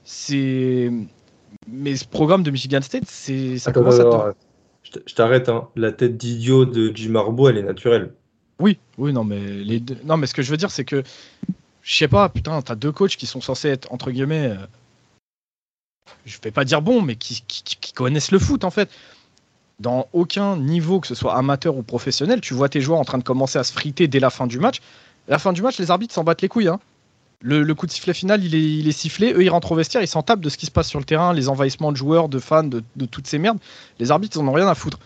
[0.04, 0.92] C'est.
[1.68, 4.34] Mais ce programme de Michigan State, c'est ça commence à.
[4.84, 5.66] Je t'arrête, hein.
[5.74, 8.12] la tête d'idiot de Jim Harbaugh elle est naturelle.
[8.60, 11.02] Oui, oui, non, mais les non, mais ce que je veux dire, c'est que
[11.82, 14.66] je sais pas, putain, t'as deux coachs qui sont censés être entre guillemets euh,
[16.26, 17.42] je vais pas dire bon, mais qui,
[17.94, 18.90] connaissent le foot en fait.
[19.78, 23.18] Dans aucun niveau, que ce soit amateur ou professionnel, tu vois tes joueurs en train
[23.18, 24.80] de commencer à se friter dès la fin du match.
[25.28, 26.68] La fin du match, les arbitres s'en battent les couilles.
[26.68, 26.80] Hein.
[27.42, 29.34] Le, coup de sifflet final, il est, sifflé.
[29.34, 31.04] Eux, ils rentrent au vestiaire, ils s'en tapent de ce qui se passe sur le
[31.04, 33.58] terrain, les envahissements de joueurs, de fans, de, toutes ces merdes.
[33.98, 34.98] Les arbitres, ils en ont rien à foutre.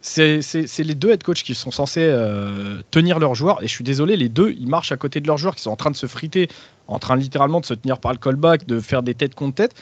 [0.00, 0.38] C'est
[0.78, 3.62] les deux head coachs qui sont censés euh, tenir leurs joueurs.
[3.62, 5.70] Et je suis désolé, les deux, ils marchent à côté de leurs joueurs qui sont
[5.70, 6.48] en train de se friter,
[6.86, 9.74] en train littéralement de se tenir par le callback, de faire des têtes contre tête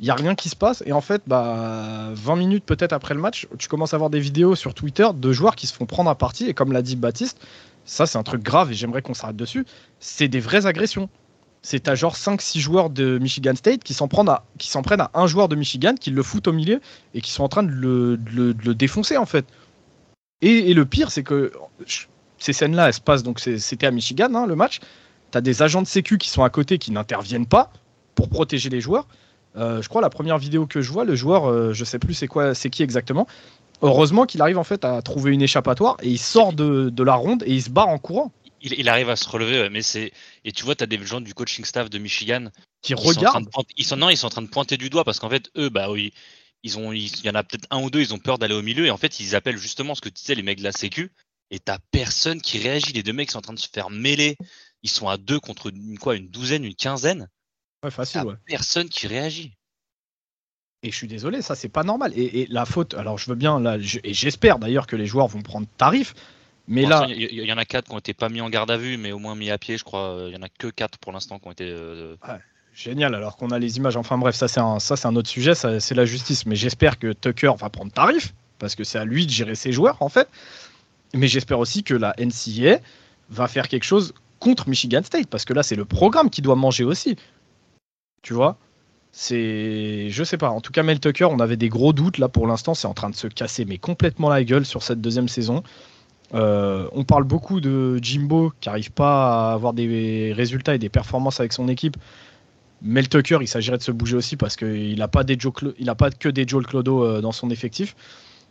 [0.00, 0.82] il n'y a rien qui se passe.
[0.86, 4.20] Et en fait, bah, 20 minutes peut-être après le match, tu commences à voir des
[4.20, 6.46] vidéos sur Twitter de joueurs qui se font prendre à partie.
[6.46, 7.40] Et comme l'a dit Baptiste,
[7.84, 9.64] ça c'est un truc grave et j'aimerais qu'on s'arrête dessus.
[10.00, 11.08] C'est des vraies agressions.
[11.62, 15.56] C'est à genre 5-6 joueurs de Michigan State qui s'en prennent, à, un joueur de
[15.56, 16.80] Michigan, qui le foutent au milieu
[17.14, 19.46] et qui sont en train de le, défoncer en fait.
[20.42, 21.50] Et, le pire, c'est que
[22.38, 24.80] ces scènes-là, elles se passent, donc c'était à Michigan hein, le match.
[25.32, 27.72] Tu as des agents de sécu qui sont à côté qui n'interviennent pas
[28.14, 29.08] pour protéger les joueurs.
[29.56, 32.14] Euh, je crois la première vidéo que je vois, le joueur, euh, je sais plus
[32.14, 33.26] c'est quoi, c'est qui exactement.
[33.82, 37.42] Heureusement qu'il arrive en fait à trouver une échappatoire et il sort de, la ronde
[37.46, 38.32] et il se barre en courant.
[38.62, 40.12] Il, arrive à se relever, mais c'est
[40.44, 42.48] et tu vois, tu as des gens du coaching staff de Michigan
[42.82, 43.48] qui regardent.
[43.76, 45.68] ils sont non, ils sont en train de pointer du doigt parce qu'en fait eux,
[45.68, 46.12] bah oui,
[46.62, 48.62] ils ont, il y en a peut-être un ou deux, ils ont peur d'aller au
[48.62, 50.72] milieu et en fait ils appellent justement ce que tu disais les mecs de la
[50.72, 51.12] Sécu
[51.50, 52.92] et t'as personne qui réagit.
[52.92, 54.36] Les deux mecs sont en train de se faire mêler.
[54.82, 57.28] Ils sont à deux contre une, quoi, une douzaine, une quinzaine.
[57.86, 58.34] Ouais, facile, ouais.
[58.46, 59.52] Personne qui réagit.
[60.82, 62.12] Et je suis désolé, ça c'est pas normal.
[62.16, 65.40] Et, la faute, alors je veux bien, là, et j'espère d'ailleurs que les joueurs vont
[65.40, 66.14] prendre tarif,
[66.66, 68.76] Mais là, il y, en a quatre qui ont été pas mis en garde à
[68.76, 70.24] vue, mais au moins mis à pied, je crois.
[70.26, 71.72] Il y en a que quatre pour l'instant qui ont été.
[72.74, 73.96] génial, alors qu'on a les images.
[73.96, 76.44] Enfin bref, ça c'est un, ça c'est un autre sujet, c'est la justice.
[76.44, 79.70] Mais j'espère que Tucker va prendre tarif parce que c'est à lui de gérer ses
[79.70, 80.28] joueurs en fait.
[81.14, 82.80] Mais j'espère aussi que la NCA
[83.30, 86.56] va faire quelque chose contre Michigan State parce que là c'est le programme qui doit
[86.56, 87.16] manger aussi.
[88.26, 88.58] Tu vois
[89.12, 90.50] c'est, je sais pas.
[90.50, 92.74] En tout cas, Mel Tucker, on avait des gros doutes là pour l'instant.
[92.74, 95.62] C'est en train de se casser, mais complètement la gueule sur cette deuxième saison.
[96.34, 100.88] Euh, on parle beaucoup de Jimbo qui n'arrive pas à avoir des résultats et des
[100.88, 101.96] performances avec son équipe.
[102.82, 106.66] Mel Tucker, il s'agirait de se bouger aussi parce qu'il n'a pas, que des Joel
[106.66, 107.94] Clodo euh, dans son effectif.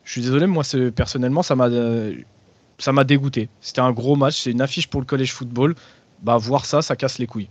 [0.06, 0.64] Je suis désolé, moi
[0.96, 3.50] personnellement, ça m'a, dégoûté.
[3.60, 5.76] C'était un gros match, c'est une affiche pour le collège football.
[6.24, 7.50] Bah voir ça, ça casse les couilles.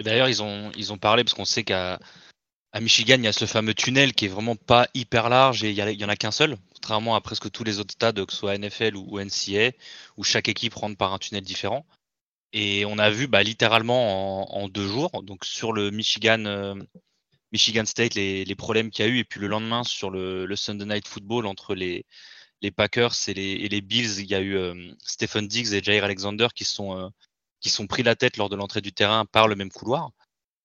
[0.00, 1.98] D'ailleurs, ils ont, ils ont parlé parce qu'on sait qu'à
[2.72, 5.70] à Michigan, il y a ce fameux tunnel qui est vraiment pas hyper large et
[5.70, 8.38] il y, en a qu'un seul, contrairement à presque tous les autres stades, que ce
[8.38, 9.72] soit NFL ou, NCA,
[10.16, 11.86] où chaque équipe rentre par un tunnel différent.
[12.52, 16.74] Et on a vu bah, littéralement en, deux jours, donc sur le Michigan, euh,
[17.52, 20.86] Michigan State, les, problèmes qu'il y a eu, et puis le lendemain sur le, Sunday
[20.86, 22.04] Night Football entre les,
[22.62, 26.48] les Packers et les, Bills, il y a eu euh, Stephen Diggs et Jair Alexander
[26.54, 27.08] qui sont euh,
[27.60, 30.10] qui sont pris la tête lors de l'entrée du terrain par le même couloir.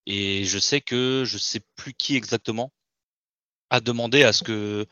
[0.05, 2.71] Et je sais que je sais plus qui exactement
[3.69, 4.85] a demandé à ce que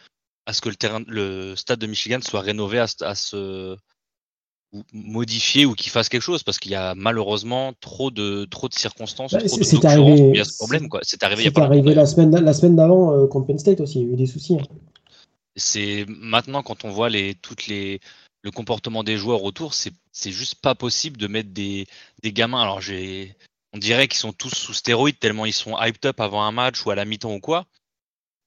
[0.46, 3.78] à ce que le terrain, le stade de Michigan soit rénové à, à ce
[4.94, 8.74] modifié ou qu'il fasse quelque chose parce qu'il y a malheureusement trop de trop de
[8.74, 11.02] circonstances, bah, trop de arrivé, il y a ce problème quoi.
[11.04, 14.08] C'est arrivé, a arrivé la semaine la semaine d'avant euh, contre Penn State aussi, il
[14.08, 14.56] y a eu des soucis.
[14.56, 14.64] Hein.
[15.58, 18.00] C'est maintenant quand on voit les toutes les
[18.44, 21.88] le comportement des joueurs autour, c'est juste pas possible de mettre des,
[22.24, 22.62] gamins.
[22.62, 22.82] Alors
[23.74, 26.86] on dirait qu'ils sont tous sous stéroïdes tellement ils sont hyped up avant un match
[26.86, 27.68] ou à la mi-temps ou quoi.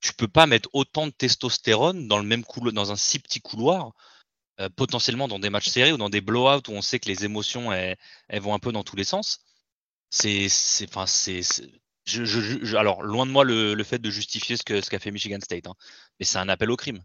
[0.00, 3.40] Tu peux pas mettre autant de testostérone dans le même couloir, dans un si petit
[3.40, 3.92] couloir,
[4.60, 7.24] euh, potentiellement dans des matchs serrés ou dans des blowouts où on sait que les
[7.24, 7.96] émotions elles,
[8.40, 9.40] vont un peu dans tous les sens.
[10.10, 10.48] C'est,
[10.88, 11.06] enfin
[12.06, 15.10] je, alors loin de moi le, le fait de justifier ce que ce qu'a fait
[15.10, 15.74] Michigan State, hein,
[16.20, 17.02] mais c'est un appel au crime.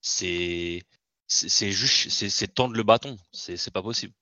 [0.00, 0.82] C'est
[1.30, 3.16] c'est juste, c'est tendre le bâton.
[3.32, 4.12] C'est pas possible.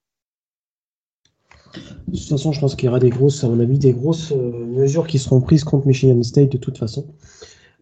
[1.75, 4.33] De toute façon, je pense qu'il y aura des grosses, à mon avis, des grosses
[4.33, 7.07] euh, mesures qui seront prises contre Michigan State de toute façon.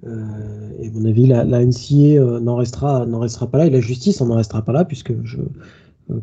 [0.06, 3.06] Euh, et à mon avis, la, la NCA euh, n'en restera,
[3.50, 5.38] pas là et la justice n'en restera pas là puisque, je,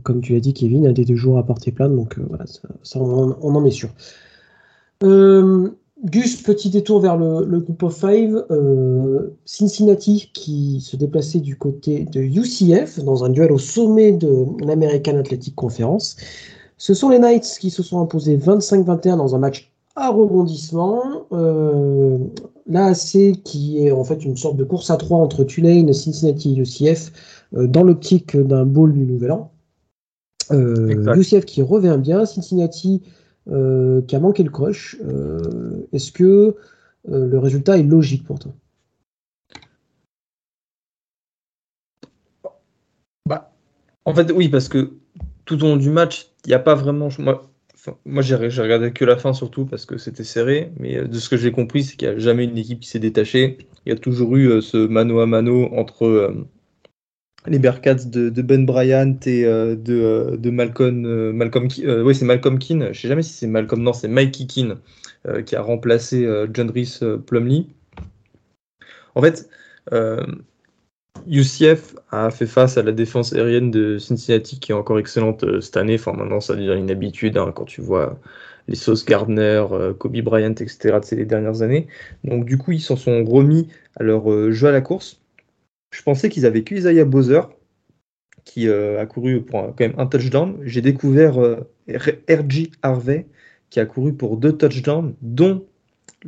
[0.04, 1.96] comme tu l'as dit, Kevin a des deux jours à porter plainte.
[1.96, 3.90] Donc voilà, ça, on, on, en est sûr.
[6.04, 8.46] Gus, petit détour vers le, groupe of five.
[8.52, 14.46] Euh, Cincinnati qui se déplaçait du côté de UCF dans un duel au sommet de
[14.60, 16.18] l'American Athletic Conference.
[16.78, 21.26] Ce sont les Knights qui se sont imposés 25-21 dans un match à rebondissement.
[21.32, 22.18] Euh,
[22.68, 26.62] L'AAC qui est en fait une sorte de course à trois entre Tulane, Cincinnati et
[26.62, 27.12] UCF
[27.56, 29.52] euh, dans l'optique d'un bowl du Nouvel An.
[30.52, 34.98] UCF qui revient bien, Cincinnati euh, qui a manqué le crush.
[35.04, 36.24] Euh, est-ce que
[37.10, 38.54] euh, le résultat est logique pour toi?
[43.28, 43.52] Bah,
[44.06, 44.94] En fait, oui, parce que
[45.46, 47.10] tout au long du match, il n'y a pas vraiment.
[47.20, 47.50] Moi,
[48.06, 51.38] moi j'ai regardé que la fin surtout parce que c'était serré, mais de ce que
[51.38, 53.58] j'ai compris, c'est qu'il n'y a jamais une équipe qui s'est détachée.
[53.86, 56.46] Il y a toujours eu ce mano à mano entre
[57.48, 61.68] les Bearcats de, Ben Bryant et euh, de, euh, de, Malcolm, euh, Malcolm
[62.06, 64.78] oui c'est Malcolm Keane, je sais jamais si c'est Malcolm, non c'est Mikey Keane
[65.46, 67.68] qui a remplacé John Rhys Plumley.
[69.16, 69.48] En fait,
[71.26, 75.78] UCF a fait face à la défense aérienne de Cincinnati qui est encore excellente cette
[75.78, 75.96] année.
[75.96, 78.20] Enfin maintenant ça devient une habitude hein, quand tu vois
[78.68, 79.64] les Sauce Gardner,
[79.98, 81.00] Kobe Bryant, etc.
[81.00, 81.88] de ces dernières années.
[82.26, 85.23] Donc du coup ils s'en sont remis à leur jeu à la course
[85.94, 87.42] je pensais qu'ils avaient que Isaiah Bowser,
[88.46, 90.58] qui euh, a couru pour quand même un touchdown.
[90.64, 91.70] J'ai découvert euh,
[92.82, 93.28] Harvey,
[93.70, 95.66] qui a couru pour deux touchdowns, dont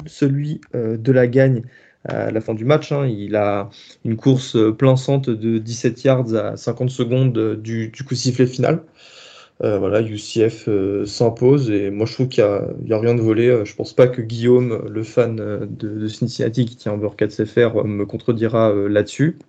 [0.05, 1.63] celui euh, de la gagne
[2.07, 2.91] à la fin du match.
[2.91, 3.07] Hein.
[3.07, 3.69] Il a
[4.03, 8.83] une course plein centre de 17 yards à 50 secondes du, coup sifflet final.
[9.59, 10.69] voilà, UCF
[11.05, 12.43] s'impose et moi je trouve qu'il
[12.83, 13.63] n'y a, rien de volé.
[13.65, 15.35] je pense pas que Guillaume, le fan
[15.67, 19.39] de, Cincinnati qui tient un beurre 4 CFR, me contredira là-dessus.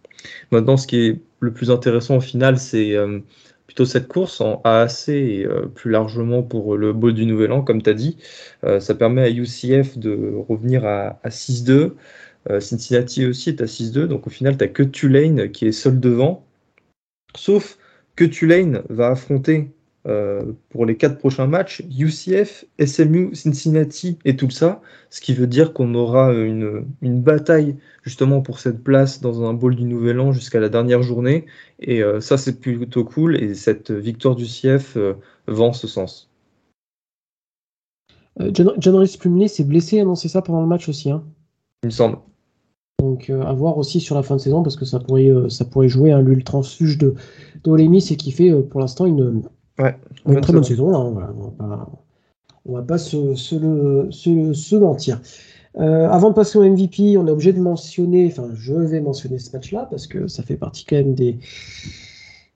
[0.51, 3.20] Maintenant, ce qui est le plus intéressant au final, c'est euh,
[3.66, 7.62] plutôt cette course en AAC et euh, plus largement pour le Bowl du Nouvel An,
[7.62, 8.19] comme tu as dit.
[8.65, 11.93] Euh, ça permet à UCF de revenir à, 6-2.
[12.61, 14.07] Cincinnati aussi est à 6-2.
[14.07, 16.47] Donc au final, tu n'as que Tulane qui est seul devant.
[17.35, 17.77] Sauf
[18.15, 19.70] que Tulane va affronter
[20.68, 24.80] pour les quatre prochains matchs, UCF, SMU, Cincinnati et tout ça,
[25.10, 29.74] ce qui veut dire qu'on aura une, bataille justement pour cette place dans un bowl
[29.74, 31.46] du Nouvel An jusqu'à la dernière journée.
[31.80, 33.36] Et euh, ça, c'est plutôt cool.
[33.42, 35.14] Et cette victoire du CF euh,
[35.48, 36.30] va en ce sens.
[38.38, 41.10] John, John Plumley s'est blessé, annoncé ça pendant le match aussi.
[41.10, 41.24] Hein.
[41.82, 42.18] Il me semble.
[43.00, 45.88] Donc à voir aussi sur la fin de saison parce que ça pourrait, ça pourrait
[45.88, 46.12] jouer.
[46.12, 47.14] un hein, Lui, le transfuge de,
[47.64, 49.42] de c'est qui fait pour l'instant une,
[49.78, 49.97] Ouais,
[50.27, 50.94] une très bonne saison.
[50.94, 51.35] Hein,
[52.65, 55.20] on va pas, se, se, mentir.
[55.78, 59.39] Euh, avant de passer au MVP, on est obligé de mentionner, enfin je vais mentionner
[59.39, 61.39] ce match-là parce que ça fait partie quand même des,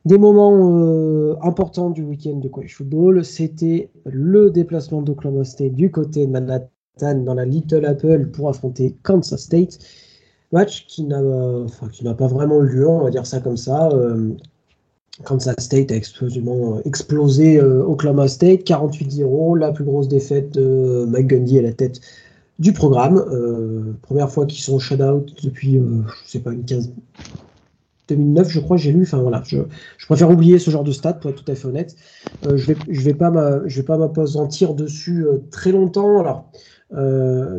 [0.06, 3.24] des moments euh, importants du week-end de college football.
[3.24, 6.70] C'était le déplacement d'Oklahoma State du côté de Manhattan
[7.24, 9.78] dans la Little Apple pour affronter Kansas State.
[10.52, 13.90] Match qui n'a enfin, pas vraiment eu lieu, on va dire ça comme ça.
[13.90, 14.34] Euh,
[15.24, 21.28] Kansas State a euh, explosé euh, Oklahoma State, 48-0, la plus grosse défaite de Mike
[21.28, 22.00] Gundy à la tête
[22.58, 23.18] du programme.
[23.30, 26.92] Euh, première fois qu'ils sont shut-out depuis, je sais pas, une 15...
[28.08, 29.02] 2009, je crois, j'ai lu.
[29.02, 29.58] Enfin voilà, je,
[30.06, 31.94] préfère oublier ce genre de stats pour être tout à fait honnête.
[32.42, 33.30] je vais, je vais pas
[33.66, 36.18] je vais m'apesantir dessus très longtemps.
[36.18, 36.50] Alors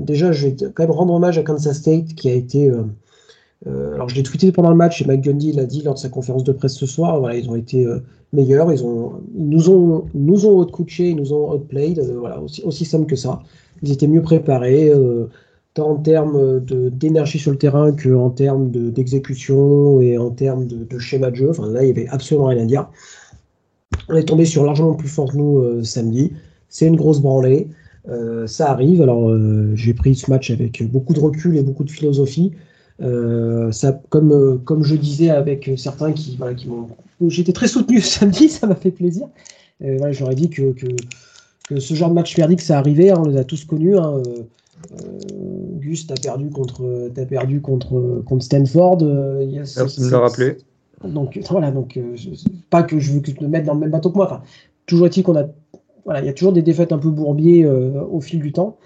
[0.01, 2.69] déjà, je vais quand même rendre hommage à Kansas State qui a été
[3.67, 5.99] euh, alors je l'ai tweeté pendant le match et Mike Gundy l'a dit lors de
[5.99, 7.19] sa conférence de presse ce soir.
[7.19, 7.99] Voilà, ils ont été euh,
[8.33, 11.99] meilleurs, ils, ont, nous ont nous ont outcoaché, ils nous ont outplayed.
[11.99, 13.41] Euh, voilà, aussi, simple que ça.
[13.83, 14.91] Ils étaient mieux préparés,
[15.73, 21.31] tant en termes d'énergie sur le terrain qu'en termes d'exécution et en termes de, schéma
[21.31, 21.49] de jeu.
[21.49, 22.89] Enfin là, il n'y avait absolument rien à dire.
[24.07, 26.31] On est tombé sur largement plus fort que nous samedi.
[26.69, 27.69] C'est une grosse branlée.
[28.45, 29.01] ça arrive.
[29.01, 29.35] Alors
[29.73, 32.51] j'ai pris ce match avec beaucoup de recul et beaucoup de philosophie.
[33.01, 36.87] Euh, ça, comme, euh, comme je disais avec certains qui, voilà, qui m'ont.
[37.27, 39.27] J'étais très soutenu samedi, ça m'a fait plaisir.
[39.83, 40.87] Euh, voilà, J'aurais dit que, que,
[41.67, 43.97] que, ce genre de match que ça arrivait, hein, on les a tous connus.
[43.97, 44.21] Hein.
[45.79, 49.03] Gus, t'as perdu contre, as perdu contre, contre Stanford.
[49.03, 50.57] Merci de me le rappeler.
[51.03, 51.99] Donc voilà, donc
[52.69, 54.25] pas que je veux que tu te mettes dans le même bateau que moi.
[54.25, 54.41] Enfin,
[54.85, 55.45] toujours est-il qu'on a,
[56.05, 58.77] voilà, il y a toujours des défaites un peu bourbiers au fil du temps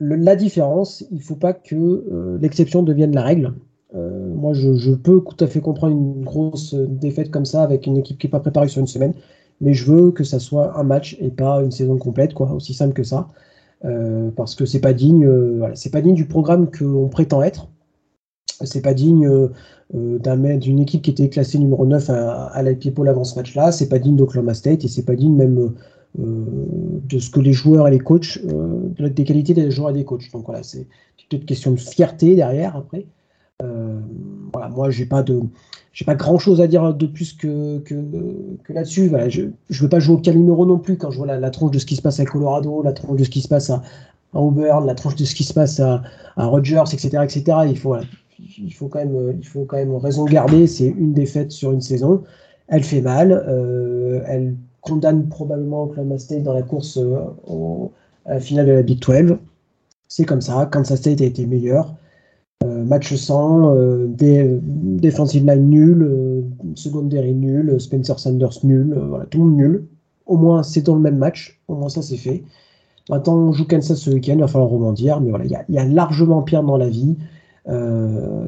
[0.00, 3.54] la différence, il ne faut pas que euh, l'exception devienne la règle.
[3.94, 7.96] Euh, moi, je, peux tout à fait comprendre une grosse défaite comme ça avec une
[7.98, 9.14] équipe qui n'est pas préparée sur une semaine,
[9.60, 12.74] mais je veux que ça soit un match et pas une saison complète, quoi, aussi
[12.74, 13.28] simple que ça,
[13.84, 15.28] euh, parce que c'est pas digne,
[15.74, 17.68] c'est pas digne du programme qu'on prétend être.
[18.64, 19.48] C'est pas digne
[19.92, 23.72] d'une équipe qui était classée numéro 9 à, à la People avant ce match-là.
[23.72, 25.74] C'est pas digne d'Oklahoma State et c'est pas digne même euh,
[26.18, 30.04] de ce que les joueurs et les coachs, euh, des qualités des joueurs et des
[30.04, 30.30] coachs.
[30.32, 30.86] Donc voilà, c'est
[31.30, 33.06] une question de fierté derrière après.
[33.62, 34.00] Euh,
[34.52, 35.40] voilà, moi j'ai pas de
[35.92, 39.08] j'ai pas grand chose à dire de plus que, que, là-dessus.
[39.08, 41.50] Voilà, je ne veux pas jouer au cas numéro non plus quand je vois la,
[41.50, 43.70] tronche de ce qui se passe à Colorado, la tronche de ce qui se passe
[43.70, 43.82] à,
[44.32, 46.02] Auburn, la tronche de ce qui se passe à,
[46.36, 47.18] à Rogers, etc.
[47.22, 47.58] etc.
[47.68, 47.94] Il, faut,
[48.38, 50.66] il, faut quand même, il faut quand même raison garder.
[50.66, 52.22] C'est une défaite sur une saison.
[52.68, 53.44] Elle fait mal.
[54.26, 57.86] elle condamne probablement Oklahoma State dans la course euh,
[58.26, 59.38] à la finale de la Big 12.
[60.08, 60.68] C'est comme ça.
[60.70, 61.94] Kansas State a été meilleur.
[62.64, 66.44] Euh, match sans, euh, defensive line nul,
[66.76, 69.86] secondary nul, Spencer Sanders nul, voilà, tout le monde nul.
[70.26, 71.60] Au moins, c'est dans le même match.
[71.66, 72.44] Au moins, ça, c'est fait.
[73.10, 75.20] Maintenant, on joue Kansas ce week-end, il va falloir rebondir.
[75.20, 77.16] Mais voilà, il y, a largement pire dans la vie.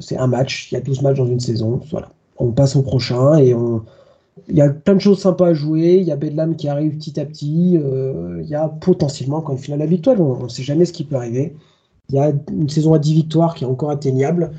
[0.00, 1.80] c'est un match, il y a 12 matchs dans une saison.
[1.90, 2.08] Voilà.
[2.38, 3.82] On passe au prochain et on,
[4.48, 5.96] il y a plein de choses sympas à jouer.
[5.96, 7.78] Il y a Bedlam qui arrive petit à petit.
[7.82, 10.92] Euh, il y a potentiellement, quand il finit la victoire, on ne sait jamais ce
[10.92, 11.54] qui peut arriver.
[12.10, 14.50] Il y a une saison à 10 victoires qui est encore atteignable.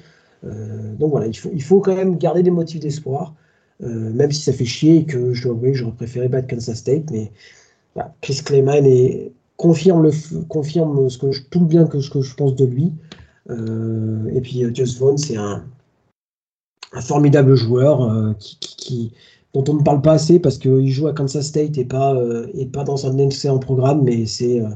[0.45, 3.35] Euh, donc voilà, il faut, il faut quand même garder des motifs d'espoir,
[3.83, 6.77] euh, même si ça fait chier et que je dois avouer, j'aurais préféré battre Kansas
[6.77, 7.11] State.
[7.11, 7.31] Mais
[8.21, 8.85] Chris Clayman
[9.57, 10.09] confirme,
[10.47, 12.93] confirme ce que tout le bien que ce que je pense de lui.
[13.49, 15.63] et puis Just Vaughn, c'est un,
[17.01, 19.11] formidable joueur qui
[19.55, 22.45] dont on ne parle pas assez parce qu'il joue à Kansas State et pas, euh,
[22.85, 24.67] dans un excellent programme, mais c'est euh,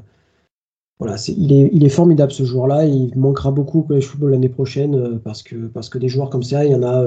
[1.28, 2.86] il, est, formidable ce joueur-là.
[2.86, 6.64] Il manquera beaucoup au college football l'année prochaine euh, parce, que, des joueurs comme ça,
[6.64, 7.06] il y en a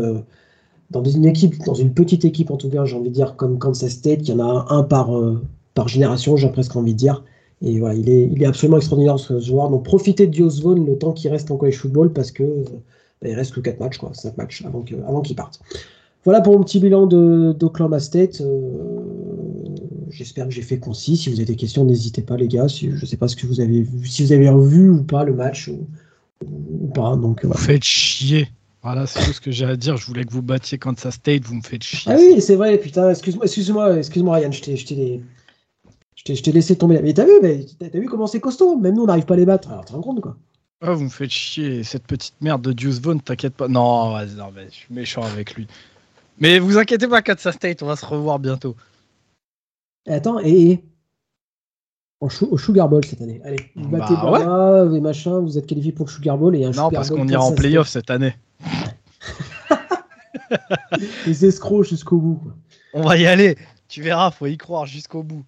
[0.91, 3.59] dans une équipe, dans une petite équipe en tout cas, j'ai envie de dire comme
[3.59, 5.11] Kansas State, il y en a un par,
[5.73, 7.25] par génération, j'ai presque envie de dire.
[7.63, 9.71] Et voilà, il est, absolument extraordinaire ce joueur.
[9.71, 12.65] Donc profitez de Dios le temps qu'il reste en college football parce que
[13.23, 15.61] bah, il reste que 4 matchs, quoi, 5 matchs avant qu'il parte.
[16.25, 18.41] Voilà pour mon petit bilan d'Oklahoma State.
[18.41, 18.71] Euh,
[20.11, 21.17] j'espère que j'ai fait concis.
[21.17, 22.69] Si vous avez des questions, n'hésitez pas, les gars.
[22.69, 25.25] je ne sais pas ce que vous avez vu, si vous avez revu ou pas
[25.25, 25.87] le match ou,
[26.95, 27.17] pas.
[27.17, 28.49] Donc, Vous faites chier.
[28.83, 29.97] Voilà, c'est tout ce que j'ai à dire.
[29.97, 32.13] Je voulais que vous battiez Kansas State, vous me faites chier.
[32.13, 34.61] Ah oui, c'est vrai, putain, excuse-moi, excuse-moi, excuse-moi, Ryan, je
[36.25, 37.01] t'ai, laissé tomber.
[37.01, 38.77] Mais t'as vu, mais t'as vu comment c'est costaud?
[38.77, 39.71] Même nous, on n'arrive pas à les battre.
[39.71, 40.37] Alors, tu te rends compte, quoi?
[40.85, 43.69] Ah, vous me faites chier, cette petite merde de Deuce Vaughn, t'inquiète pas.
[43.69, 45.69] Non, non mais je suis méchant avec lui.
[46.39, 48.77] Mais vous inquiétez pas, Kansas State, on va se revoir bientôt.
[50.09, 50.83] attends, et,
[52.21, 53.41] au Sugar Bowl cette année.
[53.45, 54.97] Allez, vous bah battez ouais.
[54.97, 57.43] et machin, vous êtes qualifié pour le Sugar Bowl et un Non, parce qu'on ira
[57.43, 58.37] en playoff cette année.
[61.27, 62.41] Les escrocs jusqu'au bout.
[62.95, 63.57] On va y aller.
[63.89, 65.45] Tu verras, faut y croire jusqu'au bout.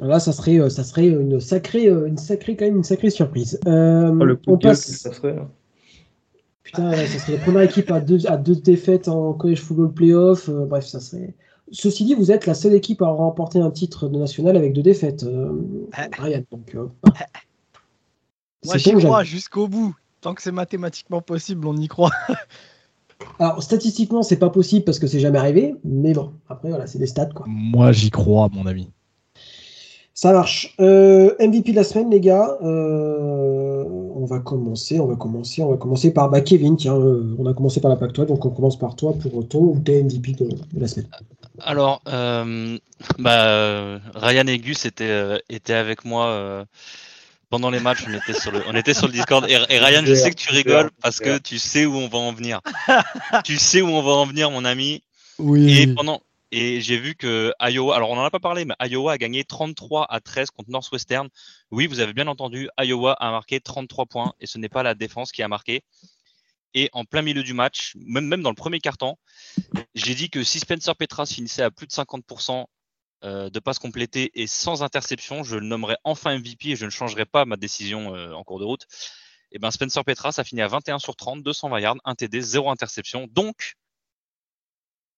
[0.00, 3.10] Là, ça serait, euh, ça serait une sacrée, euh, une sacrée, quand même une sacrée
[3.10, 3.58] surprise.
[3.66, 4.84] Euh, oh, le on passe.
[4.84, 5.36] Ça serait...
[5.38, 5.48] Hein.
[6.66, 10.50] Putain, ça serait la première équipe à deux, à deux défaites en college football playoff.
[10.50, 11.34] bref, ça serait.
[11.72, 14.82] Ceci dit, vous êtes la seule équipe à remporter un titre de national avec deux
[14.82, 15.50] défaites, euh,
[16.18, 16.42] Ryan.
[16.50, 16.86] Donc, euh,
[18.64, 19.94] Moi, j'y crois jusqu'au bout.
[20.20, 22.10] Tant que c'est mathématiquement possible, on y croit.
[23.38, 26.98] Alors, statistiquement, c'est pas possible parce que c'est jamais arrivé, mais bon, après, voilà, c'est
[26.98, 27.46] des stats, quoi.
[27.48, 28.90] Moi, j'y crois, mon ami.
[30.16, 30.74] Ça marche.
[30.80, 32.56] Euh, MVP de la semaine, les gars.
[32.62, 33.84] Euh,
[34.14, 36.78] on va commencer, on va commencer, on va commencer par bah, Kevin.
[36.78, 39.46] Tiens, euh, on a commencé par la PAC toi, donc on commence par toi pour
[39.46, 40.48] ton ou tes MVP de,
[40.80, 41.06] la semaine.
[41.60, 42.00] Alors,
[43.18, 46.64] bah, Ryan et Gus étaient, étaient avec moi
[47.50, 48.06] pendant les matchs.
[48.08, 49.46] On était sur le, on était sur le Discord.
[49.50, 52.32] Et, Ryan, je sais que tu rigoles parce que tu sais où on va en
[52.32, 52.62] venir.
[53.44, 55.02] tu sais où on va en venir, mon ami.
[55.38, 55.78] Oui.
[55.78, 56.22] Et pendant,
[56.52, 59.44] et j'ai vu que Iowa, alors on n'en a pas parlé, mais Iowa a gagné
[59.44, 61.28] 33 à 13 contre Northwestern.
[61.70, 64.94] Oui, vous avez bien entendu, Iowa a marqué 33 points et ce n'est pas la
[64.94, 65.82] défense qui a marqué.
[66.74, 69.18] Et en plein milieu du match, même, dans le premier quart-temps,
[69.94, 72.66] j'ai dit que si Spencer Petras finissait à plus de 50%
[73.24, 76.90] euh, de passes complétées et sans interception, je le nommerais enfin MVP et je ne
[76.90, 78.86] changerai pas ma décision euh, en cours de route.
[79.52, 82.70] Et ben Spencer Petras a fini à 21 sur 30, 220 yards, 1 TD, 0
[82.70, 83.26] interception.
[83.30, 83.76] Donc,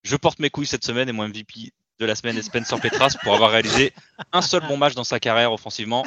[0.03, 3.17] je porte mes couilles cette semaine et mon MVP de la semaine est Spencer Petras
[3.23, 3.93] pour avoir réalisé
[4.33, 6.05] un seul bon match dans sa carrière offensivement.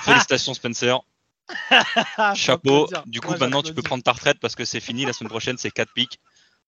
[0.00, 1.00] Félicitations Spencer.
[2.34, 2.88] Chapeau.
[3.06, 5.04] Du coup, maintenant tu peux prendre ta retraite parce que c'est fini.
[5.04, 6.18] La semaine prochaine, c'est 4 pics.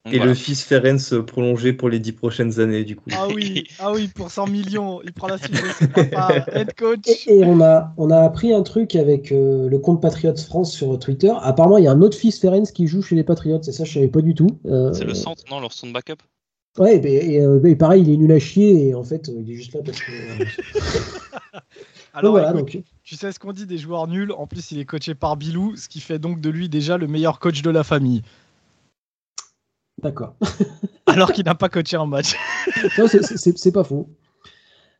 [0.04, 3.08] et le fils Ferenc prolongé pour les 10 prochaines années, du coup.
[3.12, 5.56] Ah oui, ah oui pour 100 millions, il prend la suite
[6.52, 7.26] head coach.
[7.26, 10.98] Et, on, a, on a appris un truc avec euh, le compte Patriots France sur
[10.98, 11.32] Twitter.
[11.40, 13.84] Apparemment, il y a un autre fils Ferenc qui joue chez les Patriots, et ça,
[13.84, 14.60] je savais pas du tout.
[14.66, 16.22] Euh, c'est le centre, non Leur centre backup?
[16.78, 19.74] Ouais, et, euh, pareil, il est nul à chier et en fait, il est juste
[19.74, 20.12] là parce que.
[20.12, 20.44] Euh,
[22.12, 22.78] Alors, voilà, donc...
[23.02, 24.32] tu sais ce qu'on dit des joueurs nuls.
[24.32, 27.06] En plus, il est coaché par Bilou, ce qui fait donc de lui déjà le
[27.06, 28.22] meilleur coach de la famille.
[30.02, 30.34] D'accord.
[31.06, 32.34] Alors qu'il n'a pas coaché un match.
[32.98, 34.08] non, c'est pas faux.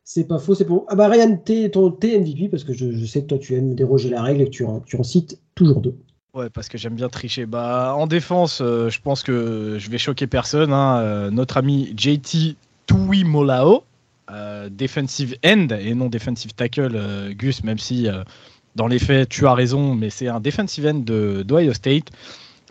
[0.03, 0.85] C'est pas faux, c'est bon.
[0.87, 4.09] Ah bah Ryan, t'es ton MVP parce que je, sais que toi tu aimes déroger
[4.09, 5.97] la règle et que tu tu en cites toujours deux.
[6.37, 7.47] Ouais, parce que j'aime bien tricher.
[7.47, 10.71] Bah, en défense, euh, je pense que je vais choquer personne.
[10.71, 10.99] Hein.
[10.99, 12.55] Euh, notre ami JT
[12.85, 13.83] Tui Molao,
[14.29, 18.07] euh, defensive end et non defensive tackle, Gus, même si
[18.75, 22.11] dans les faits tu as raison, mais c'est un defensive end de d'Ohio State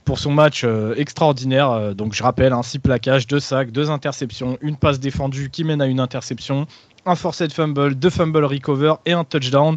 [0.04, 0.64] pour son match
[0.96, 1.92] extraordinaire.
[1.96, 5.82] donc je rappelle, un 6 plaquages, 2 sacs, 2 interceptions, une passe défendue qui mène
[5.82, 6.68] à une interception,
[7.04, 9.76] un forced fumble, 2 fumble recover et un touchdown.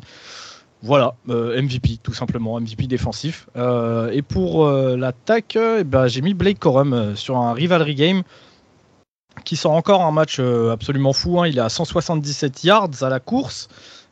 [0.81, 3.49] Voilà, euh, MVP tout simplement, MVP défensif.
[3.57, 8.23] Euh, et pour euh, l'attaque, eh ben, j'ai mis Blake Corum sur un rivalry game
[9.43, 11.39] qui sort encore un match absolument fou.
[11.39, 11.47] Hein.
[11.47, 13.67] Il est à 177 yards à la course.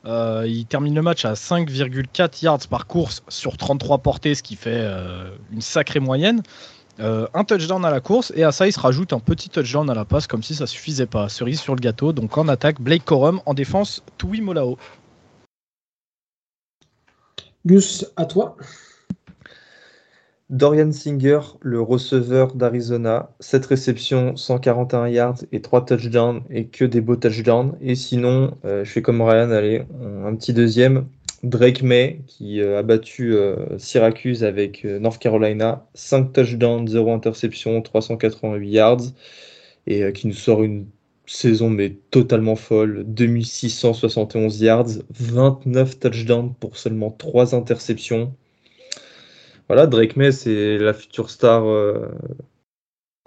[0.05, 4.85] il termine le match à 5,4 yards par course sur 33 portées, ce qui fait
[5.51, 6.43] une sacrée moyenne.
[6.99, 9.93] un touchdown à la course et à ça il se rajoute un petit touchdown à
[9.93, 11.27] la passe comme si ça suffisait pas.
[11.27, 12.13] Cerise sur le gâteau.
[12.13, 14.77] Donc en attaque Blake Corum, en défense Tui Molao.
[17.67, 18.55] Gus, à toi.
[20.49, 27.01] Dorian Singer, le receveur d'Arizona, 7 réceptions, 141 yards et 3 touchdowns et que des
[27.01, 27.77] beaux touchdowns.
[27.81, 29.83] Et sinon, euh, je fais comme Ryan, allez,
[30.25, 31.07] un petit deuxième.
[31.43, 37.81] Drake May qui euh, a battu euh, Syracuse avec North Carolina, 5 touchdowns, 0 interception,
[37.81, 39.01] 388 yards
[39.87, 40.85] et qui nous sort une
[41.27, 48.33] saison mais totalement folle, 2671 yards, 29 touchdowns pour seulement 3 interceptions.
[49.67, 51.65] Voilà, Drake May, c'est la future star.
[51.65, 52.07] Euh,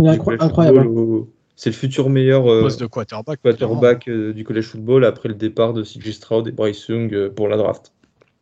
[0.02, 0.88] incroyable.
[1.54, 5.74] C'est le futur meilleur euh, de quarterback, quarterback euh, du college football après le départ
[5.74, 7.92] de CJ Stroud et Bryce Young pour la draft.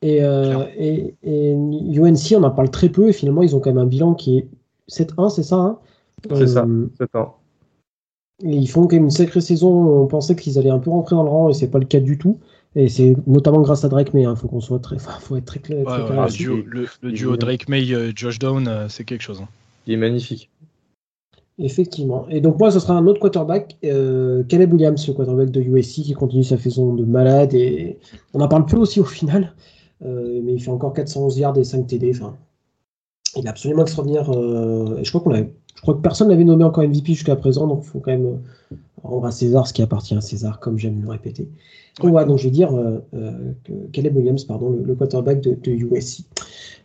[0.03, 3.87] Et, et, UNC, on en parle très peu et finalement, ils ont quand même un
[3.87, 4.49] bilan qui est
[4.89, 5.79] 7-1, c'est ça hein?
[6.31, 7.38] C'est ça, 7-1
[8.43, 10.03] ils font quand même une sacrée saison.
[10.03, 12.01] On pensait qu'ils allaient un peu rentrer dans le rang et c'est pas le cas
[12.01, 12.39] du tout.
[12.77, 14.23] Et c'est notamment grâce à Drake May.
[14.23, 14.37] Il hein.
[14.37, 15.79] faut qu'on soit très, faut être très clair.
[15.85, 19.41] le, duo, Drake May, euh, Josh Down, euh, c'est quelque chose.
[19.41, 19.49] Hein.
[19.87, 20.51] Il est magnifique.
[21.61, 22.27] Effectivement.
[22.29, 26.03] Et donc moi, ce sera un autre quarterback, euh, Caleb Williams, le quarterback de USC,
[26.03, 27.53] qui continue sa saison de malade.
[27.53, 27.99] Et
[28.33, 29.55] on en parle peu aussi au final,
[30.05, 32.13] euh, mais il fait encore 411 yards et 5 TD.
[32.15, 32.37] Enfin,
[33.35, 34.31] il est absolument extraordinaire.
[34.31, 35.35] Euh, et je crois qu'on
[35.79, 38.41] je crois que personne n'avait nommé encore MVP jusqu'à présent, donc il faut quand même
[39.05, 41.49] rendre à César ce qui appartient à César, comme j'aime le répéter.
[42.01, 42.71] Donc, voilà, donc je vais dire
[43.65, 46.25] que Caleb Williams, pardon, le, quarterback de, de USC.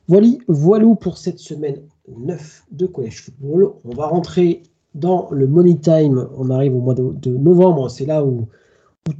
[0.08, 3.72] Voilà, voilà pour cette semaine 9 de Collège Football.
[3.86, 4.64] On va rentrer
[4.96, 6.28] dans le Money Time.
[6.38, 7.90] On arrive au mois de, novembre.
[7.90, 8.48] C'est là où,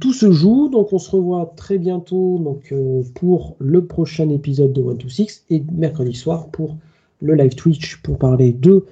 [0.00, 0.68] tout se joue.
[0.68, 5.08] Donc on se revoit très bientôt donc, euh, pour le prochain épisode de 1 to
[5.08, 6.76] 6 et mercredi soir pour
[7.20, 8.84] le live Twitch pour parler de,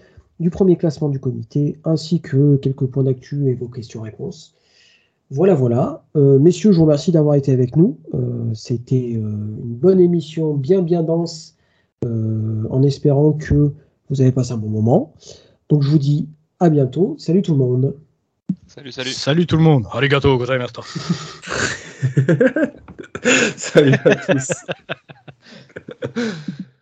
[0.43, 4.55] du premier classement du comité ainsi que quelques points d'actu et vos questions-réponses.
[5.31, 6.05] Voilà, voilà.
[6.17, 7.99] Euh, messieurs, je vous remercie d'avoir été avec nous.
[8.13, 11.57] Euh, c'était une bonne émission, bien, bien dense
[12.05, 13.73] euh, en espérant que
[14.11, 15.15] vous avez passé un bon moment.
[15.71, 16.29] Donc je vous dis
[16.61, 17.17] à bientôt.
[17.19, 17.97] Salut tout le monde.
[18.67, 19.11] Salut, salut.
[19.11, 19.87] Salut tout le monde.
[19.93, 20.83] Arigato gozaimashita.
[23.57, 24.53] salut à tous.